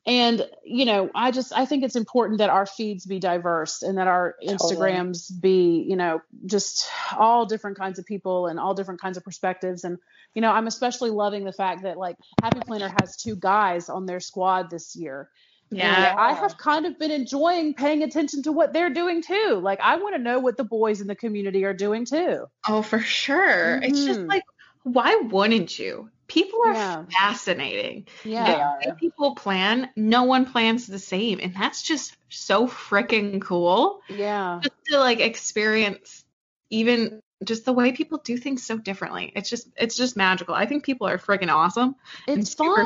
[0.06, 3.98] and you know, I just I think it's important that our feeds be diverse and
[3.98, 4.74] that our Totally.
[4.76, 6.86] Instagrams be you know just
[7.16, 9.84] all different kinds of people and all different kinds of perspectives.
[9.84, 9.98] And
[10.34, 14.06] you know, I'm especially loving the fact that like Happy Planner has two guys on
[14.06, 15.30] their squad this year.
[15.74, 16.14] And Yeah.
[16.16, 19.60] I have kind of been enjoying paying attention to what they're doing too.
[19.62, 22.46] Like I want to know what the boys in the community are doing too.
[22.68, 23.80] Oh, for sure.
[23.82, 24.28] It's just Mhm.
[24.28, 24.44] like,
[24.84, 26.10] why wouldn't you?
[26.28, 27.04] People are Yeah.
[27.18, 28.06] fascinating.
[28.24, 28.44] Yeah.
[28.44, 28.78] They are.
[28.82, 31.40] The way people plan, no one plans the same.
[31.42, 34.00] And that's just so freaking cool.
[34.08, 34.60] Yeah.
[34.62, 36.24] Just to like experience
[36.70, 39.32] even just the way people do things so differently.
[39.36, 40.54] It's just it's just magical.
[40.54, 41.94] I think people are freaking awesome.
[42.26, 42.76] It's fun.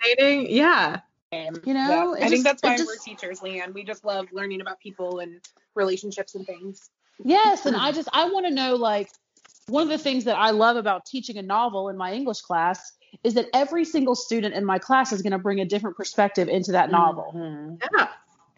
[0.00, 0.46] Fascinating.
[1.36, 1.50] Yeah.
[1.64, 3.74] You know, it I think that's why it we're teachers, Leanne.
[3.74, 5.40] We just love learning about people and
[5.74, 6.90] relationships and things.
[7.24, 9.10] Yes, and I just I want to know like
[9.68, 12.92] one of the things that I love about teaching a novel in my English class
[13.24, 16.48] is that every single student in my class is going to bring a different perspective
[16.48, 17.32] into that novel.
[17.34, 17.82] Mhm.
[17.96, 18.08] Yeah.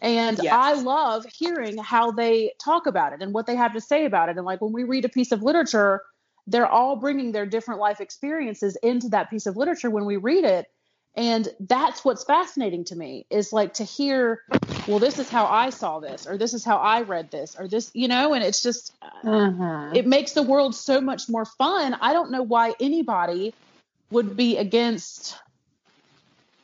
[0.01, 0.53] And Yes.
[0.53, 4.29] I love hearing how they talk about it and what they have to say about
[4.29, 4.37] it.
[4.37, 6.01] And like when we read a piece of literature,
[6.47, 10.43] they're all bringing their different life experiences into that piece of literature when we read
[10.45, 10.67] it.
[11.15, 14.41] And that's what's fascinating to me is like to hear,
[14.87, 17.67] well, this is how I saw this, or this is how I read this, or
[17.67, 19.95] this, you know, and it's just, Mhm.
[19.95, 21.95] it makes the world so much more fun.
[21.99, 23.53] I don't know why anybody
[24.11, 25.35] would be against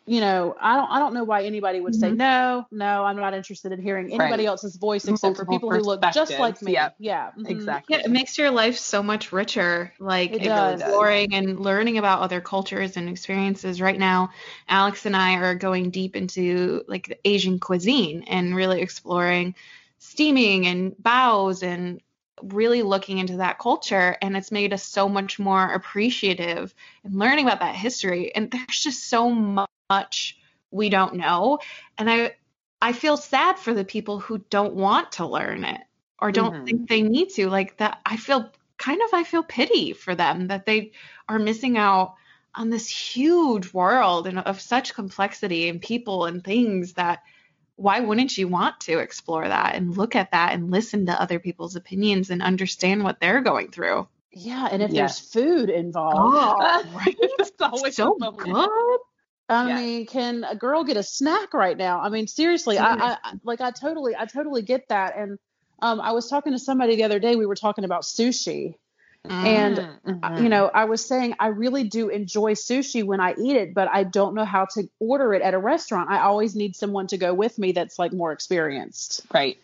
[0.05, 2.17] you know, I don't I don't know why anybody would say Mhm.
[2.17, 4.47] no, no, I'm not interested in hearing anybody Right.
[4.47, 6.73] else's voice except for people who look just like me.
[6.73, 6.95] Yep.
[6.99, 7.31] Yeah.
[7.37, 7.49] mhm.
[7.49, 7.97] Exactly.
[7.97, 9.93] Yeah, it makes your life so much richer.
[9.99, 10.81] Like It does.
[10.81, 13.81] exploring and learning about other cultures and experiences.
[13.81, 14.29] Right now,
[14.67, 19.55] Alex and I are going deep into like the Asian cuisine and really exploring
[19.97, 21.99] steaming and bows and
[22.41, 24.17] really looking into that culture.
[24.21, 28.33] And it's made us so much more appreciative and learning about that history.
[28.35, 29.29] And there's just so
[29.89, 30.37] much
[30.71, 31.59] we don't know.
[31.97, 32.35] And I
[32.81, 35.81] I feel sad for the people who don't want to learn it
[36.19, 36.65] or don't Mhm.
[36.65, 40.47] think they need to like that i feel kind of i feel pity for them
[40.47, 40.91] that they
[41.27, 42.15] are missing out
[42.53, 47.23] on this huge world and of such complexity and people and things that
[47.75, 51.39] why wouldn't you want to explore that and look at that and listen to other
[51.39, 55.19] people's opinions and understand what they're going through Yeah, and if Yes.
[55.19, 58.69] there's food involved, oh right it's always so a good
[59.47, 59.75] I Yeah.
[59.75, 61.99] mean, can a girl get a snack right now?
[62.01, 65.17] I mean, seriously, I, I I- like I totally I totally get that.
[65.17, 65.37] And
[65.81, 67.35] um, I was talking to somebody the other day.
[67.35, 68.75] We were talking about sushi,
[69.29, 70.43] And, Mhm.
[70.43, 73.87] you know, I was saying I really do enjoy sushi when I eat it, but
[73.91, 76.09] I don't know how to order it at a restaurant.
[76.09, 79.25] I always need someone to go with me that's like more experienced.
[79.33, 79.57] right.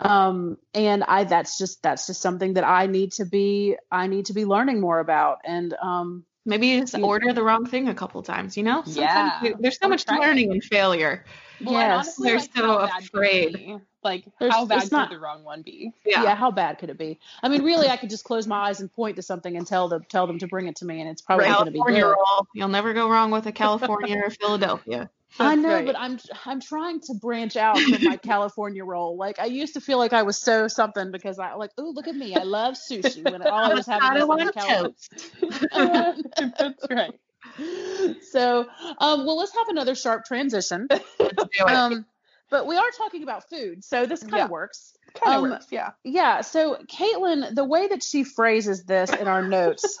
[0.00, 4.26] Um, and I that's just that's just something that I need to be I need
[4.26, 5.38] to be learning more about.
[5.44, 9.32] And um, maybe you just order the wrong thing a couple times you know Sometimes
[9.40, 9.52] Yeah.
[9.60, 11.24] there's so much learning and failure
[11.62, 13.80] Well, yes, honestly, They're like, so how bad could it afraid.
[14.02, 15.92] Like, There's- how bad could not- the wrong one be?
[16.04, 16.22] yeah.
[16.22, 17.18] yeah, how bad could it be?
[17.42, 19.88] I mean, really, I could just close my eyes and point to something and tell
[19.88, 22.02] them tell them to bring it to me, and it's probably going to be California
[22.02, 22.08] good.
[22.08, 22.46] roll.
[22.54, 25.10] You'll never go wrong with a California or Philadelphia.
[25.38, 25.86] I know, right.
[25.86, 29.16] but I'm I'm trying to branch out from my California roll.
[29.16, 32.06] Like I used to feel like I was so something because I like, oh look
[32.06, 36.14] at me, I love sushi when all I was having was in California.
[36.58, 37.14] That's right.
[38.30, 38.66] So,
[38.98, 40.88] um, well, let's have another sharp transition.
[40.90, 41.70] Let's do it.
[41.74, 42.06] Um,
[42.50, 44.44] but we are talking about food, so this kind Yeah.
[44.44, 44.96] of works.
[45.14, 45.90] Kind of Um, works, yeah.
[46.04, 46.40] Yeah.
[46.42, 49.98] So, Caitlin, the way that she phrases this in our notes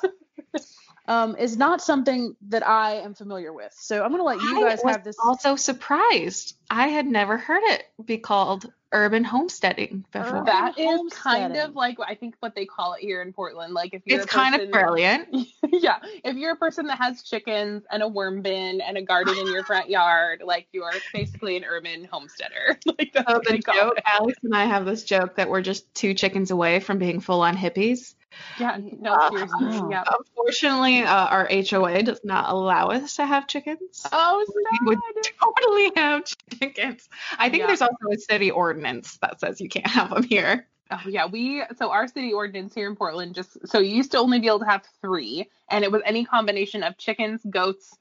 [1.08, 3.72] um, is not something that I am familiar with.
[3.76, 5.16] So, I'm going to let you guys have this.
[5.24, 6.56] also surprised.
[6.68, 10.28] I had never heard it be called urban homesteading before.
[10.38, 13.74] Urban That is kind of like I think what they call it here in Portland.
[13.74, 15.28] Like if you're it's a kind of person- brilliant.
[15.72, 19.36] yeah, if you're a person that has chickens and a worm bin and a garden
[19.36, 22.78] in your front yard, like you're basically an urban homesteader.
[22.98, 23.98] like that's So what they the call joke.
[24.06, 27.42] Alex and I have this joke that we're just two chickens away from being full
[27.42, 28.14] on hippies.
[28.58, 29.58] Yeah, no, Uh, seriously.
[29.60, 29.90] oh.
[29.90, 30.04] Yeah.
[30.18, 34.06] Unfortunately, uh, our HOA does not allow us to have chickens.
[34.12, 34.78] Oh, sad.
[34.86, 34.98] We would
[35.40, 36.24] totally have
[36.60, 37.08] chickens.
[37.38, 37.66] I think Yeah.
[37.68, 40.66] there's also a city ordinance that says you can't have them here.
[40.90, 44.18] Oh yeah, we so our city ordinance here in Portland just so you used to
[44.18, 47.96] only be able to have three, and it was any combination of chickens, goats,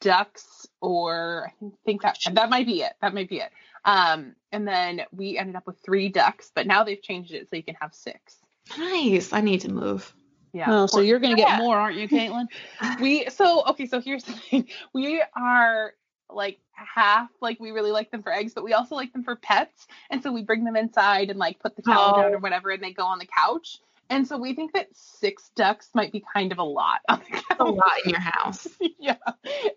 [0.00, 2.94] ducks, or I think that that might be it.
[3.02, 3.50] That might be it.
[3.84, 7.56] Um, and then we ended up with three ducks, but now they've changed it so
[7.56, 8.36] you can have six.
[8.78, 9.32] Nice.
[9.32, 10.12] I need to move.
[10.52, 10.66] Yeah.
[10.68, 11.58] Oh, so you're going to get Yeah.
[11.58, 12.46] more, aren't you, Caitlin?
[13.00, 15.94] we so okay so here's the thing we are
[16.30, 19.36] like half like we really like them for eggs but we also like them for
[19.36, 22.22] pets and so we bring them inside and like put the towel Oh.
[22.22, 23.78] down or whatever and they go on the couch
[24.10, 27.56] and so we think that six ducks might be kind of a lot on the
[27.60, 28.68] A lot in your house.
[28.98, 29.16] yeah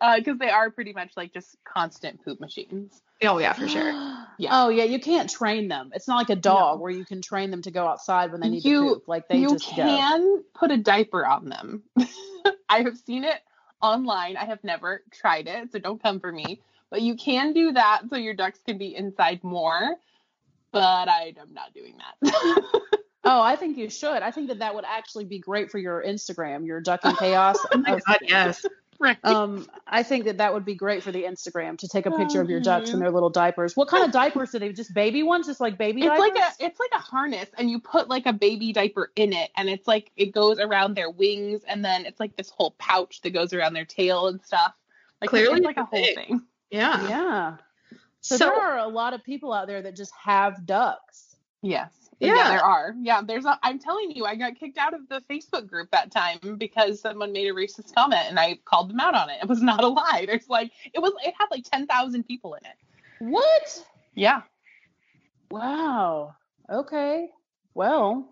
[0.02, 3.92] uh, because they are pretty much like just constant poop machines Oh yeah, for sure.
[4.40, 4.50] Yeah.
[4.54, 5.90] Oh yeah, you can't train them.
[5.96, 6.82] It's not like a dog No.
[6.84, 9.08] where you can train them to go outside when they need You- to poop.
[9.08, 9.76] Like they you just go.
[9.84, 11.82] can put a diaper on them
[12.70, 13.40] i have seen it
[13.82, 17.72] online i have never tried it so don't come for me but you can do
[17.72, 19.96] that so your ducks can be inside more
[20.72, 22.72] but i am not doing that
[23.28, 24.22] Oh, I think you should.
[24.24, 27.58] I think that that would actually be great for your Instagram, your ducking chaos.
[27.74, 28.66] Oh my god, yes.
[29.00, 32.12] right um, I think that that would be great for the Instagram to take a
[32.12, 32.96] picture of your ducks Mhm.
[32.96, 33.78] in their little diapers.
[33.78, 34.74] What kind of diapers do they?
[34.74, 35.46] Just baby ones?
[35.46, 36.20] Just like baby it's diapers?
[36.20, 39.52] like a it's like a harness and you put like a baby diaper in it
[39.56, 43.22] and it's like it goes around their wings and then it's like this whole pouch
[43.22, 44.74] that goes around their tail and stuff
[45.22, 46.16] like Clearly it's like a whole big.
[46.16, 46.42] thing
[46.72, 47.08] Yeah.
[47.08, 47.56] yeah.
[48.22, 51.36] So, So, there are a lot of people out there that just have ducks.
[51.62, 52.07] Yes.
[52.20, 52.36] Yeah.
[52.36, 52.50] Yeah.
[52.50, 52.96] there are.
[53.00, 56.12] Yeah, there's a I'm telling you, I got kicked out of the Facebook group that
[56.12, 59.38] time because someone made a racist comment and I called them out on it.
[59.42, 60.26] It was not a lie.
[60.26, 63.32] There's like it was it had like 10,000 people in it.
[63.32, 63.86] What?
[64.16, 64.42] Yeah.
[65.52, 66.36] Wow.
[66.70, 67.30] Okay.
[67.74, 68.28] Well.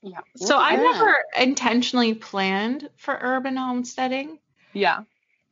[0.00, 0.20] Yeah.
[0.36, 0.82] so I that.
[0.82, 4.38] never intentionally planned for urban homesteading.
[4.72, 5.02] Yeah.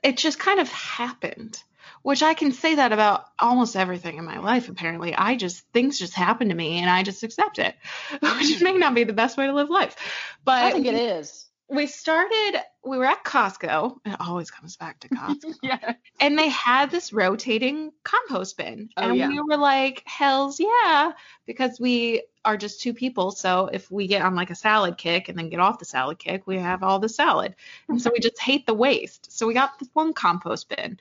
[0.03, 1.63] It just kind of happened.
[2.03, 5.15] Which I can say that about almost everything in my life, apparently.
[5.15, 7.75] I just, things just happen to me and I just accept it,
[8.21, 9.97] which may not be the best way to live life.
[10.45, 11.47] But I think it is.
[11.69, 13.99] we started, we were at Costco.
[14.07, 15.57] It always comes back to Costco.
[15.63, 15.95] Yeah.
[16.19, 18.89] and they had this rotating compost bin.
[18.97, 19.29] Oh, and yeah.
[19.29, 21.13] we were like, hells yeah,
[21.45, 23.31] because we are just two people.
[23.31, 26.19] So if we get on like a salad kick and then get off the salad
[26.19, 27.55] kick, we have all the salad.
[27.89, 29.31] And so we just hate the waste.
[29.31, 30.99] So we got this one compost bin.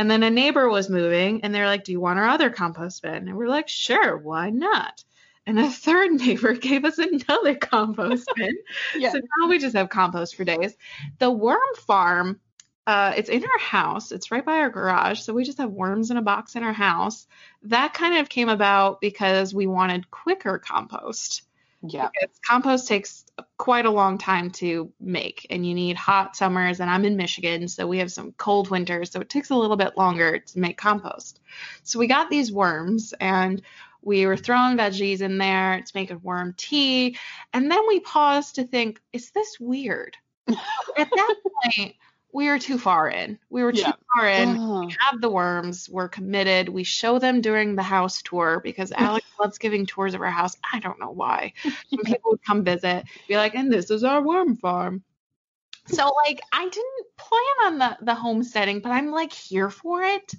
[0.00, 3.02] And then a neighbor was moving and they're like, Do you want our other compost
[3.02, 3.28] bin?
[3.28, 5.04] And we're like, Sure, why not?
[5.44, 8.56] And a third neighbor gave us another compost bin.
[8.96, 9.12] Yeah.
[9.12, 10.74] So now we just have compost for days.
[11.18, 12.40] The worm farm,
[12.86, 14.10] uh, it's in our house.
[14.10, 15.20] It's right by our garage.
[15.20, 17.26] So we just have worms in a box in our house.
[17.64, 21.42] That kind of came about because we wanted quicker compost.
[21.82, 22.08] Yeah.
[22.12, 23.24] Because compost takes
[23.56, 26.80] quite a long time to make, and you need hot summers.
[26.80, 29.10] And I'm in Michigan, so we have some cold winters.
[29.10, 31.40] So it takes a little bit longer to make compost.
[31.82, 33.62] So we got these worms, and
[34.02, 37.16] we were throwing veggies in there to make a worm tea.
[37.52, 40.16] And then we paused to think, is this weird?
[40.48, 41.94] At that point,
[42.32, 43.38] we were too far in.
[43.48, 43.92] We were too Yeah.
[44.14, 44.56] far in.
[44.58, 44.86] Oh.
[44.86, 45.88] We have the worms.
[45.88, 46.68] We're committed.
[46.68, 50.56] We show them during the house tour because Alex loves giving tours of our house.
[50.72, 51.52] I don't know why.
[51.90, 55.02] When people would come visit, be like, and this is our worm farm.
[55.86, 57.42] So like I didn't plan
[57.72, 60.32] on the the homesteading, but I'm like here for it.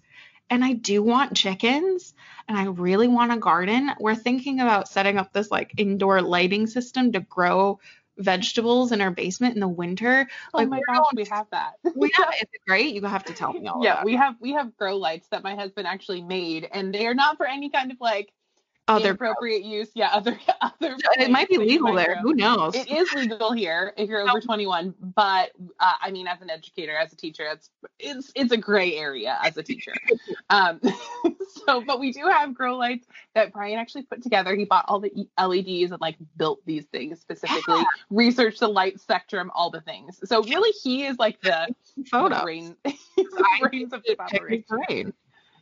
[0.49, 2.13] And I do want chickens
[2.47, 3.91] and I really want a garden.
[3.99, 7.79] We're thinking about setting up this like indoor lighting system to grow
[8.21, 10.27] vegetables in our basement in the winter.
[10.53, 11.73] Oh Like, my gosh, we have that.
[11.95, 12.95] We have, is it great?
[12.95, 15.55] You have to tell me all yeah, we have we have grow lights that my
[15.55, 18.31] husband actually made, and they are not for any kind of like
[18.87, 19.89] other appropriate use.
[19.95, 20.97] Yeah, other other.
[21.19, 22.17] it might be places that you legal there.
[22.21, 22.75] Who knows?
[22.75, 26.95] It is legal here if you're over 21, but uh, I mean, as an educator,
[26.95, 29.93] as a teacher, it's it's it's a gray area as a teacher.
[30.49, 30.81] Um,
[31.65, 34.55] so, but we do have grow lights that Brian actually put together.
[34.55, 37.83] He bought all the LEDs and like built these things specifically, Yeah.
[38.09, 40.19] researched the light spectrum, all the things.
[40.25, 41.73] So really, he is like the
[42.09, 42.41] Photos.
[42.41, 42.75] brain,
[43.61, 44.17] brains of the
[44.87, 45.13] brain.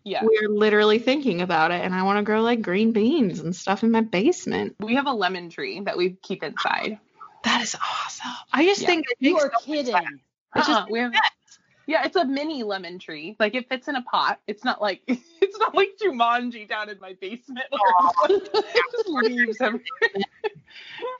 [0.03, 0.23] Yeah.
[0.23, 3.83] We're literally thinking about it, and I want to grow like green beans and stuff
[3.83, 4.75] in my basement.
[4.79, 6.99] We have a lemon tree that we keep inside.
[7.45, 8.31] That is awesome.
[8.51, 8.87] I just Yeah.
[8.87, 9.93] think it You are so kidding.
[9.93, 10.05] sense.
[10.57, 11.13] It just Uh-uh, we have
[11.87, 13.37] Yeah, it's a mini lemon tree.
[13.39, 14.41] Like it fits in a pot.
[14.45, 18.39] It's not like it's not like Jumanji down in my basement where
[18.91, 20.25] just leaves everywhere.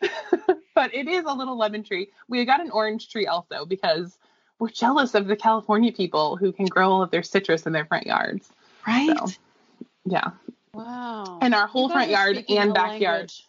[0.76, 2.10] but it is a little lemon tree.
[2.28, 4.18] We got an orange tree also because
[4.60, 7.86] we're jealous of the California people who can grow all of their citrus in their
[7.86, 8.50] front yards.
[8.90, 9.18] Right.
[9.18, 9.28] So,
[10.06, 10.32] yeah.
[10.74, 11.40] Wow.
[11.42, 13.02] And our whole You front yard and backyard.
[13.02, 13.44] language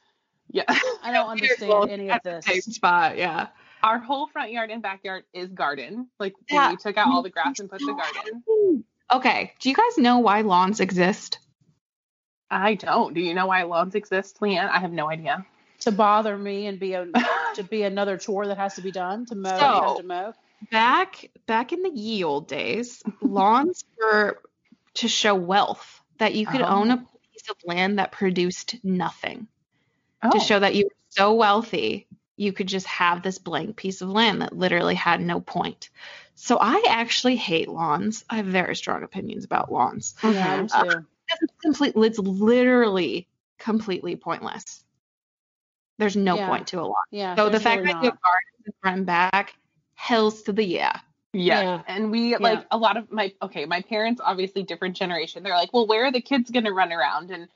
[0.51, 0.65] Yeah.
[1.03, 2.45] I don't understand any of this.
[2.45, 3.49] Same spot, yeah.
[3.83, 6.09] Our whole front yard and backyard is garden.
[6.19, 6.71] Like Yeah.
[6.71, 8.85] we took out all the grass and put the garden.
[9.13, 9.53] Okay.
[9.61, 11.39] Do you guys know why lawns exist?
[12.51, 13.15] I don't.
[13.15, 14.69] Do you know why lawns exist, Leanne?
[14.69, 15.47] I have no idea.
[15.81, 17.07] To bother me and be a
[17.55, 19.51] to be another chore that has to be done to mow.
[19.59, 20.33] So- you have to mow.
[20.71, 24.39] Back back in the ye old days, lawns were
[24.95, 26.67] to show wealth that you could Oh.
[26.67, 27.19] own a oh.
[27.33, 29.47] piece of land that produced nothing.
[30.23, 30.31] Oh.
[30.31, 32.07] To show that you were so wealthy,
[32.37, 35.91] you could just have this blank piece of land that literally had no point.
[36.35, 38.25] So I actually hate lawns.
[38.31, 40.15] I have very strong opinions about lawns.
[40.23, 41.07] Yeah, I do too.
[41.43, 44.83] It's complete it's literally completely pointless.
[45.99, 46.49] There's no Yeah.
[46.49, 46.95] point to a lawn.
[47.11, 47.37] Yeah.
[47.37, 48.15] So the fact really that you not.
[48.15, 49.55] have gardens in front and back,
[49.95, 50.99] hells to the yeah.
[51.33, 51.63] Yeah.
[51.63, 51.83] Yeah.
[51.87, 55.43] And we like a lot of my okay, my parents obviously different generation.
[55.43, 57.49] They're like, "Well, where are the kids going to run around?" And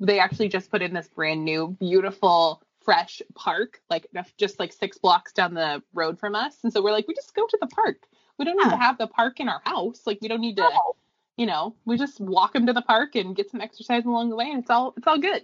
[0.00, 4.06] they actually just put in this brand new beautiful fresh park like
[4.38, 6.56] just like 6 blocks down the road from us.
[6.64, 8.06] And so we're like, "We just go to the park.
[8.38, 10.00] We don't need to have the park in our house.
[10.06, 10.96] Like we don't need to, No.
[11.36, 14.36] you know, we just walk them to the park and get some exercise along the
[14.36, 15.42] way and it's all it's all good."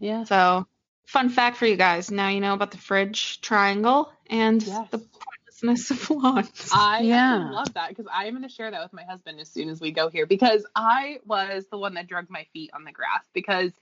[0.00, 0.24] Yeah.
[0.24, 0.66] So,
[1.06, 2.10] fun fact for you guys.
[2.10, 4.88] Now you know about the fridge triangle and Yes.
[4.90, 4.98] the
[5.60, 6.68] pointlessness of lawns.
[6.72, 7.50] I Yeah.
[7.50, 9.80] love that because I am going to share that with my husband as soon as
[9.80, 13.24] we go here because I was the one that drug my feet on the grass
[13.32, 13.72] because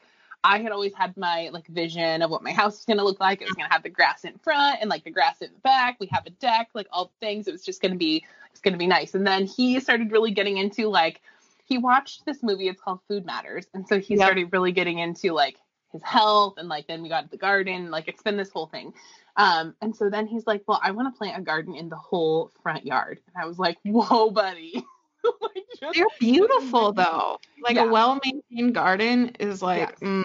[0.45, 3.21] I had always had my like vision of what my house was going to look
[3.21, 3.41] like.
[3.43, 5.61] It was going to have the grass in front and like the grass in the
[5.61, 5.97] back.
[6.01, 7.49] We have a deck, like all things.
[7.49, 9.15] It was just going to be it's going to be nice.
[9.15, 11.21] And then he started really getting into like
[11.65, 12.69] he watched this movie.
[12.69, 14.25] It's called Food Matters, and so he Yep.
[14.25, 15.57] started really getting into like
[15.93, 17.91] his health and like then we got the garden.
[17.91, 18.95] Like it's been this whole thing.
[19.39, 21.97] Um, and so then he's like, Well, I want to plant a garden in the
[21.97, 23.21] whole front yard.
[23.35, 24.85] And I was like, Whoa, buddy.
[25.41, 27.39] like, just- They're beautiful though.
[27.63, 27.85] Like Yeah.
[27.85, 29.99] a well-maintained garden is like, Yes.
[30.01, 30.25] mm,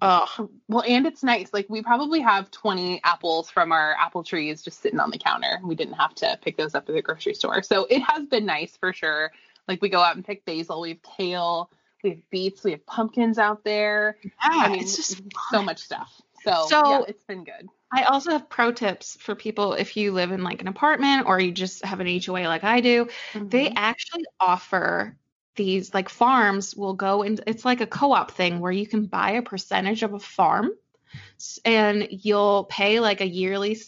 [0.00, 1.52] oh, well, and it's nice.
[1.52, 5.58] Like we probably have 20 apples from our apple trees just sitting on the counter.
[5.64, 7.62] We didn't have to pick those up at the grocery store.
[7.62, 9.32] So it has been nice for sure.
[9.68, 11.70] Like we go out and pick basil, we have kale,
[12.04, 14.16] we have beets, we have pumpkins out there.
[14.22, 15.20] yeah, I mean, it's just
[15.50, 16.20] so much stuff.
[16.44, 17.68] So, So- yeah, it's been good.
[17.92, 21.38] I also have pro tips for people if you live in like an apartment or
[21.38, 23.08] you just have an HOA like I do.
[23.50, 23.76] They Mhm.
[23.76, 25.18] actually offer
[25.56, 29.32] these like farms will go and it's like a co-op thing where you can buy
[29.32, 30.70] a percentage of a farm
[31.64, 33.78] and you'll pay like a yearly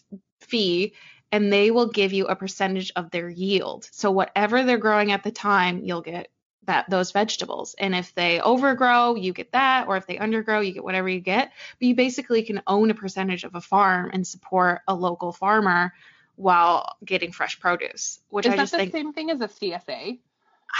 [0.40, 0.94] fee
[1.32, 3.88] and they will give you a percentage of their yield.
[3.92, 6.28] So whatever they're growing at the time, you'll get
[6.66, 7.74] that those vegetables.
[7.78, 11.20] And if they overgrow, you get that, or if they undergrow, you get whatever you
[11.20, 11.52] get.
[11.78, 15.92] But you basically can own a percentage of a farm and support a local farmer
[16.36, 20.18] while getting fresh produce, which Is I that the think same thing as a CSA?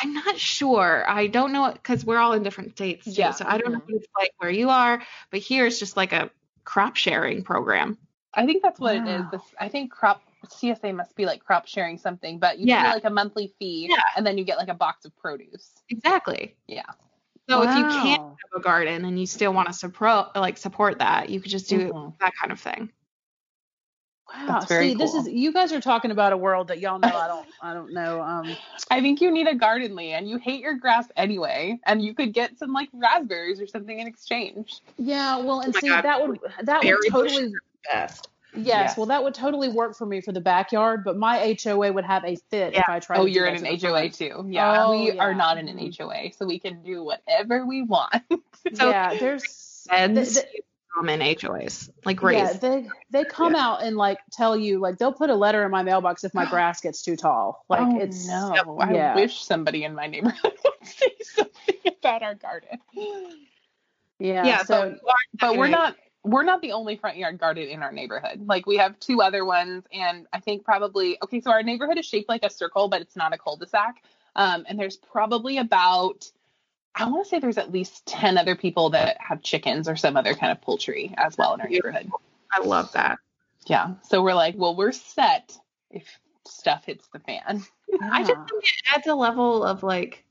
[0.02, 1.04] I'm not sure.
[1.08, 3.12] I don't know because we're all in different states too.
[3.12, 5.96] Yeah, So I don't know what it's like where you are, but here it's just
[5.96, 6.30] like a
[6.64, 7.98] crop sharing program.
[8.32, 9.22] I think that's what it is.
[9.22, 9.28] Wow.
[9.30, 12.82] This, I think crop CSA must be like crop sharing something, but you Yeah.
[12.82, 14.02] pay like a monthly fee Yeah.
[14.16, 15.72] and then you get like a box of produce.
[15.88, 16.56] Exactly.
[16.66, 16.84] Yeah.
[17.48, 20.98] So if you can't have a garden and you still want to support like support
[21.00, 22.18] that, you could just do Mhm.
[22.18, 22.90] that kind of thing.
[24.32, 24.46] Wow.
[24.46, 27.14] That's very See, this is you guys are talking about a world that y'all know
[27.14, 28.20] I don't I don't know.
[28.22, 28.56] Um
[28.90, 32.14] I think you need a garden, Lee, and you hate your grass anyway, and you
[32.14, 34.80] could get some like raspberries or something in exchange.
[34.96, 36.02] yeah, well and Oh see God.
[36.02, 37.60] that would that Berry would totally bushes
[37.92, 38.28] Best.
[38.56, 38.96] Yes, Yes.
[38.96, 42.24] well that would totally work for me for the backyard, but my HOA would have
[42.24, 43.78] a fit if I tried Oh, you're in an HOA
[44.10, 44.14] front.
[44.14, 44.46] too.
[44.48, 45.78] Yeah, Oh, we are not in an.
[45.78, 46.02] Mm-hmm.
[46.04, 48.22] HOA, so we can do whatever we want.
[48.72, 50.46] So yeah, there's beds th-
[50.94, 55.12] come in HOAs, like Yeah, they they come out and like tell you like they'll
[55.12, 57.64] put a letter in my mailbox if my grass gets too tall.
[57.68, 58.78] Like oh, it's no.
[58.80, 59.14] I yeah.
[59.14, 62.78] wish somebody in my neighborhood would say something about our garden.
[64.18, 64.46] Yeah.
[64.46, 64.94] Yeah, so, are
[65.38, 68.46] but we're not we're not the only front yard guarded in our neighborhood.
[68.46, 71.40] Like we have two other ones, and I think probably okay.
[71.40, 74.02] So our neighborhood is shaped like a circle, but it's not a cul-de-sac.
[74.34, 76.30] Um, and there's probably about
[76.94, 80.16] I want to say there's at least ten other people that have chickens or some
[80.16, 82.10] other kind of poultry as well in our neighborhood.
[82.52, 83.18] I love that.
[83.66, 83.94] Yeah.
[84.02, 85.56] So we're like, well, we're set
[85.90, 86.06] if
[86.46, 87.64] stuff hits the fan.
[88.02, 90.24] I just think it adds a level of like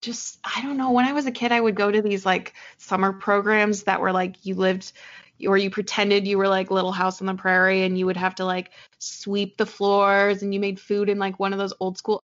[0.00, 0.92] just I don't know.
[0.92, 4.12] When I was a kid, I would go to these like summer programs that were
[4.12, 4.92] like you lived
[5.46, 8.34] or you pretended you were like Little House on the Prairie and you would have
[8.36, 11.98] to like sweep the floors and you made food in like one of those old
[11.98, 12.22] school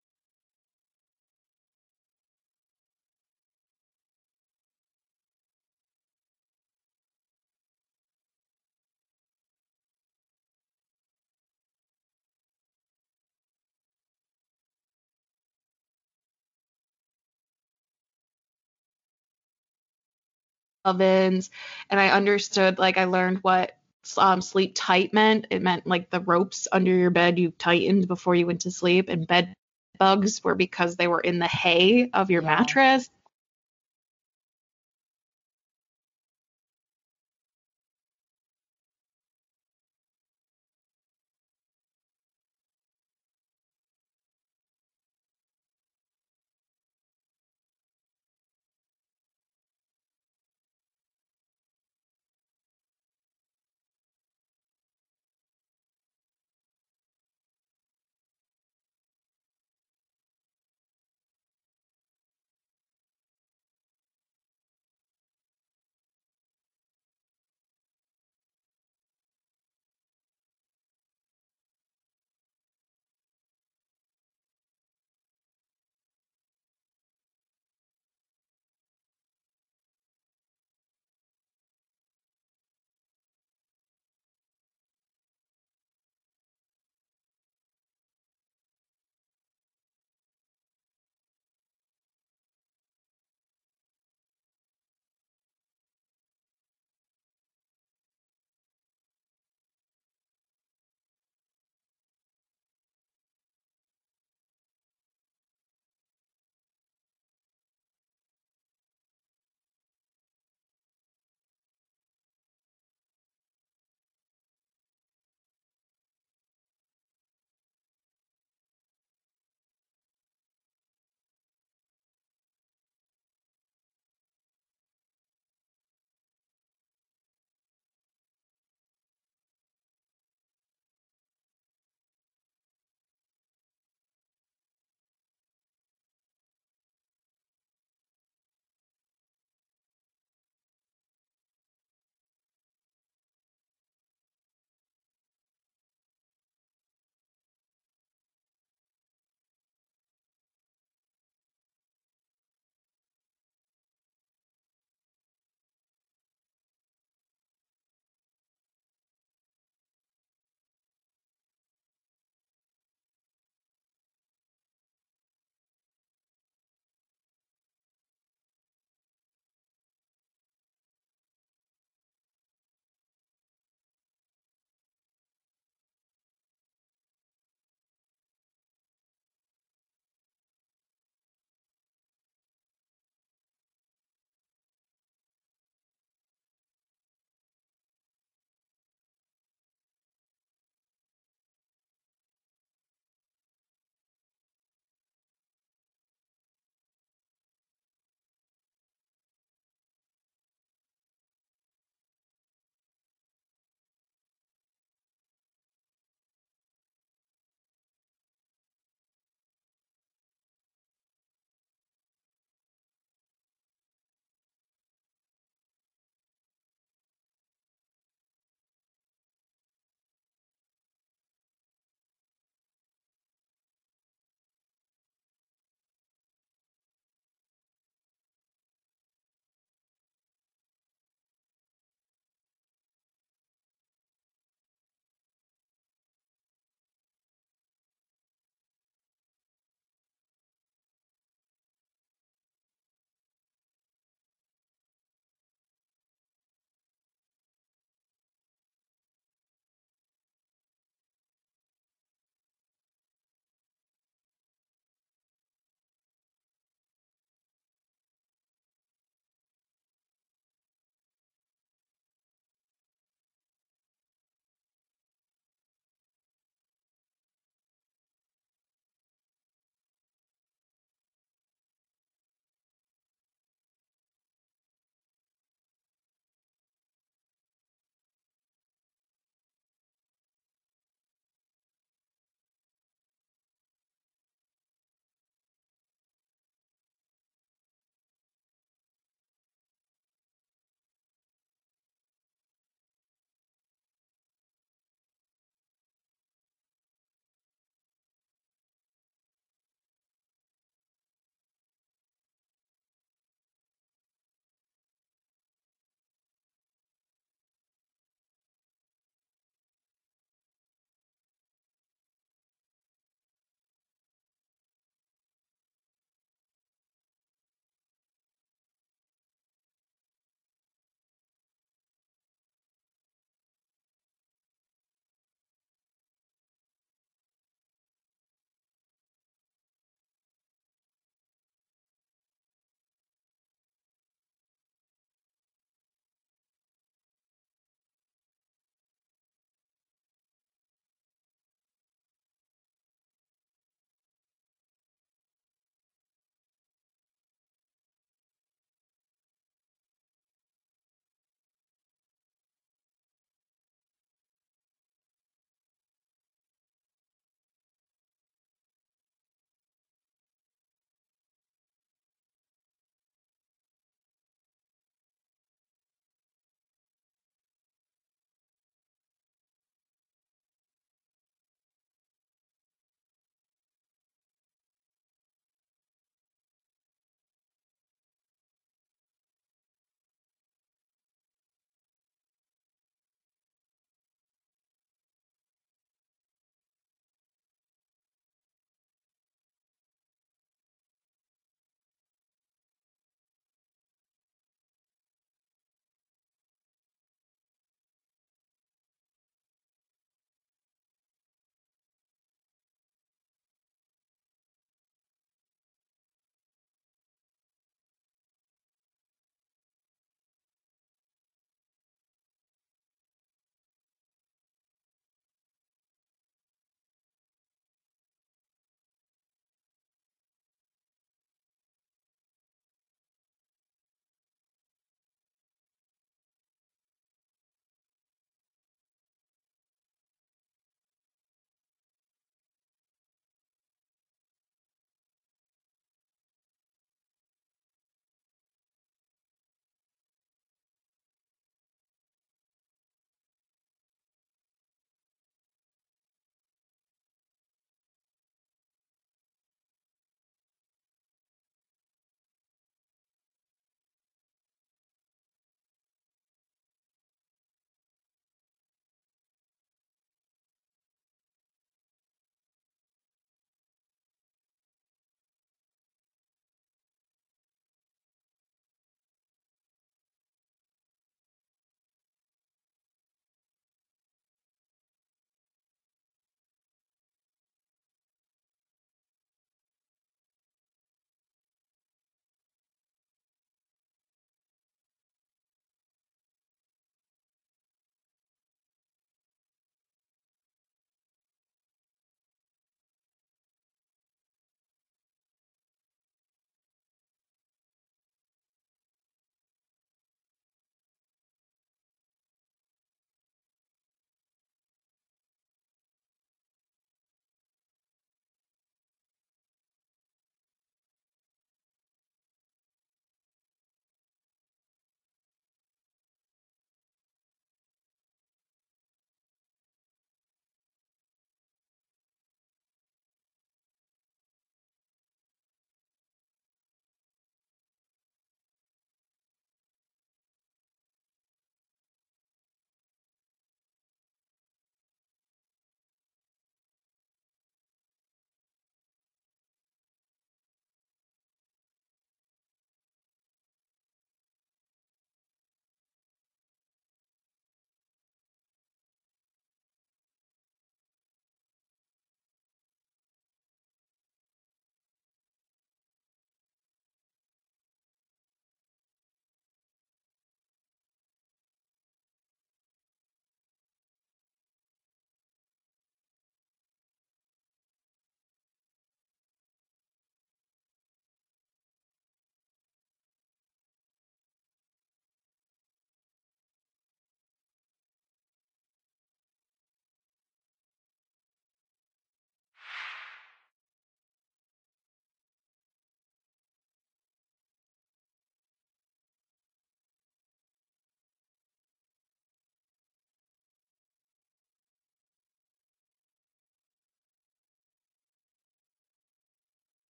[20.84, 21.50] ovens
[21.90, 23.76] and I understood like I learned what
[24.18, 25.46] um, sleep tight meant.
[25.50, 29.08] It meant like the ropes under your bed you tightened before you went to sleep
[29.08, 29.54] and bed
[29.98, 32.56] bugs were because they were in the hay of your Yeah.
[32.56, 33.08] mattress.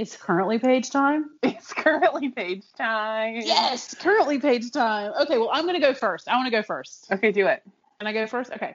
[0.00, 1.30] It's currently page time.
[1.42, 3.34] It's currently page time.
[3.36, 5.12] Yes, currently page time.
[5.22, 6.26] Okay, well, I'm gonna go first.
[6.26, 7.06] I want to go first.
[7.12, 7.62] Okay, do it.
[7.98, 8.50] Can I go first?
[8.50, 8.74] Okay.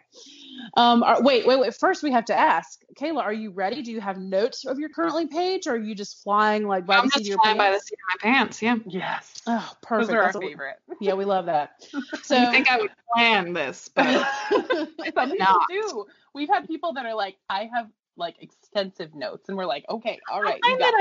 [0.76, 1.73] Um, are, wait, wait, wait.
[1.73, 3.81] First, we have to ask, Kayla, are you ready?
[3.81, 6.97] Do you have notes of your currently page, or are you just flying like by
[6.97, 8.61] I'm the seat of your flying by the seat of my pants.
[8.61, 8.76] Yeah.
[8.85, 9.41] Yes.
[9.47, 10.10] Oh, perfect.
[10.10, 10.76] Those are our That's we- favorite.
[11.02, 11.72] yeah, we love that.
[12.23, 14.06] So I think I would plan this, but
[14.52, 15.61] Some people not.
[15.69, 16.06] do.
[16.35, 20.20] We've had people that are like, I have like extensive notes, and we're like, okay,
[20.32, 20.94] all right, I find that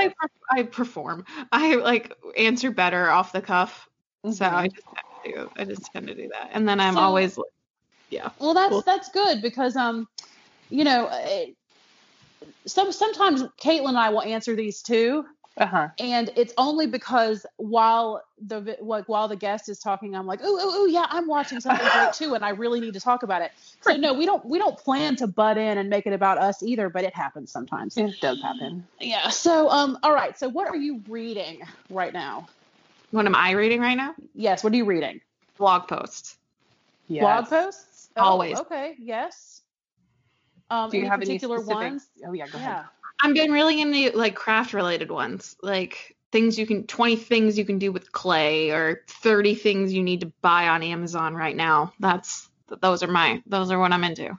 [0.51, 0.59] I.
[0.59, 1.25] I perform.
[1.51, 3.89] I like answer better off the cuff,
[4.23, 4.53] so Mhm.
[4.53, 5.51] I just tend to do.
[5.57, 7.51] I just tend to do that, and then I'm So- always like,
[8.09, 8.29] yeah.
[8.39, 8.81] well, that's Cool.
[8.81, 10.07] that's good because um,
[10.69, 11.47] you know, eh,
[12.65, 15.25] some sometimes Caitlin and I will answer these too,
[15.57, 15.87] Uh-huh.
[15.99, 20.57] and it's only because while the like while the guest is talking i'm like oh
[20.59, 23.41] oh oh yeah i'm watching something great too and i really need to talk about
[23.41, 26.37] it so no we don't we don't plan to butt in and make it about
[26.37, 28.85] us either but it happens sometimes It does happen.
[28.99, 32.47] yeah so um all right so what are you reading right now
[33.11, 34.13] What am I reading right now?
[34.33, 35.21] yes what are you reading
[35.57, 36.37] Blog posts.
[37.07, 37.21] Yes.
[37.21, 38.59] blog posts Oh, Always.
[38.59, 39.61] okay yes
[40.69, 41.91] um Do you any have particular any specific?
[41.91, 42.85] ones Oh yeah, go yeah ahead.
[43.21, 47.65] I've been really into like craft related ones, like things you can 20 things you
[47.65, 51.93] can do with clay or 30 things you need to buy on Amazon right now.
[51.99, 52.49] That's
[52.81, 54.37] those are my those are what I'm into.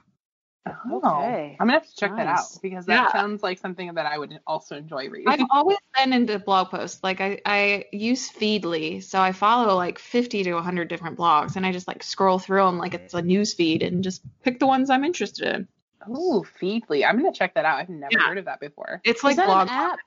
[0.67, 1.57] Oh, oh Okay.
[1.59, 3.11] I'm gonna have to check that out because that Yeah.
[3.11, 5.27] sounds like something that I would also enjoy reading.
[5.27, 7.03] I've always been into blog posts.
[7.03, 11.65] Like I, I use Feedly, so I follow like 50 to 100 different blogs, and
[11.65, 14.67] I just like scroll through them like it's a news feed and just pick the
[14.67, 15.67] ones I'm interested in.
[16.13, 17.05] Oh, Feedly.
[17.07, 17.79] I'm gonna check that out.
[17.79, 18.27] I've never Yeah.
[18.27, 19.01] heard of that before.
[19.03, 19.67] It's is like that blog.
[19.67, 19.99] an app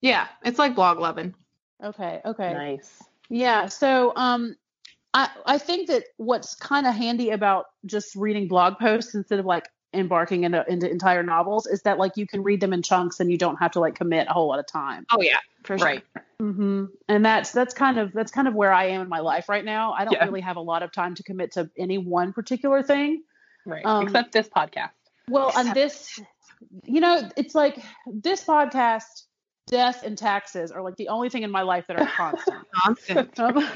[0.00, 1.34] Yeah, it's like Bloglovin.
[1.82, 3.02] okay okay Nice.
[3.28, 3.66] Yeah.
[3.66, 4.56] So um
[5.14, 9.46] I I think that what's kind of handy about just reading blog posts instead of
[9.46, 13.20] like embarking into, into entire novels is that like you can read them in chunks
[13.20, 15.04] and you don't have to like commit a whole lot of time.
[15.12, 15.86] Oh yeah, for sure.
[15.86, 16.04] Right.
[16.40, 19.48] hmm And that's that's kind of that's kind of where I am in my life
[19.50, 19.92] right now.
[19.92, 20.24] I don't Yeah.
[20.24, 23.22] really have a lot of time to commit to any one particular thing.
[23.66, 23.84] Right.
[23.84, 24.90] Um, Except this podcast.
[25.28, 26.18] Well, and this,
[26.84, 29.04] you know, it's like this podcast,
[29.68, 32.66] death and taxes are like the only thing in my life that are constant.
[32.82, 33.40] Constant.
[33.40, 33.68] Um,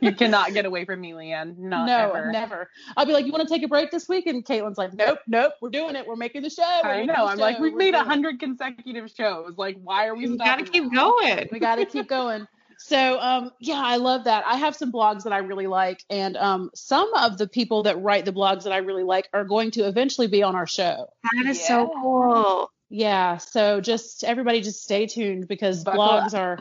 [0.00, 1.56] You cannot get away from me, Leanne.
[1.58, 2.30] Not no, ever.
[2.32, 2.70] never.
[2.96, 4.26] I'll be like, you want to take a break this week?
[4.26, 6.06] And Caitlin's like, nope, nope, we're doing it.
[6.06, 6.80] We're making the show.
[6.82, 7.26] We're I know.
[7.26, 9.54] I'm like, we've We're made a doing it." hundred consecutive shows.
[9.56, 10.24] Like, why are we?
[10.26, 11.48] You gotta keep going.
[11.52, 12.46] We got to keep going.
[12.86, 14.44] So, um, yeah, I love that.
[14.46, 17.98] I have some blogs that I really like, and um, some of the people that
[18.02, 21.06] write the blogs that I really like are going to eventually be on our show.
[21.22, 22.70] That is so cool.
[22.90, 26.58] Yeah, so just everybody just stay tuned because Buckle blogs are,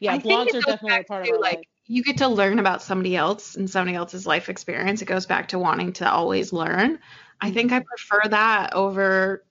[0.00, 1.64] yeah, I blogs are definitely a back part of to, our like life.
[1.86, 5.02] you get to learn about somebody else and somebody else's life experience.
[5.02, 6.98] It goes back to wanting to always learn.
[7.40, 9.44] I think I prefer that over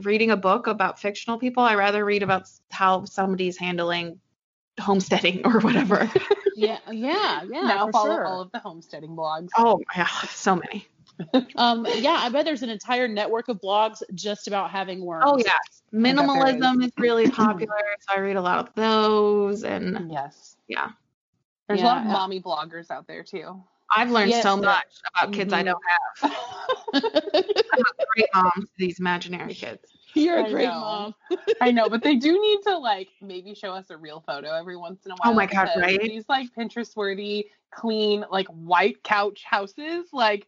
[0.00, 1.64] reading a book about fictional people.
[1.64, 4.20] I rather read about how somebody's handling
[4.80, 6.10] homesteading or whatever.
[6.54, 7.62] Yeah, yeah, yeah.
[7.62, 8.26] now follow sure.
[8.26, 9.48] all of the homesteading blogs.
[9.56, 10.86] oh yeah, so many.
[11.56, 15.24] Um, yeah, I bet there's an entire network of blogs just about having worms.
[15.26, 15.56] Oh yeah,
[15.94, 20.56] minimalism is really popular, so I read a lot of those, and Yes.
[20.68, 20.90] Yeah.
[21.68, 22.12] There's a lot of Yeah.
[22.12, 23.62] mommy bloggers out there too.
[23.94, 24.84] I've learned Yes, so much
[25.14, 25.66] about kids I Mhm.
[25.66, 26.36] don't have.
[26.94, 29.80] I'm a great mom to these imaginary kids.
[30.14, 30.80] You're a I great know.
[30.80, 31.14] mom.
[31.60, 34.76] I know, but they do need to like maybe show us a real photo every
[34.76, 35.32] once in a oh while.
[35.32, 36.00] Oh my God, right?
[36.00, 40.46] These like Pinterest worthy, clean, like white couch houses, like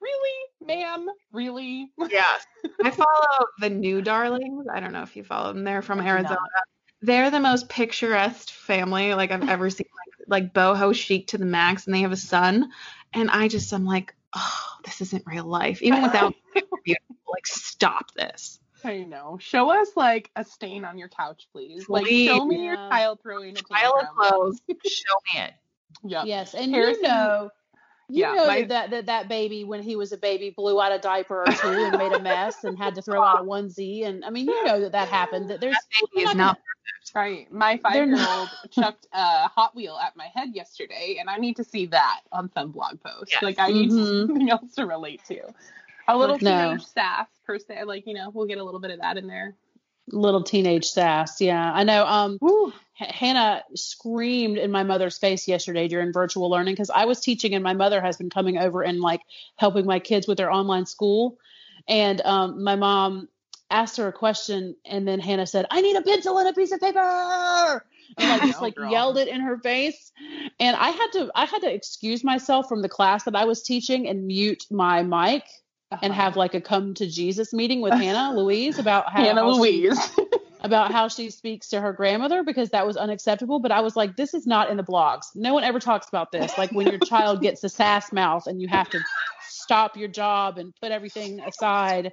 [0.00, 1.90] really, ma'am, really?
[2.10, 2.46] Yes.
[2.82, 4.66] I follow the new darlings.
[4.72, 5.64] I don't know if you follow them.
[5.64, 6.34] They're from Arizona.
[6.34, 6.64] not.
[7.02, 9.86] They're the most picturesque family like I've ever seen.
[10.28, 12.70] Like, like boho chic to the max, and they have a son.
[13.12, 15.82] And I just I'm like, oh, this isn't real life.
[15.82, 16.34] Even without
[16.86, 18.58] like stop this.
[18.84, 19.38] I know.
[19.40, 21.88] Show us like a stain on your couch, please.
[21.88, 22.88] Like show me your Yeah.
[22.90, 24.60] child throwing a Pile of clothes.
[24.86, 25.52] Show me it.
[26.04, 26.26] Yep.
[26.26, 27.50] Yes, and Harrison- you know,
[28.08, 30.92] you Yeah, know my- that, that that baby when he was a baby blew out
[30.92, 34.04] a diaper or two and made a mess and had to throw out a onesie,
[34.06, 35.50] and I mean, you know that that happened.
[35.50, 36.58] That there's That baby is not not.
[37.14, 37.50] Right.
[37.52, 41.56] My five year old chucked a Hot Wheel at my head yesterday, and I need
[41.56, 43.30] to see that on some blog post.
[43.32, 43.42] Yes.
[43.42, 44.26] Like, I need Mhm.
[44.26, 45.40] something else to relate to.
[46.08, 46.70] A little No.
[46.72, 47.84] teenage sass, per se.
[47.84, 49.54] Like, you know, we'll get a little bit of that in there.
[50.12, 51.40] little teenage sass.
[51.40, 52.06] Yeah, I know.
[52.06, 52.72] Um, Woo.
[53.00, 57.54] H- Hannah screamed in my mother's face yesterday during virtual learning because I was teaching
[57.54, 59.20] and my mother has been coming over and like
[59.56, 61.38] helping my kids with their online school.
[61.88, 63.28] And um, my mom
[63.68, 66.70] asked her a question and then Hannah said, I need a pencil and a piece
[66.70, 67.84] of paper.
[68.16, 70.12] And like just like yelled it in her face.
[70.60, 73.64] And I had to I had to excuse myself from the class that I was
[73.64, 75.42] teaching and mute my mic
[75.90, 76.22] and Uh-huh.
[76.22, 79.58] have like a come to Jesus meeting with Hannah Louise about how Hannah how she-
[79.60, 80.10] Louise.
[80.60, 83.60] about how she speaks to her grandmother because that was unacceptable.
[83.60, 85.26] But I was like, this is not in the blogs.
[85.34, 86.56] No one ever talks about this.
[86.58, 88.98] Like when your child gets a sass mouth and you have to
[89.48, 92.12] stop your job and put everything aside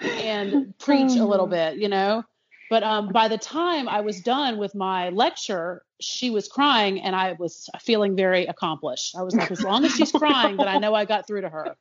[0.00, 2.24] and preach a little bit, you know?
[2.70, 7.14] But um, by the time I was done with my lecture, she was crying and
[7.14, 9.14] I was feeling very accomplished.
[9.16, 11.48] I was like, as long as she's crying, then I know I got through to
[11.50, 11.76] her.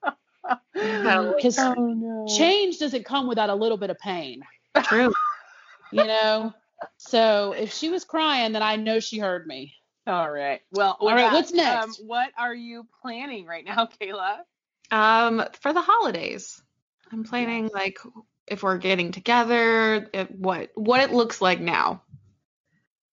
[0.73, 2.25] Because Oh, no.
[2.27, 4.41] change doesn't come without a little bit of pain,
[4.83, 5.13] True.
[5.91, 6.53] you know?
[6.97, 9.73] So if she was crying, then I know she heard me.
[10.05, 10.61] All right.
[10.71, 11.99] Well, All with right, that, what's next?
[11.99, 14.39] Um, what are you planning right now, Kayla?
[14.91, 16.61] Um, for the holidays,
[17.11, 17.99] I'm planning like
[18.47, 22.03] if we're getting together, if, what what it looks like now.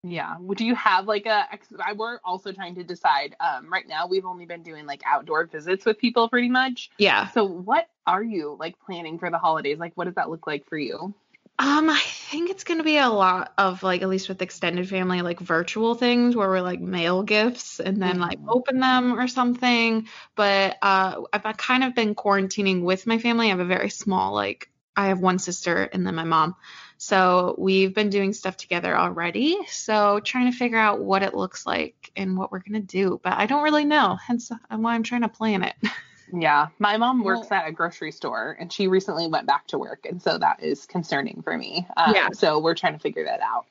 [0.02, 0.36] Yeah.
[0.56, 1.46] Do you have like a?
[1.94, 3.36] we're also trying to decide.
[3.38, 6.90] Um, right now we've only been doing like outdoor visits with people pretty much.
[6.98, 7.28] Yeah.
[7.28, 9.78] So what are you like planning for the holidays?
[9.78, 11.14] Like, what does that look like for you?
[11.58, 12.00] Um, I
[12.30, 15.94] think it's gonna be a lot of like at least with extended family, like virtual
[15.94, 18.46] things where we're like mail gifts and then like Mhm.
[18.48, 20.08] open them or something.
[20.34, 23.48] But uh, I've kind of been quarantining with my family.
[23.48, 26.56] I have a very small like I have one sister and then my mom.
[27.02, 29.56] So we've been doing stuff together already.
[29.68, 33.18] So trying to figure out what it looks like and what we're gonna do.
[33.24, 34.16] But I don't really know.
[34.16, 35.74] Hence why I'm trying to plan it.
[36.32, 39.78] Yeah, my mom works Well- at a grocery store, and she recently went back to
[39.78, 41.88] work, and so that is concerning for me.
[41.96, 42.28] Um, Yeah.
[42.32, 43.66] So we're trying to figure that out.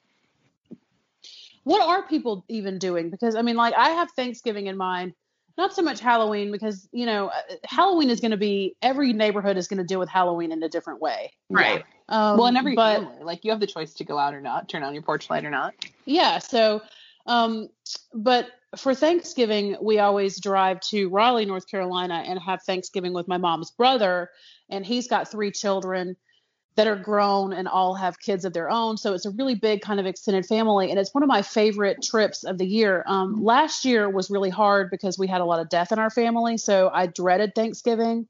[1.63, 3.11] What are people even doing?
[3.11, 5.13] Because I mean, like, I have Thanksgiving in mind,
[5.57, 9.55] not so much Halloween, because, you know, uh, Halloween is going to be, every neighborhood
[9.55, 11.31] is going to deal with Halloween in a different way.
[11.49, 11.85] Right.
[12.09, 14.41] Um, well, in every but, family, like you have the choice to go out or
[14.41, 15.75] not, turn on your porch light or not.
[16.05, 16.39] Yeah.
[16.39, 16.81] So,
[17.27, 17.69] um,
[18.13, 23.37] but for Thanksgiving, we always drive to Raleigh, North Carolina, and have Thanksgiving with my
[23.37, 24.31] mom's brother,
[24.69, 26.17] and he's got three children
[26.75, 28.95] that are grown and all have kids of their own.
[28.95, 32.01] So it's a really big kind of extended family, and it's one of my favorite
[32.01, 33.03] trips of the year.
[33.05, 36.09] Um, last year was really hard because we had a lot of death in our
[36.09, 38.27] family, so I dreaded Thanksgiving.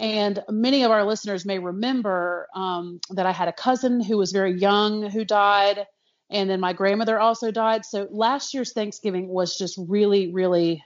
[0.00, 4.32] And many of our listeners may remember um, that I had a cousin who was
[4.32, 5.86] very young who died
[6.30, 7.84] and then my grandmother also died.
[7.84, 10.82] So last year's Thanksgiving was just really, really,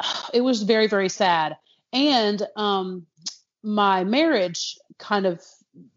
[0.34, 1.56] it was very, very sad.
[1.92, 3.06] And um,
[3.62, 5.42] my marriage kind of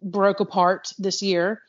[0.01, 1.61] broke apart this year.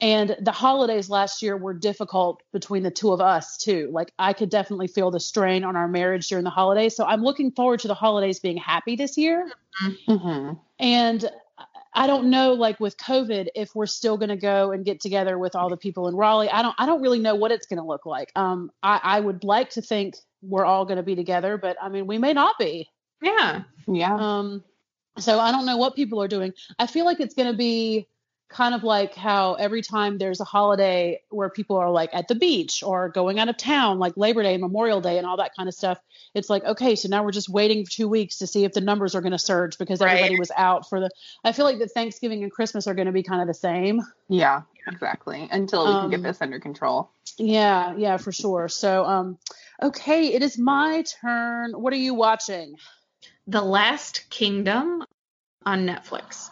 [0.00, 3.90] And the holidays last year were difficult between the two of us, too.
[3.92, 6.96] Like, I could definitely feel the strain on our marriage during the holidays.
[6.96, 9.50] So, I'm looking forward to the holidays being happy this year.
[10.08, 10.54] Mm-hmm.
[10.78, 11.30] And
[11.92, 15.38] I don't know, like with COVID, if we're still going to go and get together
[15.38, 16.48] with all the people in Raleigh.
[16.48, 18.30] I don't, I don't really know what it's going to look like.
[18.36, 21.88] Um, I, I would like to think we're all going to be together, but I
[21.88, 22.88] mean, we may not be.
[23.20, 23.62] Yeah.
[23.88, 24.14] Yeah.
[24.14, 24.62] Um,
[25.18, 26.52] so I don't know what people are doing.
[26.78, 28.06] I feel like it's going to be
[28.50, 32.34] kind of like how every time there's a holiday where people are like at the
[32.34, 35.54] beach or going out of town, like Labor Day and Memorial Day and all that
[35.56, 35.98] kind of stuff.
[36.34, 38.80] It's like, okay, so now we're just waiting for two weeks to see if the
[38.80, 40.16] numbers are going to surge because Right.
[40.16, 41.10] everybody was out for the.
[41.44, 44.02] I feel like that Thanksgiving and Christmas are going to be kind of the same.
[44.28, 44.62] Yeah.
[44.86, 45.46] Exactly.
[45.50, 47.10] Until we can get Um, this under control.
[47.36, 48.68] Yeah, yeah, for sure.
[48.68, 49.38] So, um,
[49.80, 51.72] okay, it is my turn.
[51.72, 52.74] What are you watching?
[53.46, 55.04] The Last Kingdom
[55.64, 56.50] on Netflix.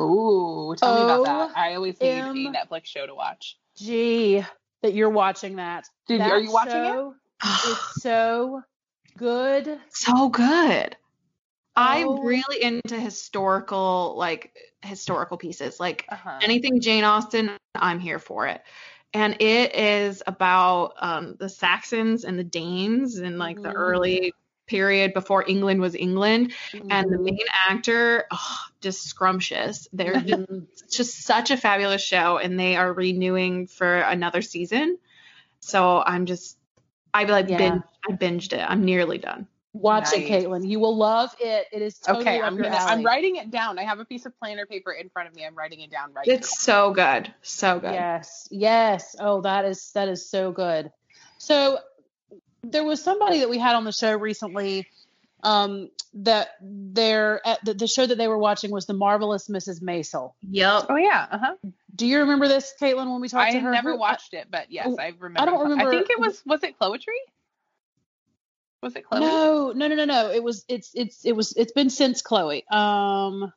[0.00, 1.50] Ooh, tell me about Oh, that.
[1.54, 3.56] I always need a Netflix show to watch.
[3.76, 4.42] Gee,
[4.82, 5.88] that you're watching that.
[6.06, 7.70] Did that are you watching it?
[7.70, 8.62] it's so
[9.18, 9.78] good.
[9.90, 10.96] so good.
[11.76, 12.22] I'm Oh.
[12.22, 14.52] really into historical, like
[14.82, 15.78] historical pieces.
[15.80, 16.40] Like Uh-huh.
[16.42, 18.62] anything Jane Austen, I'm here for it.
[19.12, 23.74] And it is about um, the Saxons and the Danes and like the Mhm.
[23.76, 24.32] early
[24.70, 26.52] period before England was England.
[26.88, 27.24] And the Mhm.
[27.24, 29.88] main actor, oh, just scrumptious.
[29.92, 30.48] They're just,
[30.90, 34.98] just such a fabulous show, and they are renewing for another season.
[35.58, 36.56] So I'm just,
[37.12, 37.58] I've like Yeah.
[37.58, 38.64] binge, I binged it.
[38.66, 39.46] I'm nearly done.
[39.72, 40.66] Watch it, Caitlin.
[40.66, 41.66] You will love it.
[41.72, 42.76] It is totally Okay, I'm gonna.
[42.76, 43.78] I'm writing it down.
[43.78, 45.46] I have a piece of planner paper in front of me.
[45.46, 46.34] I'm writing it down right now.
[46.34, 47.92] It's so good, so good.
[47.92, 49.14] Yes, yes.
[49.20, 50.90] Oh, that is that is so good.
[51.38, 51.78] So
[52.62, 54.86] there was somebody that we had on the show recently
[55.42, 59.82] um that their the, the show that they were watching was the marvelous Mrs.
[59.82, 60.32] Maisel.
[60.50, 60.86] Yep.
[60.90, 61.26] Oh yeah.
[61.30, 61.54] Uh huh.
[61.94, 63.70] Do you remember this, Caitlin, when we talked I to her?
[63.70, 65.40] never Who- watched it, but yes, I remember.
[65.40, 66.42] I don't remember- I think it was.
[66.46, 67.18] Was it Chloetry?
[68.82, 69.20] Was it Chloe?
[69.20, 70.30] No, no, no, no, no.
[70.30, 72.64] It was it's it's it was it's been since Chloe.
[72.70, 73.52] Um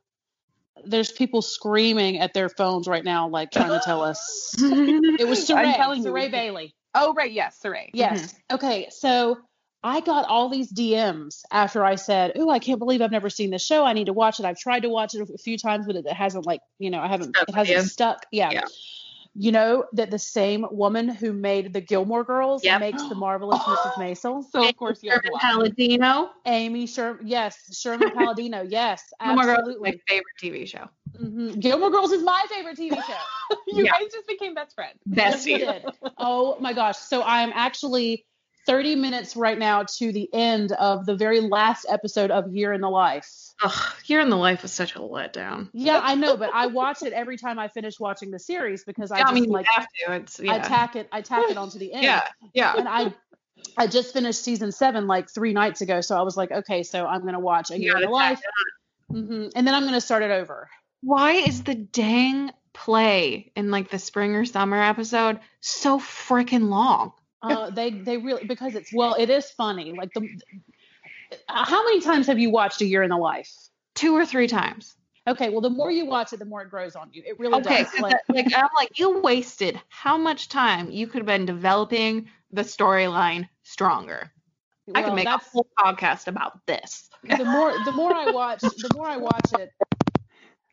[0.86, 4.54] there's people screaming at their phones right now, like trying to tell us.
[4.60, 6.04] It was I'm Saray, you.
[6.04, 6.76] Saray Bailey.
[6.96, 7.32] Oh right.
[7.32, 7.90] Yes, Saray.
[7.94, 8.36] Yes.
[8.52, 8.88] Okay.
[8.90, 9.38] So
[9.84, 13.50] I got all these DMs after I said, "Oh, I can't believe I've never seen
[13.50, 13.84] this show.
[13.84, 14.46] I need to watch it.
[14.46, 17.08] I've tried to watch it a few times, but it hasn't like, you know, I
[17.08, 17.84] haven't Stuck it hasn't you.
[17.84, 18.52] stuck." Yeah.
[18.52, 18.62] Yeah.
[19.36, 22.80] You know that the same woman who made the Gilmore Girls Yep.
[22.82, 23.96] makes the marvelous Mrs.
[23.98, 24.44] Maisel.
[24.44, 25.42] So of course you have Sherman watch.
[25.42, 26.30] Palladino.
[26.46, 29.92] Amy Sherman, yes, Sherman Palladino, yes, Gilmore Girls is absolutely.
[29.92, 30.90] my favorite TV show.
[31.20, 31.60] Mhm.
[31.60, 33.14] Gilmore Girls is my favorite TV show.
[33.68, 33.92] you Yeah.
[33.92, 35.00] guys just became best friends.
[35.06, 35.60] Yes, Bestie.
[35.60, 35.86] did.
[36.18, 36.98] Oh my gosh!
[36.98, 38.26] So I'm actually
[38.66, 42.82] 30 minutes right now to the end of the very last episode of Year in
[42.82, 43.30] the Life.
[43.64, 45.70] Ugh, Year in the Life was such a letdown.
[45.74, 49.12] Yeah, I know, but I watch it every time I finish watching the series because
[49.12, 50.14] I Yeah, I just mean, like have to.
[50.14, 50.54] It's yeah.
[50.54, 52.04] I tack it I tack it onto the end.
[52.04, 52.22] yeah,
[52.54, 52.74] yeah.
[52.78, 53.14] And I
[53.78, 57.06] I just finished season seven like three nights ago, so I was like, okay, so
[57.06, 60.02] I'm gonna watch A Year in the Life, tack it hmm and then I'm gonna
[60.02, 60.70] start it over.
[61.02, 67.14] Why is the dang play in like the spring or summer episode so freaking long?
[67.44, 69.92] Uh, they they really because it's well, it is funny.
[69.92, 70.28] Like the
[71.48, 73.52] how many times have you watched A Year in the Life?
[73.96, 74.96] Two or three times.
[75.28, 77.24] Okay, well, the more you watch it, the more it grows on you.
[77.26, 78.00] It really Okay, does.
[78.00, 82.30] Like, that- like I'm like you wasted how much time you could have been developing
[82.52, 84.32] the storyline stronger.
[84.94, 87.10] I well, could make a whole podcast about this.
[87.24, 89.72] the more the more I watch, the more I watch it.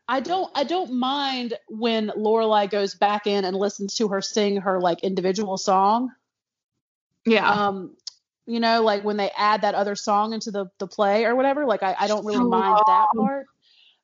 [0.08, 4.56] I don't I don't mind when Lorelai goes back in and listens to her sing
[4.56, 6.10] her like individual song.
[7.26, 7.48] Yeah.
[7.48, 7.96] Um,
[8.46, 11.66] you know, like when they add that other song into the the play or whatever.
[11.66, 13.46] Like I, I don't really mind that part.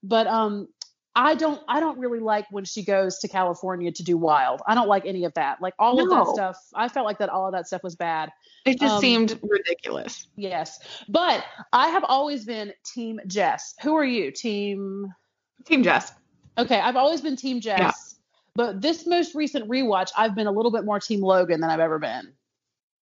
[0.03, 0.69] But um,
[1.17, 4.61] I don't I don't really like when she goes to California to do Wild.
[4.67, 5.63] I don't like any of that.
[5.63, 6.59] Like all of that stuff.
[6.75, 8.31] I felt like that all of that stuff was bad.
[8.67, 10.29] it just um, seemed ridiculous.
[10.37, 10.79] Yes.
[11.09, 13.75] But I have always been Team Jess.
[13.83, 14.31] Who are you?
[14.31, 15.13] Team
[15.65, 16.13] Team Jess.
[16.59, 17.81] Okay, I've always been Team Jess.
[17.81, 17.93] Yeah.
[18.55, 21.81] But this most recent rewatch, I've been a little bit more Team Logan than I've
[21.81, 22.33] ever been.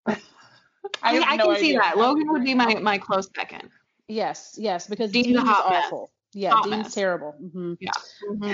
[0.06, 1.96] I, have I no can see that.
[1.96, 3.70] Logan would be my my close second.
[4.08, 5.60] Yes, yes, because Dean's Dean's a mess.
[5.62, 6.10] awful.
[6.32, 6.94] Yeah, Hot Dean's mess.
[6.94, 7.32] terrible.
[7.32, 7.90] hmm Yeah.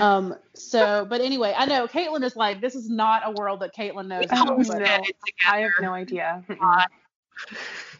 [0.00, 0.36] Um.
[0.54, 4.06] So, but anyway, I know Caitlin is like this is not a world that Caitlin
[4.06, 4.28] knows.
[4.32, 5.02] Oh, about, no.
[5.46, 6.44] I have no idea.
[6.60, 6.86] God.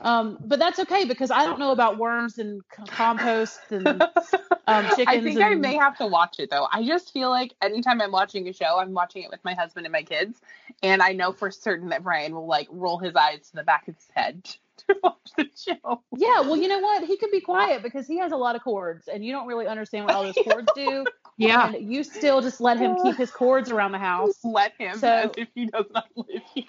[0.01, 0.39] Um.
[0.41, 4.07] But that's okay because I don't know about worms and compost and um
[4.67, 5.25] I chickens.
[5.25, 6.67] think I may have to watch it though.
[6.73, 9.87] I just feel like anytime I'm watching a show, I'm watching it with my husband
[9.87, 10.41] and my kids,
[10.83, 13.89] and I know for certain that Brian will like roll his eyes to the back
[13.89, 14.49] of his head
[14.89, 16.03] to watch the show.
[16.17, 17.05] Yeah, well, you know what?
[17.05, 19.67] He could be quiet because he has a lot of cords, and you don't really
[19.67, 21.05] understand what all those cords do.
[21.41, 21.73] Yeah.
[21.73, 24.29] And you still just let him keep his cords around the house.
[24.31, 26.65] Just let him So- as if he does not live here.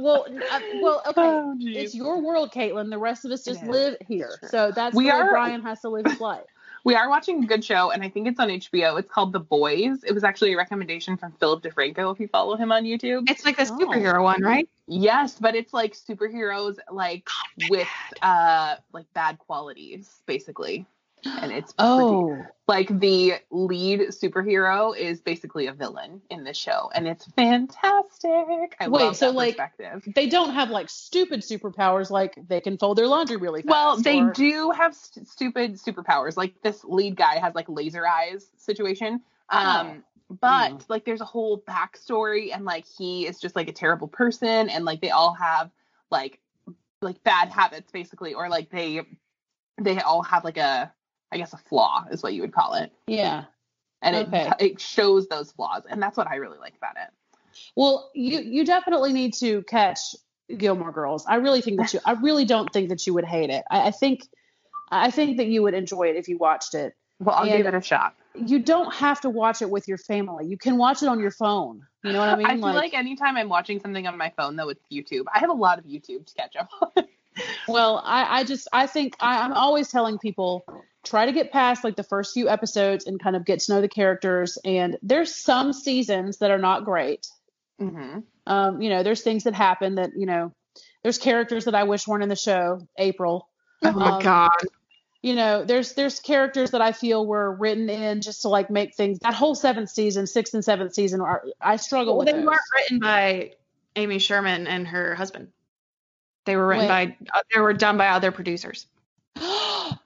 [0.00, 1.12] Well, uh, well, okay.
[1.22, 1.56] Oh.
[1.60, 2.90] It's your world, Caitlin.
[2.90, 3.68] The rest of us just It is.
[3.70, 4.30] live here.
[4.42, 4.50] It's.
[4.50, 6.44] So that's We the are- Brian has to live his life.
[6.86, 8.98] We are watching a good show, and I think it's on HBO.
[8.98, 10.04] It's called The Boys.
[10.04, 13.30] It was actually a recommendation from Philip DeFranco if you follow him on YouTube.
[13.30, 13.78] It's like the Oh.
[13.78, 14.68] superhero one, right?
[14.86, 17.26] Yes, but it's like superheroes like
[17.70, 17.88] with
[18.20, 20.84] uh like bad qualities, basically.
[21.24, 26.90] And it's pretty- Oh, like the lead superhero is basically a villain in this show,
[26.94, 28.74] and it's fantastic.
[28.80, 30.12] I Wait, love so, that like, perspective.
[30.14, 33.70] they don't have like stupid superpowers like they can fold their laundry really fast.
[33.70, 36.36] Well, they or- do have st- stupid superpowers.
[36.36, 39.20] Like this lead guy has like laser eyes situation.
[39.50, 40.84] Um, but Mm.
[40.88, 44.84] like there's a whole backstory, and like he is just like a terrible person, and
[44.86, 45.70] like they all have
[46.10, 46.40] like
[47.02, 49.02] like bad habits basically, or like they
[49.78, 50.90] they all have like a
[51.34, 53.44] I guess a flaw is what you would call it, Yeah.
[54.02, 54.46] and Okay.
[54.60, 57.10] it it shows those flaws, and that's what I really like about it.
[57.76, 59.98] Well, you you definitely need to catch
[60.56, 61.24] Gilmore Girls.
[61.26, 62.00] I really think that you.
[62.04, 63.64] I really don't think that you would hate it.
[63.70, 64.28] I, I think.
[64.90, 66.94] I think that you would enjoy it if you watched it.
[67.18, 68.14] Well, I'll And- give it a shot.
[68.34, 70.46] You don't have to watch it with your family.
[70.46, 71.86] You can watch it on your phone.
[72.04, 72.46] You know what I mean?
[72.46, 75.24] I feel like, anytime I'm watching something on my phone, though, it's YouTube.
[75.34, 77.04] I have a lot of YouTube to catch up on.
[77.66, 80.64] Well, I, I just I think I, I'm always telling people
[81.04, 83.80] try to get past like the first few episodes and kind of get to know
[83.80, 84.58] the characters.
[84.64, 87.26] And there's some seasons that are not great.
[87.80, 88.20] mm-hmm.
[88.46, 90.52] Um, you know, there's things that happen that you know.
[91.02, 92.86] There's characters that I wish weren't in the show.
[92.98, 93.48] April.
[93.82, 94.50] Oh my Um, god.
[95.20, 98.94] You know, there's there's characters that I feel were written in just to like make
[98.94, 99.18] things.
[99.20, 102.26] That whole seventh season, sixth and seventh season, are I struggle with.
[102.26, 102.46] Well, with they those.
[102.46, 103.52] weren't written by
[103.96, 105.48] Amy Sherman and her husband.
[106.46, 107.18] They were written Wait.
[107.20, 107.38] by.
[107.38, 108.86] Uh, they were done by other producers.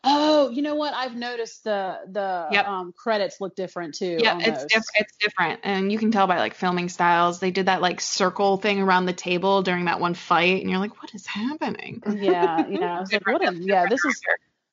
[0.04, 0.94] Oh, you know what?
[0.94, 2.66] I've noticed the the Yep.
[2.66, 4.18] um, credits look different too.
[4.20, 4.66] Yeah, it's those.
[4.70, 7.40] diff- it's different, and you can tell by like filming styles.
[7.40, 10.78] They did that like circle thing around the table during that one fight, and you're
[10.78, 12.02] like, what is happening?
[12.20, 13.46] Yeah, you know, I was like, what?
[13.48, 14.20] A, yeah, this is.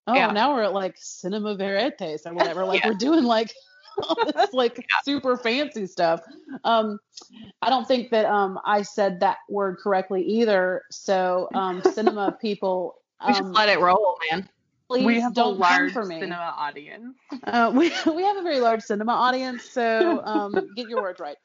[0.08, 0.32] Oh, Yeah.
[0.32, 2.64] now we're at like cinema veritas or whatever.
[2.66, 2.90] Like Yeah.
[2.90, 3.52] we're doing like
[4.04, 6.22] all this like super fancy stuff.
[6.64, 7.00] Um,
[7.62, 10.84] I don't think that um I said that word correctly either.
[10.92, 12.96] So um, cinema people.
[13.26, 14.48] We just Um, let it roll, man.
[14.88, 16.20] Please we have a don't come large for me.
[16.20, 17.16] cinema audience.
[17.44, 21.38] Uh, we we have a very large cinema audience, so um, get your words right.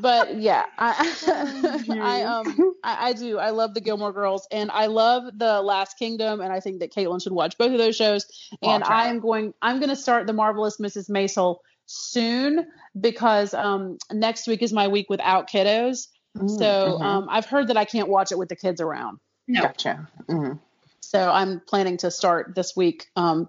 [0.00, 4.86] But yeah, I I um I, I do I love the Gilmore Girls and I
[4.86, 8.26] love the Last Kingdom and I think that Caitlin should watch both of those shows.
[8.62, 11.10] And I am going I'm going to start the marvelous Mrs.
[11.10, 12.66] Maisel soon
[12.98, 16.08] because um next week is my week without kiddos.
[16.36, 16.42] So
[17.00, 17.02] Mhm.
[17.04, 19.18] um I've heard that I can't watch it with the kids around.
[19.48, 19.62] No.
[19.62, 20.08] gotcha.
[20.28, 20.58] Mhm.
[21.06, 23.48] So I'm planning to start this week um,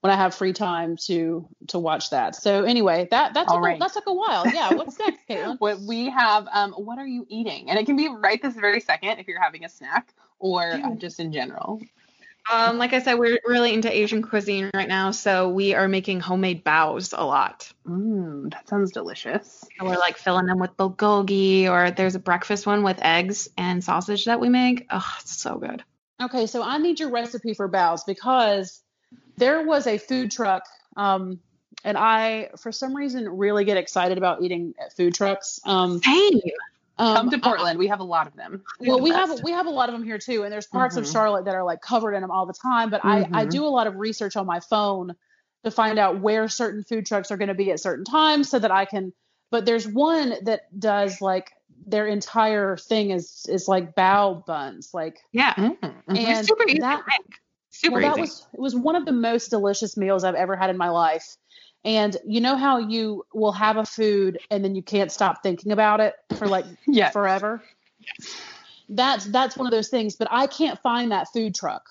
[0.00, 2.36] when I have free time to to watch that.
[2.36, 3.80] So anyway, that that All took a, right.
[3.80, 4.46] that took a while.
[4.46, 4.74] Yeah.
[4.74, 5.56] What's next, Caitlin?
[5.60, 7.70] What we have, um, what are you eating?
[7.70, 10.94] And it can be right this very second if you're having a snack or uh,
[10.96, 11.80] just in general.
[12.50, 16.20] Um, like I said, we're really into Asian cuisine right now, so we are making
[16.20, 17.70] homemade baos a lot.
[17.86, 19.66] Mm, that sounds delicious.
[19.78, 23.84] So we're like filling them with bulgogi, or there's a breakfast one with eggs and
[23.84, 24.86] sausage that we make.
[24.88, 25.84] Oh, it's so good.
[26.20, 28.82] Okay, so I need your recipe for baos because
[29.36, 30.64] there was a food truck,
[30.96, 31.38] um,
[31.84, 35.60] and I for some reason really get excited about eating at food trucks.
[35.64, 36.40] Um, Same.
[36.98, 37.78] um, Come to I- Portland.
[37.78, 38.64] we have a lot of them.
[38.80, 39.30] well the we best.
[39.30, 41.12] have we have a lot of them here too and there's parts of Mhm.
[41.12, 43.50] charlotte that are like covered in them all the time but I, I Mhm.
[43.52, 45.14] do a lot of research on my phone
[45.62, 48.58] to find out where certain food trucks are going to be at certain times so
[48.58, 49.12] that i can
[49.52, 51.52] but there's one that does like
[51.90, 55.54] their entire thing is is like bao buns like Yeah.
[55.54, 56.02] Mhm.
[56.08, 57.02] and super easy that.
[57.70, 58.20] Super well, that easy.
[58.22, 61.36] was it was one of the most delicious meals I've ever had in my life.
[61.84, 65.70] And you know how you will have a food and then you can't stop thinking
[65.72, 67.12] about it for like Yes.
[67.12, 67.62] forever?
[68.00, 68.36] Yes.
[68.88, 71.88] That's that's one of those things, but I can't find that food truck.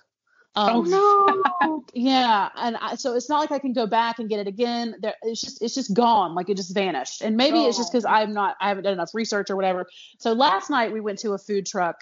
[0.60, 1.84] Oh, Um, no.
[1.94, 4.96] yeah, and I, so it's not like I can go back and get it again.
[5.00, 7.22] There, it's just it's just gone, like it just vanished.
[7.22, 8.10] And maybe it's just because Oh.
[8.10, 9.88] I'm not I haven't done enough research or whatever.
[10.18, 12.00] So last night we went to a food truck,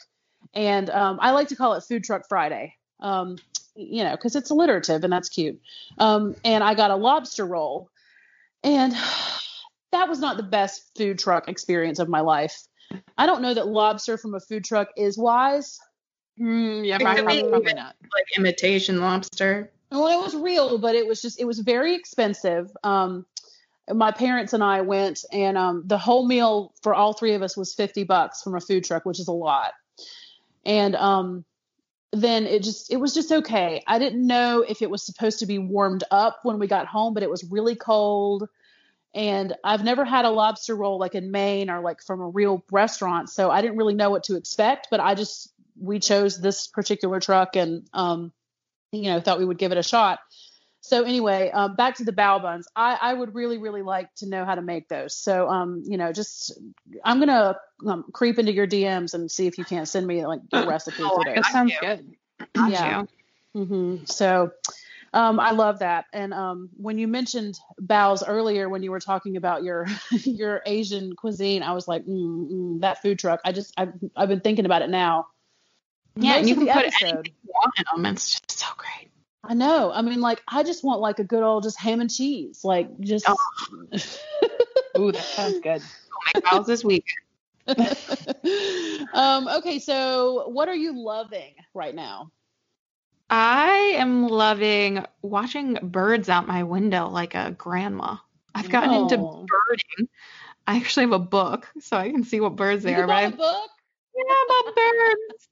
[0.53, 3.37] and um, I like to call it Food Truck Friday, um,
[3.75, 5.59] you know, because it's alliterative and that's cute.
[5.97, 7.89] Um, and I got a lobster roll,
[8.63, 8.93] and
[9.91, 12.55] that was not the best food truck experience of my life.
[13.17, 15.77] I don't know that lobster from a food truck is wise.
[16.39, 17.95] Mm, yeah, It probably, probably not.
[18.13, 19.71] like imitation lobster.
[19.91, 22.75] Well, it was real, but it was just it was very expensive.
[22.83, 23.25] Um,
[23.93, 27.55] my parents and I went, and um, the whole meal for all three of us
[27.55, 29.73] was fifty bucks from a food truck, which is a lot.
[30.65, 31.45] And um,
[32.11, 33.83] then it just it was just okay.
[33.87, 37.13] I didn't know if it was supposed to be warmed up when we got home,
[37.13, 38.49] but it was really cold.
[39.13, 42.65] And I've never had a lobster roll like in Maine or like from a real
[42.71, 44.87] restaurant, so I didn't really know what to expect.
[44.91, 48.31] But I just we chose this particular truck and um,
[48.91, 50.19] you know thought we would give it a shot.
[50.81, 52.67] So anyway, um, back to the bao buns.
[52.75, 55.17] I, I would really, really like to know how to make those.
[55.17, 56.59] So, um, you know, just
[57.03, 57.57] I'm gonna
[57.87, 61.01] um, creep into your DMs and see if you can't send me like your recipe
[61.01, 61.43] Oh, for I those.
[61.43, 62.15] That sounds good.
[62.69, 63.05] Yeah.
[63.55, 63.65] you.
[63.65, 64.51] hmm So,
[65.11, 66.05] um, I love that.
[66.13, 71.15] And um, when you mentioned baos earlier, when you were talking about your your Asian
[71.15, 73.39] cuisine, I was like, mm, mm, that food truck.
[73.43, 75.25] I just I've, I've been thinking about it now.
[76.17, 77.05] Yeah, and you can put episode.
[77.05, 78.13] anything you want in them.
[78.13, 79.11] It's just so great.
[79.43, 79.91] I know.
[79.91, 82.99] I mean, like, I just want like a good old just ham and cheese, like
[82.99, 83.27] just.
[84.97, 85.81] Ooh, that sounds good.
[85.81, 87.05] We'll make baos this week.
[89.13, 92.31] um, okay, so what are you loving right now?
[93.29, 98.17] I am loving watching birds out my window like a grandma.
[98.53, 99.45] I've gotten into Oh.
[99.47, 100.09] birding.
[100.67, 103.07] I actually have a book so I can see what birds they You are.
[103.07, 103.69] But bought I a book?
[104.15, 105.49] yeah, about birds.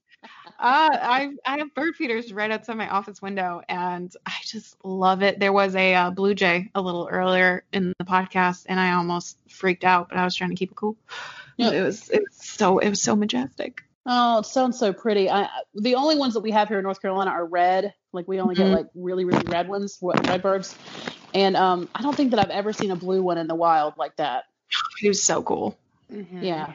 [0.63, 5.21] Uh, I I have bird feeders right outside my office window, and I just love
[5.21, 5.37] it.
[5.37, 9.37] There was a uh, blue jay a little earlier in the podcast, and I almost
[9.49, 10.95] freaked out, but I was trying to keep it cool.
[11.57, 11.71] Yeah.
[11.71, 13.83] It was it was so it was so majestic.
[14.05, 15.29] Oh, it sounds so pretty.
[15.29, 17.93] I, the only ones that we have here in North Carolina are red.
[18.13, 18.59] Like we only Mhm.
[18.59, 20.73] get like really, really red ones, what red birds.
[21.33, 23.95] And um, I don't think that I've ever seen a blue one in the wild
[23.97, 24.45] like that.
[25.01, 25.77] It was so cool.
[26.09, 26.41] Mhm.
[26.41, 26.73] Yeah.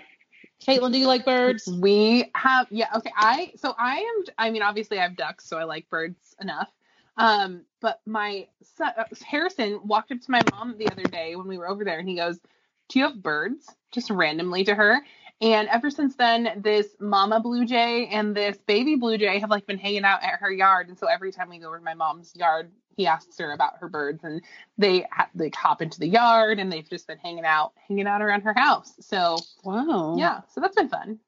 [0.65, 1.67] Caitlin, do you like birds?
[1.67, 5.59] We have yeah okay I so I am I mean obviously I have ducks so
[5.59, 6.69] I like birds enough.
[7.17, 11.47] Um but my son uh, Harrison walked up to my mom the other day when
[11.47, 12.41] we were over there and he goes
[12.89, 13.67] do you have birds?
[13.93, 15.01] Just randomly to her.
[15.41, 19.67] And ever since then this mama blue jay and this baby blue jay have like
[19.67, 20.89] been hanging out at her yard.
[20.89, 23.79] And so every time we go over to my mom's yard he asks her about
[23.79, 24.43] her birds and
[24.77, 28.43] they like hop into the yard and they've just been hanging out hanging out around
[28.43, 30.17] her house so Wow.
[30.19, 31.19] yeah so that's been fun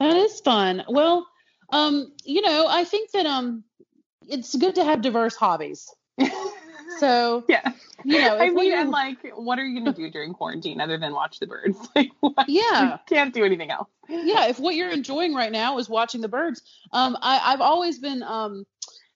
[0.00, 0.84] That is fun.
[0.88, 1.26] Well,
[1.70, 3.64] um, you know, I think that um
[4.28, 5.92] it's good to have diverse hobbies.
[7.00, 7.72] So, yeah.
[8.04, 11.12] you know, I mean, and like, what are you gonna do during quarantine other than
[11.12, 11.76] watch the birds?
[11.96, 12.48] Like, what?
[12.48, 12.92] Yeah.
[12.92, 13.88] you can't do anything else.
[14.08, 16.62] yeah, if what you're enjoying right now is watching the birds,
[16.92, 18.64] um, I, I've always been um,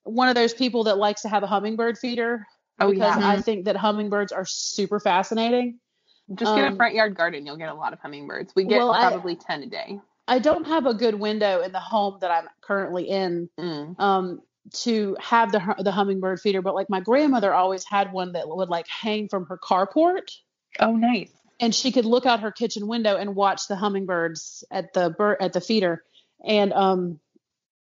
[0.04, 2.46] one of those people that likes to have a hummingbird feeder
[2.78, 3.28] Oh because yeah.
[3.28, 5.78] I think that hummingbirds are super fascinating.
[6.34, 7.44] Just get a um, front yard garden.
[7.44, 8.52] You'll get a lot of hummingbirds.
[8.56, 10.00] We get Well, I- probably ten a day.
[10.28, 13.98] I don't have a good window in the home that I'm currently in Mm.
[14.00, 14.40] um,
[14.84, 18.68] to have the the hummingbird feeder, but like my grandmother always had one that would
[18.68, 20.30] like hang from her carport,
[20.78, 21.32] Oh, nice.
[21.58, 25.38] and she could look out her kitchen window and watch the hummingbirds at the bird
[25.40, 26.04] at the feeder.
[26.46, 27.18] And um,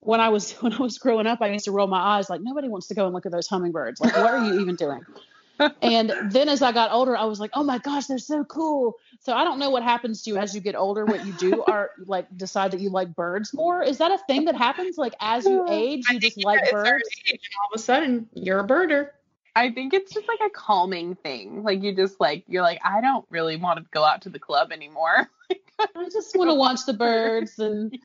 [0.02, 2.42] when I was when I was growing up, I used to roll my eyes like
[2.42, 4.02] nobody wants to go and look at those hummingbirds.
[4.02, 5.06] Like, what are you even doing?
[5.82, 8.96] and then as I got older, I was like, oh my gosh, they're so cool.
[9.20, 11.06] So I don't know what happens to you as you get older.
[11.06, 13.84] What you do are like decide that you like birds more.
[13.84, 14.98] Is that a thing that happens?
[14.98, 17.04] Like as you uh, age, you just like birds.
[17.28, 19.10] age, and all of a sudden, you're a birder.
[19.56, 21.64] I think it's just like a calming thing.
[21.64, 24.40] Like you just like you're like I don't really want to go out to the
[24.40, 25.30] club anymore.
[25.80, 27.98] I just want to watch the birds and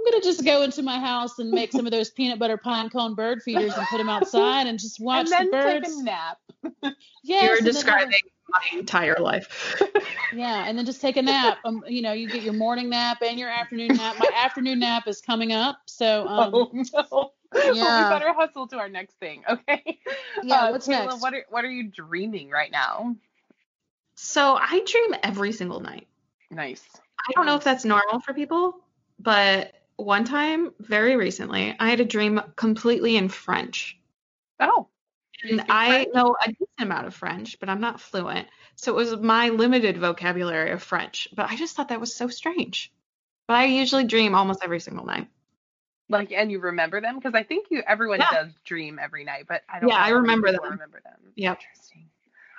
[0.00, 2.88] I'm gonna just go into my house and make some of those peanut butter pine
[2.88, 5.88] cone bird feeders and put them outside and just watch and then the birds.
[5.88, 6.38] take a nap.
[7.22, 9.82] Yes, you're and then describing my entire life.
[10.34, 11.58] yeah, and then just take a nap.
[11.66, 14.16] Um, you know, you get your morning nap and your afternoon nap.
[14.18, 17.32] My afternoon nap is coming up, so um, oh no.
[17.52, 19.98] Well, we better hustle to our next thing, okay?
[20.42, 20.64] yeah.
[20.64, 21.20] Uh, what's Kayla, next?
[21.20, 23.16] What are what are you dreaming right now?
[24.14, 26.08] So I dream every single night.
[26.50, 26.82] Nice.
[27.18, 28.76] I don't know if that's normal for people,
[29.18, 29.74] but
[30.04, 33.98] one time, very recently, I had a dream completely in French.
[34.58, 34.88] Oh.
[35.42, 38.46] And I know a decent amount of French, but I'm not fluent.
[38.76, 41.28] So it was my limited vocabulary of French.
[41.34, 42.92] But I just thought that was so strange.
[43.48, 45.28] But I usually dream almost every single night.
[46.10, 48.30] like and you remember them because I think you everyone Yeah.
[48.30, 49.88] does dream every night, but I don't.
[49.88, 50.72] Yeah, I remember people them.
[50.72, 51.32] Remember them.
[51.36, 51.58] Yep.
[51.60, 52.10] Interesting.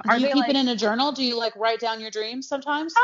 [0.04, 1.12] Do Are you they keep like, it in a journal?
[1.12, 2.96] Do you like write down your dreams sometimes?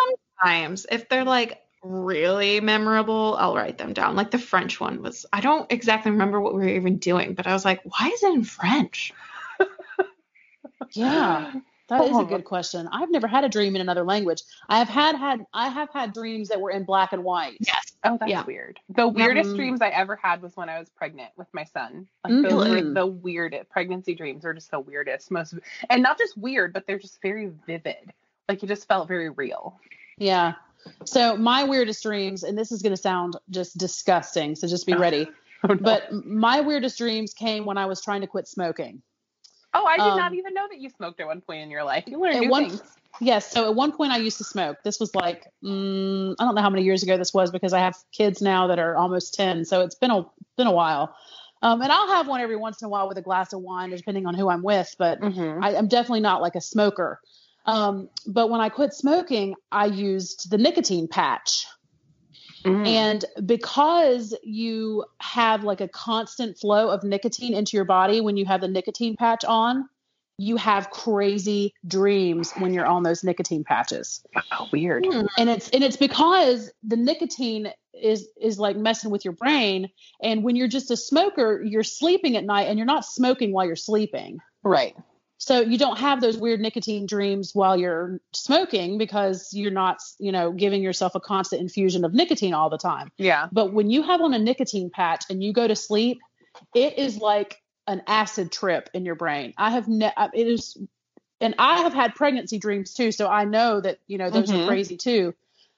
[0.42, 4.16] Sometimes, if they're like really memorable, I'll write them down.
[4.16, 7.48] Like the French one was, I don't exactly remember what we were even doing, but
[7.48, 9.14] I was like, why is it in French?
[10.94, 11.52] Yeah,
[11.90, 12.88] that is a good question.
[12.92, 14.42] I've never had a dream in another language.
[14.70, 17.58] I have had had I have had dreams that were in black and white.
[17.60, 17.98] Yes.
[18.04, 18.46] Oh, that's Yeah.
[18.46, 18.80] weird.
[18.90, 19.56] The weirdest Mm.
[19.56, 22.08] dreams I ever had was when I was pregnant with my son.
[22.24, 22.94] Like those were Mm.
[22.94, 25.56] the weirdest pregnancy dreams are just the weirdest, most
[25.90, 28.14] and not just weird, but they're just very vivid.
[28.48, 29.80] Like it just felt very real.
[30.18, 30.54] Yeah.
[31.06, 34.96] So my weirdest dreams, and this is going to sound just disgusting, so just be
[34.96, 35.28] ready.
[35.64, 35.76] Oh, no.
[35.78, 39.02] But my weirdest dreams came when I was trying to quit smoking.
[39.74, 41.84] oh, I did um, not even know that you smoked at one point in your
[41.84, 42.04] life.
[42.06, 42.82] You learn At new one- things.
[43.20, 43.52] Yes.
[43.52, 44.78] So at one point I used to smoke.
[44.84, 47.80] This was like mm, I don't know how many years ago this was because I
[47.80, 49.66] have kids now that are almost ten.
[49.66, 50.28] So it's been a
[50.58, 51.16] been a while.
[51.64, 53.90] Um, and I'll have one every once in a while with a glass of wine,
[53.90, 54.96] depending on who I'm with.
[55.00, 55.64] But Mhm.
[55.64, 57.20] I, I'm definitely not like a smoker.
[57.68, 61.68] Um, but when I quit smoking, I used the nicotine patch.
[62.66, 62.88] Mm.
[62.88, 68.46] And because you have like a constant flow of nicotine into your body when you
[68.46, 69.88] have the nicotine patch on,
[70.40, 74.24] you have crazy dreams when you're on those nicotine patches.
[74.52, 75.06] oh, weird.
[75.38, 79.90] And it's and it's because the nicotine is is like messing with your brain
[80.22, 83.66] and when you're just a smoker, you're sleeping at night and you're not smoking while
[83.66, 84.40] you're sleeping.
[84.64, 84.96] Right.
[85.40, 90.32] So you don't have those weird nicotine dreams while you're smoking because you're not, you
[90.32, 93.12] know, giving yourself a constant infusion of nicotine all the time.
[93.18, 93.48] Yeah.
[93.52, 96.20] But when you have on a nicotine patch and you go to sleep,
[96.74, 99.54] it is like an acid trip in your brain.
[99.58, 100.76] I have ne- it is
[101.40, 104.64] and I have had pregnancy dreams too, so I know that, you know, those Mhm.
[104.64, 105.36] are crazy too.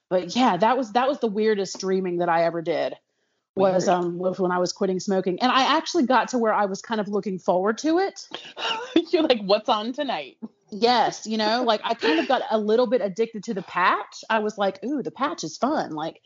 [0.10, 2.96] But yeah, that was that was the weirdest dreaming that I ever did.
[3.60, 5.40] Was um was when I was quitting smoking.
[5.42, 8.28] And I actually got to where I was kind of looking forward to it.
[9.12, 10.38] You're like, what's on tonight?
[10.72, 14.24] Yes, you know, like I kind of got a little bit addicted to the patch.
[14.30, 15.94] I was like, ooh, the patch is fun.
[15.94, 16.22] Like,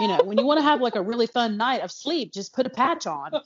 [0.00, 2.54] you know, when you want to have like a really fun night of sleep, just
[2.54, 3.32] put a patch on.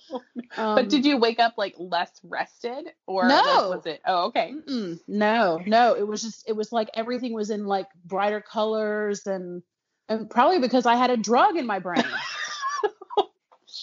[0.57, 3.37] Um, but did you wake up like less rested or No.
[3.71, 4.01] was it?
[4.05, 4.53] Oh, okay.
[4.53, 9.27] Mm-mm, no, no, it was just it was like everything was in like brighter colors
[9.27, 9.63] and
[10.09, 12.05] and probably because I had a drug in my brain.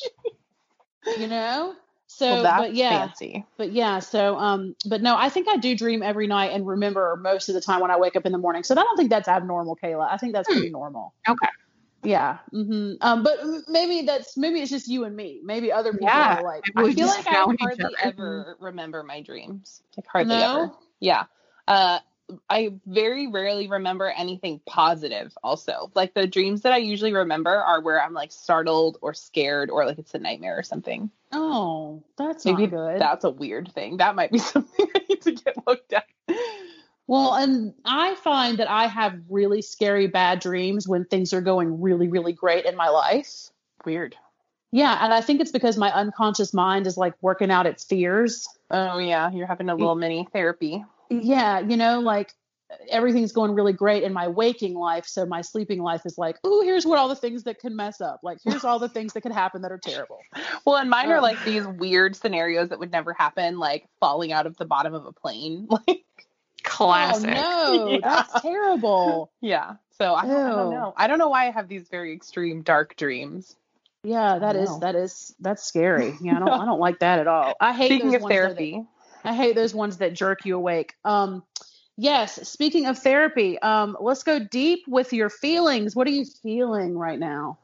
[1.17, 1.75] you know?
[2.07, 3.07] So well, that's but yeah.
[3.07, 3.45] fancy.
[3.57, 7.17] But yeah, so um but no, I think I do dream every night and remember
[7.21, 8.63] most of the time when I wake up in the morning.
[8.63, 10.07] So I don't think that's abnormal, Kayla.
[10.09, 11.13] I think that's pretty normal.
[11.27, 11.49] Okay.
[12.03, 12.37] Yeah.
[12.51, 15.41] hmm Um, but maybe that's maybe it's just you and me.
[15.43, 16.37] Maybe other people Yeah.
[16.37, 19.81] are like I feel like I hardly ever remember my dreams.
[19.97, 20.43] Like hardly No?
[20.43, 20.71] ever.
[20.99, 21.25] Yeah.
[21.67, 21.99] Uh
[22.49, 25.91] I very rarely remember anything positive also.
[25.95, 29.85] Like the dreams that I usually remember are where I'm like startled or scared or
[29.85, 31.09] like it's a nightmare or something.
[31.31, 33.01] Oh, that's Maybe not good.
[33.01, 33.97] that's a weird thing.
[33.97, 36.05] That might be something I need to get looked at.
[37.07, 41.81] Well, and I find that I have really scary bad dreams when things are going
[41.81, 43.49] really, really great in my life.
[43.85, 44.15] Weird.
[44.71, 48.49] Yeah, and I think it's because my unconscious mind is like working out its fears.
[48.69, 50.83] Oh yeah, you're having a little mini therapy.
[51.09, 52.31] Yeah, you know, like
[52.89, 56.61] everything's going really great in my waking life, so my sleeping life is like, oh,
[56.63, 58.19] here's what all the things that can mess up.
[58.23, 60.19] Like here's all the things that could happen that are terrible.
[60.65, 64.33] Well, and mine are Um, like these weird scenarios that would never happen, like falling
[64.33, 65.67] out of the bottom of a plane.
[65.87, 66.03] Like
[66.63, 67.29] Classic.
[67.37, 67.99] Oh no, Yeah.
[68.03, 69.31] that's terrible.
[69.41, 69.75] yeah.
[69.97, 70.93] So I don't, I don't know.
[70.97, 73.55] I don't know why I have these very extreme dark dreams.
[74.03, 74.79] Yeah, that is Wow.
[74.79, 76.15] that is that's scary.
[76.21, 77.53] Yeah, I don't I don't like that at all.
[77.61, 78.83] I hate Speaking of ones that- therapy,
[79.27, 80.93] I hate those ones that jerk you awake.
[81.03, 81.43] Um,
[81.97, 82.47] yes.
[82.47, 85.97] Speaking of therapy, um, let's go deep with your feelings.
[85.97, 87.59] What are you feeling right now?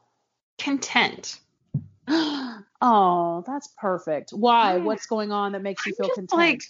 [0.58, 1.40] Content.
[2.08, 4.30] oh, that's perfect.
[4.30, 4.76] Why?
[4.76, 4.82] Yeah.
[4.82, 6.32] What's going on that makes you feel content?
[6.32, 6.62] like,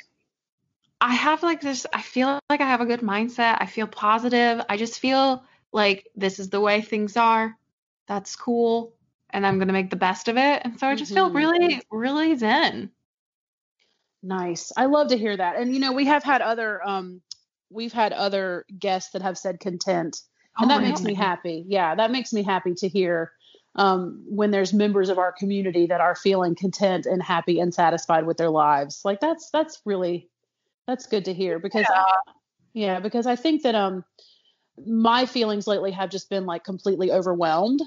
[1.00, 3.58] I have like this, I feel like I have a good mindset.
[3.60, 4.64] I feel positive.
[4.68, 5.42] I just feel
[5.72, 7.58] like this is the way things are.
[8.06, 8.94] That's cool.
[9.30, 10.62] And I'm going to make the best of it.
[10.64, 11.34] And so I just feel Mhm.
[11.34, 12.92] really, really zen.
[14.24, 14.72] Nice.
[14.74, 15.56] I love to hear that.
[15.56, 17.20] And you know, we have had other um
[17.70, 20.22] we've had other guests that have said content.
[20.58, 21.64] And Oh, that makes me happy.
[21.68, 23.32] Yeah, that makes me happy to hear
[23.74, 28.24] um when there's members of our community that are feeling content and happy and satisfied
[28.26, 29.02] with their lives.
[29.04, 30.30] Like that's that's really
[30.86, 31.86] that's good to hear because
[32.72, 34.04] yeah, because I think that um
[34.86, 37.82] my feelings lately have just been like completely overwhelmed.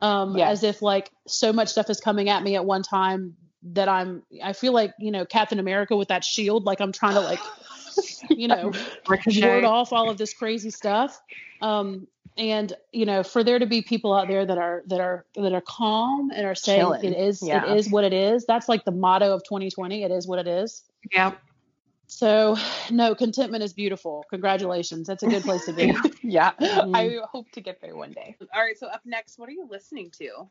[0.00, 0.50] Um Yes.
[0.50, 4.22] as if like so much stuff is coming at me at one time that I'm
[4.42, 7.40] I feel like, you know, Captain America with that shield like I'm trying to like
[8.30, 8.72] you know
[9.42, 11.20] ward off all of this crazy stuff.
[11.60, 12.06] Um
[12.36, 15.52] and you know, for there to be people out there that are that are that
[15.52, 17.04] are calm and are saying Chilling.
[17.04, 17.64] it is Yeah.
[17.72, 18.46] it is what it is.
[18.46, 20.02] That's like the motto of 2020.
[20.02, 20.82] It is what it is.
[21.12, 21.32] Yeah.
[22.08, 22.58] So,
[22.90, 24.26] no, contentment is beautiful.
[24.28, 25.06] Congratulations.
[25.06, 25.94] That's a good place to be.
[26.22, 26.94] yeah, Mhm.
[26.94, 28.36] I hope to get there one day.
[28.54, 30.46] All right, so up next, what are you listening to?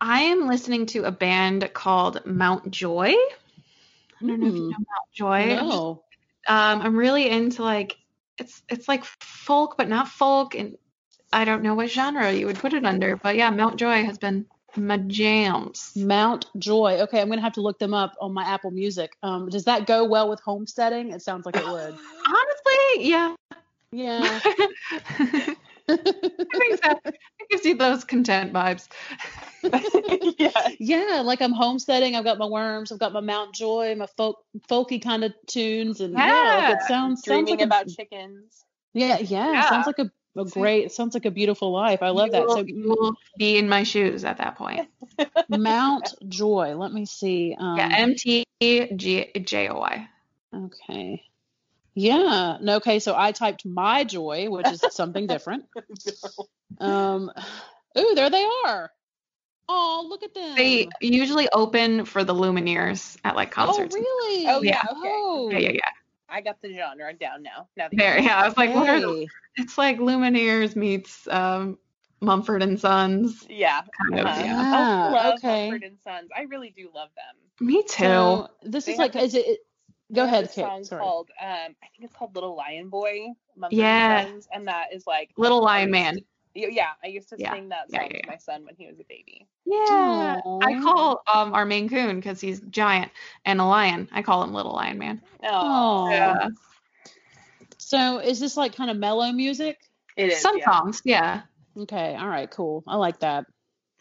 [0.00, 3.08] I am listening to a band called Mount Joy.
[3.08, 4.70] I don't know if you Hmm.
[4.70, 5.54] know Mount Joy.
[5.56, 6.02] No.
[6.48, 7.96] um, I'm really into like
[8.38, 10.76] it's it's like folk, but not folk, and
[11.32, 14.18] I don't know what genre you would put it under, but yeah, Mount Joy has
[14.18, 14.46] been
[14.76, 15.92] my jams.
[15.96, 17.00] Mount Joy.
[17.02, 19.16] Okay, I'm gonna have to look them up on my Apple Music.
[19.22, 21.12] Um, does that go well with homesteading?
[21.12, 21.94] It sounds like it would.
[22.26, 23.34] Honestly, yeah.
[23.92, 24.40] Yeah.
[25.88, 26.98] I think so.
[27.04, 28.88] It gives you those content vibes.
[30.38, 30.50] yeah.
[30.78, 32.14] yeah, like I'm homesteading.
[32.16, 32.92] I've got my worms.
[32.92, 36.78] I've got my Mount Joy, my folk folky kind of tunes, and yeah, like it
[36.80, 36.86] Yeah.
[36.86, 38.64] sounds sounds Dreaming like a- about chickens.
[38.94, 39.68] yeah, yeah, Yeah.
[39.68, 40.84] sounds like a, a great.
[40.86, 42.02] It sounds like a beautiful life.
[42.02, 42.46] I love you that.
[42.46, 44.88] Will, So you will be in my shoes at that point.
[45.48, 46.74] Mount Joy.
[46.76, 47.56] Let me see.
[47.58, 50.08] Um, yeah, M T G J O Y.
[50.54, 51.22] Okay.
[51.96, 52.58] Yeah.
[52.60, 52.98] No, okay.
[52.98, 55.64] So I typed my joy, which is something different.
[56.78, 57.32] Um,
[57.98, 58.90] ooh, there they are.
[59.68, 60.54] Oh, look at them.
[60.56, 63.96] They usually open for the Lumineers at like concerts.
[63.96, 64.46] oh, really?
[64.46, 64.90] Oh, yeah, okay.
[64.94, 65.88] Oh, Yeah, yeah, yeah.
[66.28, 67.68] I got the genre down now.
[67.76, 68.40] Now There, yeah.
[68.42, 71.78] I was like, what are the, it's like Lumineers meets um,
[72.20, 73.46] Mumford and Sons.
[73.48, 73.80] Yeah.
[74.10, 74.42] Kind of, uh-huh.
[74.44, 74.54] yeah.
[74.58, 75.70] Ah, I love okay.
[75.70, 76.28] Mumford and Sons.
[76.36, 77.66] I really do love them.
[77.66, 78.04] Me too.
[78.04, 79.60] So this They is like, this- is it?
[80.10, 80.62] It- Go ahead, this Kate.
[80.64, 81.00] song Sorry.
[81.02, 83.28] called um, I think it's called Little Lion Boy.
[83.70, 84.20] Yeah.
[84.26, 86.14] and and that is like Little Lion Man.
[86.16, 86.22] to-
[86.54, 87.52] yeah, I used to Yeah.
[87.52, 89.46] sing that Yeah, song yeah, to my son when he was a baby.
[89.66, 90.40] Yeah.
[90.46, 90.82] I Aw.
[90.82, 93.12] call um our Maine Coon because he's giant
[93.44, 94.08] and a lion.
[94.12, 95.20] I call him Little Lion Man.
[95.42, 96.10] Oh, Aw.
[96.10, 96.48] Yeah.
[97.78, 99.78] So is this like kind of mellow music?
[100.16, 100.40] it is.
[100.40, 100.64] Some yeah.
[100.64, 101.42] songs, yeah.
[101.78, 102.16] Okay.
[102.16, 102.50] All right.
[102.50, 102.82] Cool.
[102.86, 103.44] I like that.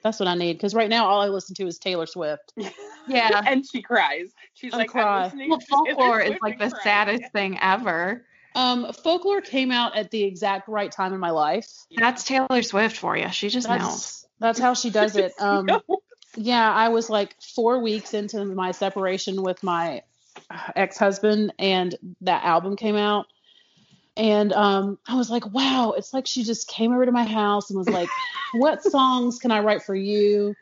[0.02, 2.54] That's what I need because right now all I listen to is Taylor Swift.
[3.08, 3.44] Yeah.
[3.46, 4.32] and she cries.
[4.56, 5.04] She's And like, cry.
[5.04, 8.26] I'm listening Well, folklore is like the crying." saddest thing ever.
[8.56, 11.68] Um, folklore came out at the exact right time in my life.
[11.96, 13.30] That's Taylor Swift for you.
[13.30, 13.78] She just knows.
[13.80, 15.34] That's that's how she does it.
[15.40, 15.70] Um,
[16.38, 20.02] yeah, I was like four weeks into my separation with my
[20.76, 23.28] ex-husband, and that album came out,
[24.18, 27.70] and um, I was like, wow, it's like she just came over to my house
[27.70, 28.10] and was like,
[28.54, 30.56] what songs can I write for you?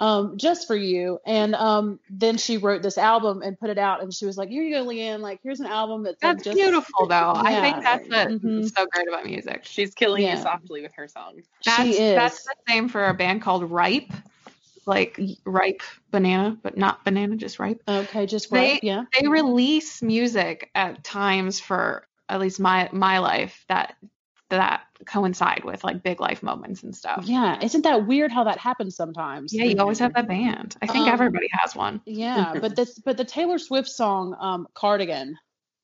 [0.00, 1.18] Um, just for you.
[1.26, 4.48] And um, then she wrote this album and put it out, and she was like,
[4.48, 5.20] here you go, Leanne.
[5.20, 7.32] Like, here's an album that's like That's just beautiful, though.
[7.36, 8.74] I think that's what's Mhm.
[8.74, 9.60] so great about music.
[9.64, 10.36] She's killing Yeah.
[10.36, 11.44] you softly with her songs.
[11.66, 12.14] That's, she is.
[12.16, 14.10] that's the same for a band called Ripe,
[14.86, 17.82] like ripe banana, but not banana, just ripe.
[17.86, 19.04] okay, just They- Yeah.
[19.20, 23.96] They release music at times for at least my my life that
[24.50, 27.24] that coincide with like big life moments and stuff.
[27.26, 29.52] Yeah, isn't that weird how that happens sometimes?
[29.54, 30.76] Yeah, you always have that band.
[30.82, 32.00] I think Um, everybody has one.
[32.04, 35.36] Yeah, but this but the Taylor Swift song um Cardigan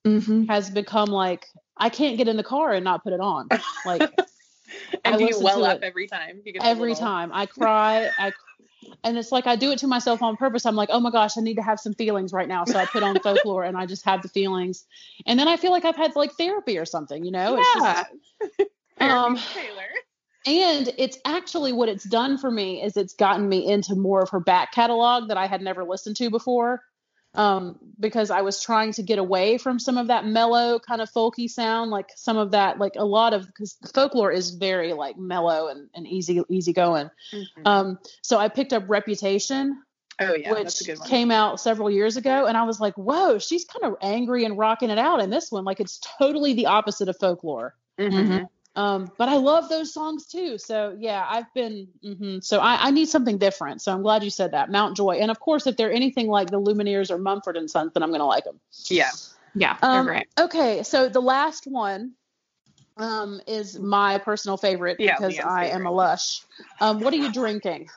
[0.07, 0.45] Mm-hmm.
[0.45, 3.49] has become like I can't get in the car and not put it on.
[3.85, 4.03] Like
[5.05, 6.43] And I do you well up it every time?
[6.61, 8.11] Every little- time I cry.
[8.19, 8.33] I
[9.05, 10.67] and it's like I do it to myself on purpose.
[10.67, 12.65] I'm like, oh my gosh, I need to have some feelings right now.
[12.65, 14.85] So I put on folklore and I just have the feelings,
[15.27, 17.25] and then I feel like I've had like therapy or something.
[17.25, 18.05] You know, it's Yeah.
[18.99, 19.89] just um, Taylor.
[20.47, 24.31] and it's actually what it's done for me is it's gotten me into more of
[24.31, 26.81] her back catalog that I had never listened to before.
[27.37, 31.11] Um, because I was trying to get away from some of that mellow kind of
[31.11, 35.17] folky sound, like some of that, like a lot of because folklore is very like
[35.19, 37.11] mellow and, and easy easy going.
[37.33, 37.47] Mhm.
[37.67, 39.83] Um, so I picked up Reputation,
[40.21, 41.09] oh yeah, which that's a good one.
[41.09, 44.57] came out several years ago, and I was like, whoa, she's kind of angry and
[44.59, 45.65] rocking it out in this one.
[45.65, 47.75] Like it's totally the opposite of folklore.
[47.99, 48.49] Mhm.
[48.77, 50.59] Um, but I love those songs too.
[50.59, 51.89] So yeah, I've been.
[52.05, 52.41] Mm-hmm.
[52.41, 53.81] So I, I need something different.
[53.81, 54.71] So I'm glad you said that.
[54.71, 57.93] Mount Joy, and of course, if they're anything like the Lumineers or Mumford and Sons,
[57.95, 58.61] then I'm gonna like them.
[58.89, 59.11] Yeah.
[59.55, 60.27] Yeah, they're Um, great.
[60.39, 62.13] okay, so the last one
[62.99, 66.43] um, is my personal favorite Yeah, because Leanne's I am a lush.
[66.81, 67.89] Um, what are you drinking?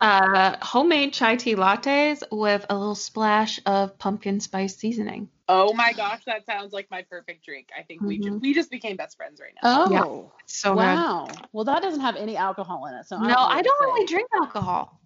[0.00, 5.28] Uh, homemade chai tea lattes with a little splash of pumpkin spice seasoning.
[5.52, 7.70] Oh my gosh, that sounds like my perfect drink.
[7.76, 8.38] I think we just mm-hmm.
[8.38, 9.84] we just became best friends right now.
[9.84, 10.78] Oh, Yeah, It's so good.
[10.78, 11.28] wow.
[11.52, 13.06] Well, that doesn't have any alcohol in it.
[13.06, 15.00] So No, know I don't really drink alcohol.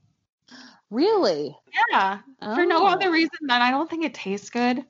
[0.90, 1.56] Really?
[1.90, 2.18] Yeah,
[2.54, 2.88] for no Oh.
[2.88, 4.84] other reason than I don't think it tastes good.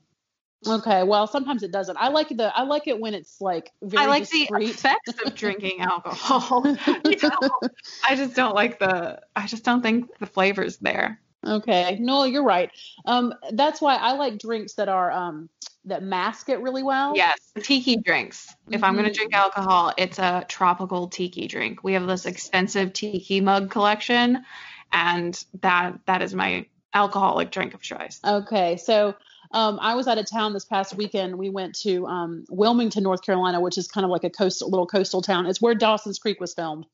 [0.66, 1.02] Okay.
[1.02, 1.96] Well, sometimes it doesn't.
[1.98, 2.52] I like the.
[2.56, 4.50] I like it when it's like very I like discreet.
[4.50, 6.64] the effects of drinking alcohol.
[7.04, 7.68] You know?
[8.08, 9.20] I just don't like the.
[9.36, 11.20] I just don't think the flavor's there.
[11.46, 11.98] Okay.
[12.00, 12.70] No, you're right.
[13.04, 15.48] Um, that's why I like drinks that are um
[15.86, 17.14] that mask it really well.
[17.14, 18.54] Yes, tiki drinks.
[18.70, 19.14] If I'm gonna Mhm.
[19.14, 21.84] drink alcohol, it's a tropical tiki drink.
[21.84, 24.44] We have this extensive tiki mug collection,
[24.92, 28.20] and that that is my alcoholic drink of choice.
[28.24, 28.76] Okay.
[28.76, 29.14] So
[29.50, 31.36] um, I was out of town this past weekend.
[31.36, 34.86] We went to um, Wilmington, North Carolina, which is kind of like a coastal, little
[34.86, 35.46] coastal town.
[35.46, 36.86] It's where Dawson's Creek was filmed,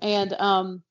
[0.00, 0.82] and um,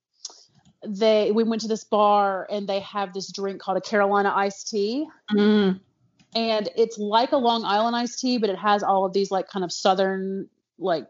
[0.86, 4.70] they we went to this bar and they have this drink called a Carolina iced
[4.70, 5.08] tea.
[5.32, 5.80] Mm.
[6.36, 9.48] and it's like a Long Island iced tea, but it has all of these like
[9.48, 11.08] kind of southern like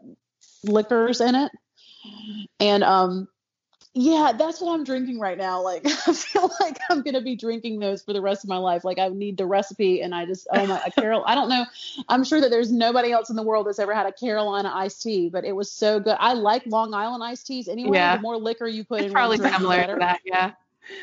[0.64, 1.52] liquors in it.
[2.60, 3.28] And um
[3.94, 5.62] yeah, that's what I'm drinking right now.
[5.62, 8.84] Like I feel like I'm gonna be drinking those for the rest of my life.
[8.84, 11.64] Like I need the recipe and I just oh my a Carol I don't know.
[12.08, 15.02] I'm sure that there's nobody else in the world that's ever had a Carolina iced
[15.02, 16.16] tea, but it was so good.
[16.18, 17.96] I like Long Island iced teas anyway.
[17.98, 18.16] Yeah.
[18.16, 19.94] The more liquor you put It's in probably drink, similar better.
[19.94, 20.20] to that.
[20.24, 20.52] Yeah.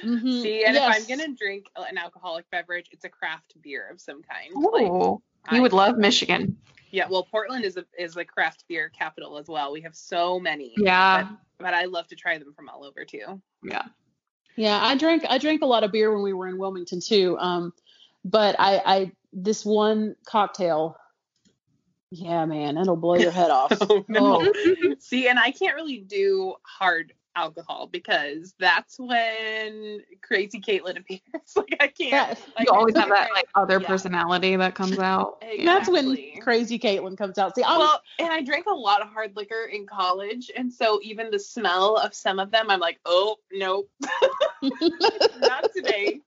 [0.04, 0.42] Mhm.
[0.42, 0.96] See, and Yes.
[0.98, 4.54] if I'm gonna drink an alcoholic beverage, it's a craft beer of some kind.
[4.54, 6.58] Like, Ooh, I- you would love Michigan.
[6.92, 9.72] yeah, well, Portland is a is a craft beer capital as well.
[9.72, 10.74] We have so many.
[10.78, 11.30] Yeah.
[11.62, 13.42] But, but I love to try them from all over too.
[13.64, 13.84] Yeah.
[14.56, 17.38] Yeah, I drank I drank a lot of beer when we were in Wilmington too.
[17.40, 17.74] Um,
[18.26, 20.98] but I I this one cocktail,
[22.12, 23.72] yeah, man, it'll blow your head off.
[23.82, 24.54] Oh, no.
[24.54, 24.96] Oh.
[25.00, 31.22] See, and I can't really do hard alcohol because that's when crazy Caitlin appears.
[31.56, 32.38] like I can't.
[32.38, 33.88] That- like, you always have that like other yeah.
[33.88, 35.38] personality that comes out.
[35.52, 35.66] Exactly.
[35.66, 37.56] That's when crazy Caitlin comes out.
[37.56, 41.00] See, I'm Well, and I drank a lot of hard liquor in college, and so
[41.04, 43.90] even the smell of some of them, I'm like, oh nope,
[44.62, 46.22] not today.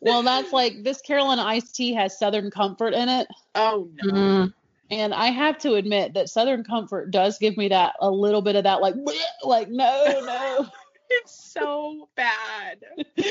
[0.00, 3.26] well, that's like this Carolina iced tea has Southern Comfort in it.
[3.54, 4.12] Oh no.
[4.12, 4.52] Mm.
[4.92, 8.56] And I have to admit that Southern Comfort does give me that a little bit
[8.56, 8.94] of that like
[9.42, 10.66] like no, no.
[11.14, 12.78] It's so bad.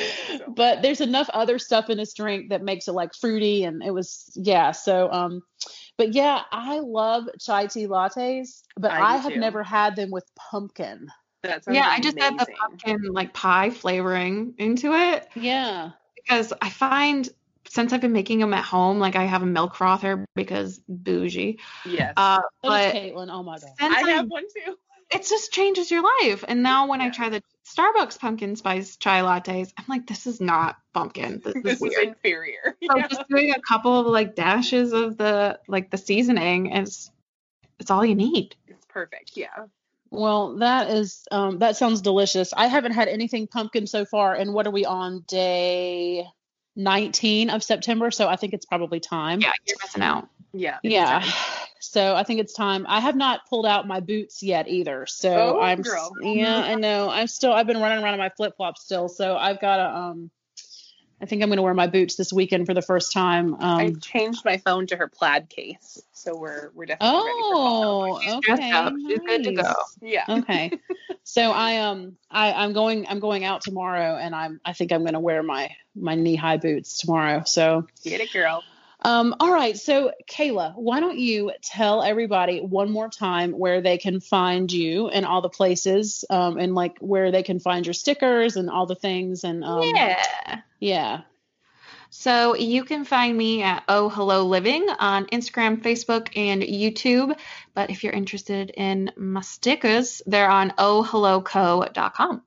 [0.55, 3.91] but there's enough other stuff in this drink that makes it like fruity and it
[3.91, 5.41] was yeah so um
[5.97, 9.39] but yeah i love chai tea lattes but I i, have too.
[9.39, 11.07] never had them with pumpkin
[11.41, 16.53] That sounds Yeah, I just add the pumpkin like pie flavoring into it yeah because
[16.61, 17.27] I find
[17.67, 21.59] since I've been making them at home, like I have a milk frother because bougie.
[21.85, 22.13] Yes.
[22.17, 24.75] Uh, but caitlin oh my god since I I'm- have one too.
[25.11, 26.43] it just changes your life.
[26.47, 30.41] And now when I try the Starbucks pumpkin spice chai lattes, I'm like, this is
[30.41, 31.41] not pumpkin.
[31.43, 32.75] This, This is is inferior.
[32.89, 33.07] So Yeah.
[33.07, 37.11] just doing a couple of like dashes of the like the seasoning is
[37.79, 38.55] it's all you need.
[38.67, 39.31] It's perfect.
[39.35, 39.65] Yeah.
[40.09, 44.53] well that is um that sounds delicious i haven't had anything pumpkin so far and
[44.53, 46.25] what are we on day
[46.75, 50.29] 19 of september so i think it's probably time Yeah, you're missing out.
[50.53, 50.79] Yeah.
[50.83, 51.29] yeah time.
[51.79, 55.57] so i think it's time i have not pulled out my boots yet either so
[55.57, 56.11] Oh, i'm girl.
[56.21, 59.59] yeah i know i'm still i've been running around in my flip-flops still so i've
[59.59, 60.31] got to um
[61.21, 63.85] i think i'm going to wear my boots this weekend for the first time I
[63.85, 68.15] um changed my phone to her plaid case, so we're we're definitely ready for fall.
[68.15, 68.93] oh She's okay dressed up.
[69.07, 69.73] She's good to go.
[70.01, 70.25] Yeah.
[70.29, 70.71] okay
[71.23, 75.01] so i um i i'm going i'm going out tomorrow and i'm i think i'm
[75.01, 78.63] going to wear my my knee high boots tomorrow so Get it, girl.
[79.03, 83.97] Um, all right, so Kayla, why don't you tell everybody one more time where they
[83.97, 87.93] can find you and all the places, um, and like where they can find your
[87.93, 90.61] stickers and all the things and um, yeah.
[90.79, 91.21] yeah.
[92.13, 97.35] So you can find me at Oh Hello Living on Instagram, Facebook, and YouTube.
[97.73, 102.43] But if you're interested in my stickers, they're on ohhelloco.com.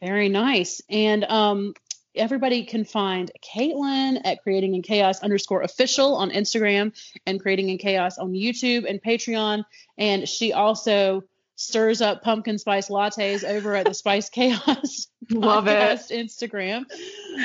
[0.00, 0.80] Very nice.
[0.88, 1.74] And um,
[2.18, 6.92] everybody can find Caitlin at creating in chaos underscore official on Instagram
[7.26, 9.64] and creating in chaos on YouTube and Patreon.
[9.96, 11.24] And she also
[11.56, 15.98] stirs up pumpkin spice lattes over at the Spice Chaos Love it.
[16.10, 16.84] Instagram.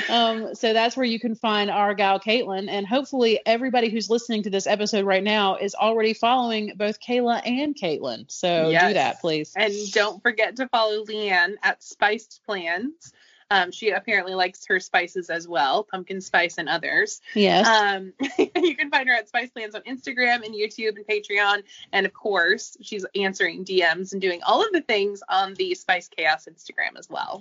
[0.08, 2.68] Um, so that's where you can find our gal Caitlin.
[2.70, 7.42] And hopefully everybody who's listening to this episode right now is already following both Kayla
[7.44, 8.24] and Caitlin.
[8.30, 8.88] So Yes.
[8.88, 9.52] do that, please.
[9.56, 13.12] And don't forget to follow Leanne at Spiced Plans.
[13.54, 17.20] Um, she apparently likes her spices as well, pumpkin spice and others.
[17.34, 17.68] Yes.
[17.68, 18.12] Um,
[18.56, 21.62] you can find her at Spice Plans on Instagram and YouTube and Patreon.
[21.92, 26.08] And of course, she's answering DMs and doing all of the things on the Spice
[26.08, 27.40] Chaos Instagram as well.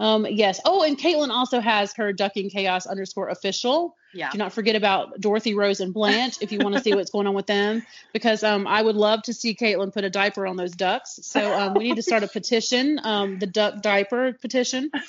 [0.00, 0.60] Um, yes.
[0.64, 3.96] Oh, and Caitlin also has her ducking chaos underscore official.
[4.14, 4.30] Yeah.
[4.30, 7.26] Do not forget about Dorothy, Rose, and Blanche if you want to see what's going
[7.26, 10.56] on with them, because um, I would love to see Caitlin put a diaper on
[10.56, 11.20] those ducks.
[11.22, 14.90] So um, we need to start a petition, um, the duck diaper petition.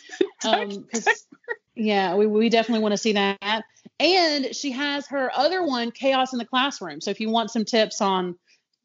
[0.43, 0.87] Um,
[1.75, 3.63] yeah, we, we definitely want to see that.
[3.99, 6.99] And she has her other one, Chaos in the Classroom.
[6.99, 8.39] So if you want some tips on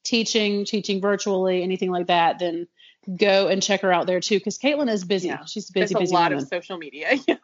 [0.05, 2.69] teaching, teaching virtually, anything like that, then
[3.15, 5.29] go and check her out there too, because Caitlin is busy.
[5.29, 5.45] Yeah.
[5.45, 6.43] She's a There's busy, a busy lot woman.
[6.45, 7.19] of social media.
[7.27, 7.37] Yeah.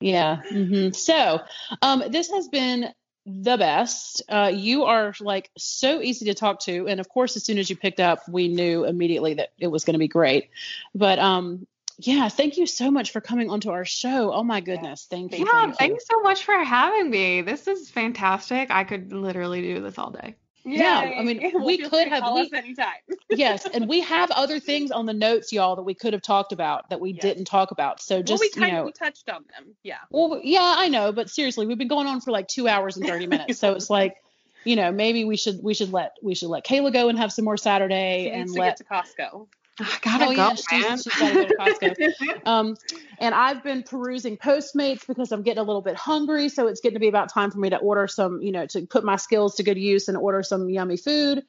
[0.00, 0.36] Yeah.
[0.48, 1.40] hmm So,
[1.82, 2.92] um, this has been
[3.26, 4.22] the best.
[4.28, 7.68] Uh, you are like so easy to talk to, and of course, as soon as
[7.68, 10.50] you picked up, we knew immediately that it was going to be great.
[10.94, 11.66] But um,
[11.98, 14.32] yeah, thank you so much for coming onto our show.
[14.32, 15.38] Oh my goodness, thank you.
[15.40, 15.74] Yeah, thank you.
[15.74, 17.42] thanks so much for having me.
[17.42, 18.70] This is fantastic.
[18.70, 20.36] I could literally do this all day.
[20.70, 22.94] Yeah, I mean, Well, we could have- we- anytime.
[23.30, 26.52] yes, and we have other things on the notes, y'all, that we could have talked
[26.52, 27.22] about that we Yes.
[27.22, 28.00] didn't talk about.
[28.00, 29.74] So just well, we kind you know, we touched on them.
[29.82, 29.96] Yeah.
[30.10, 33.06] Well, yeah, I know, but seriously, we've been going on for like two hours and
[33.06, 34.16] thirty minutes, so it's like,
[34.64, 37.32] you know, maybe we should we should let we should let Kayla go and have
[37.32, 38.76] some more Saturday She and to let.
[38.76, 39.46] get to Costco.
[39.80, 40.98] I gotta Oh, go, yeah, she's- man.
[40.98, 42.12] she's gotta go to Costco.
[42.46, 42.76] Um,
[43.18, 46.94] and I've been perusing Postmates because I'm getting a little bit hungry, so it's getting
[46.96, 49.56] to be about time for me to order some, you know, to put my skills
[49.56, 51.44] to good use and order some yummy food.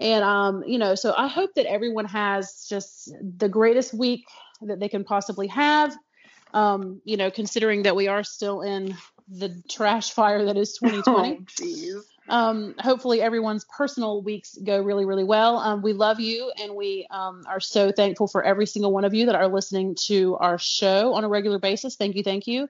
[0.00, 4.26] And um, you know, so I hope that everyone has just the greatest week
[4.62, 5.96] that they can possibly have.
[6.54, 8.96] Um, you know, considering that we are still in
[9.28, 12.02] the trash fire that is 2020 Oh.
[12.28, 15.58] Um, hopefully everyone's personal weeks go really, really well.
[15.58, 19.14] Um, we love you, and we um, are so thankful for every single one of
[19.14, 21.96] you that are listening to our show on a regular basis.
[21.96, 22.68] Thank you, thank you.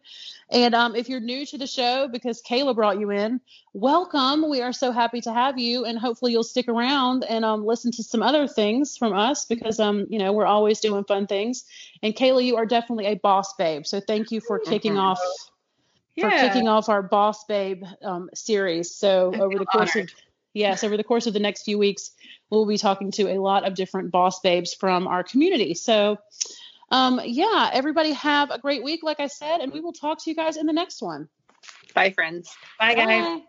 [0.51, 3.41] And um, if you're new to the show because Kayla brought you in,
[3.73, 4.49] welcome.
[4.49, 7.93] We are so happy to have you, and hopefully you'll stick around and um, listen
[7.93, 11.65] to some other things from us because um, you know we're always doing fun things.
[12.03, 13.87] And Kayla, you are definitely a boss babe.
[13.87, 15.07] So thank you for kicking Mhm.
[16.25, 18.95] Off for kicking off our Boss Babe um, series.
[18.95, 20.11] So I over the course honored.
[20.11, 20.17] of
[20.55, 22.13] yes, over the course of the next few weeks,
[22.51, 25.75] we'll be talking to a lot of different boss babes from our community.
[25.75, 26.19] So
[26.91, 30.31] um, yeah, everybody have a great week, like I said, and we will talk to
[30.31, 31.29] you guys in the next one.
[31.95, 32.55] Bye, friends.
[32.79, 33.07] Bye, guys.
[33.07, 33.43] Bye.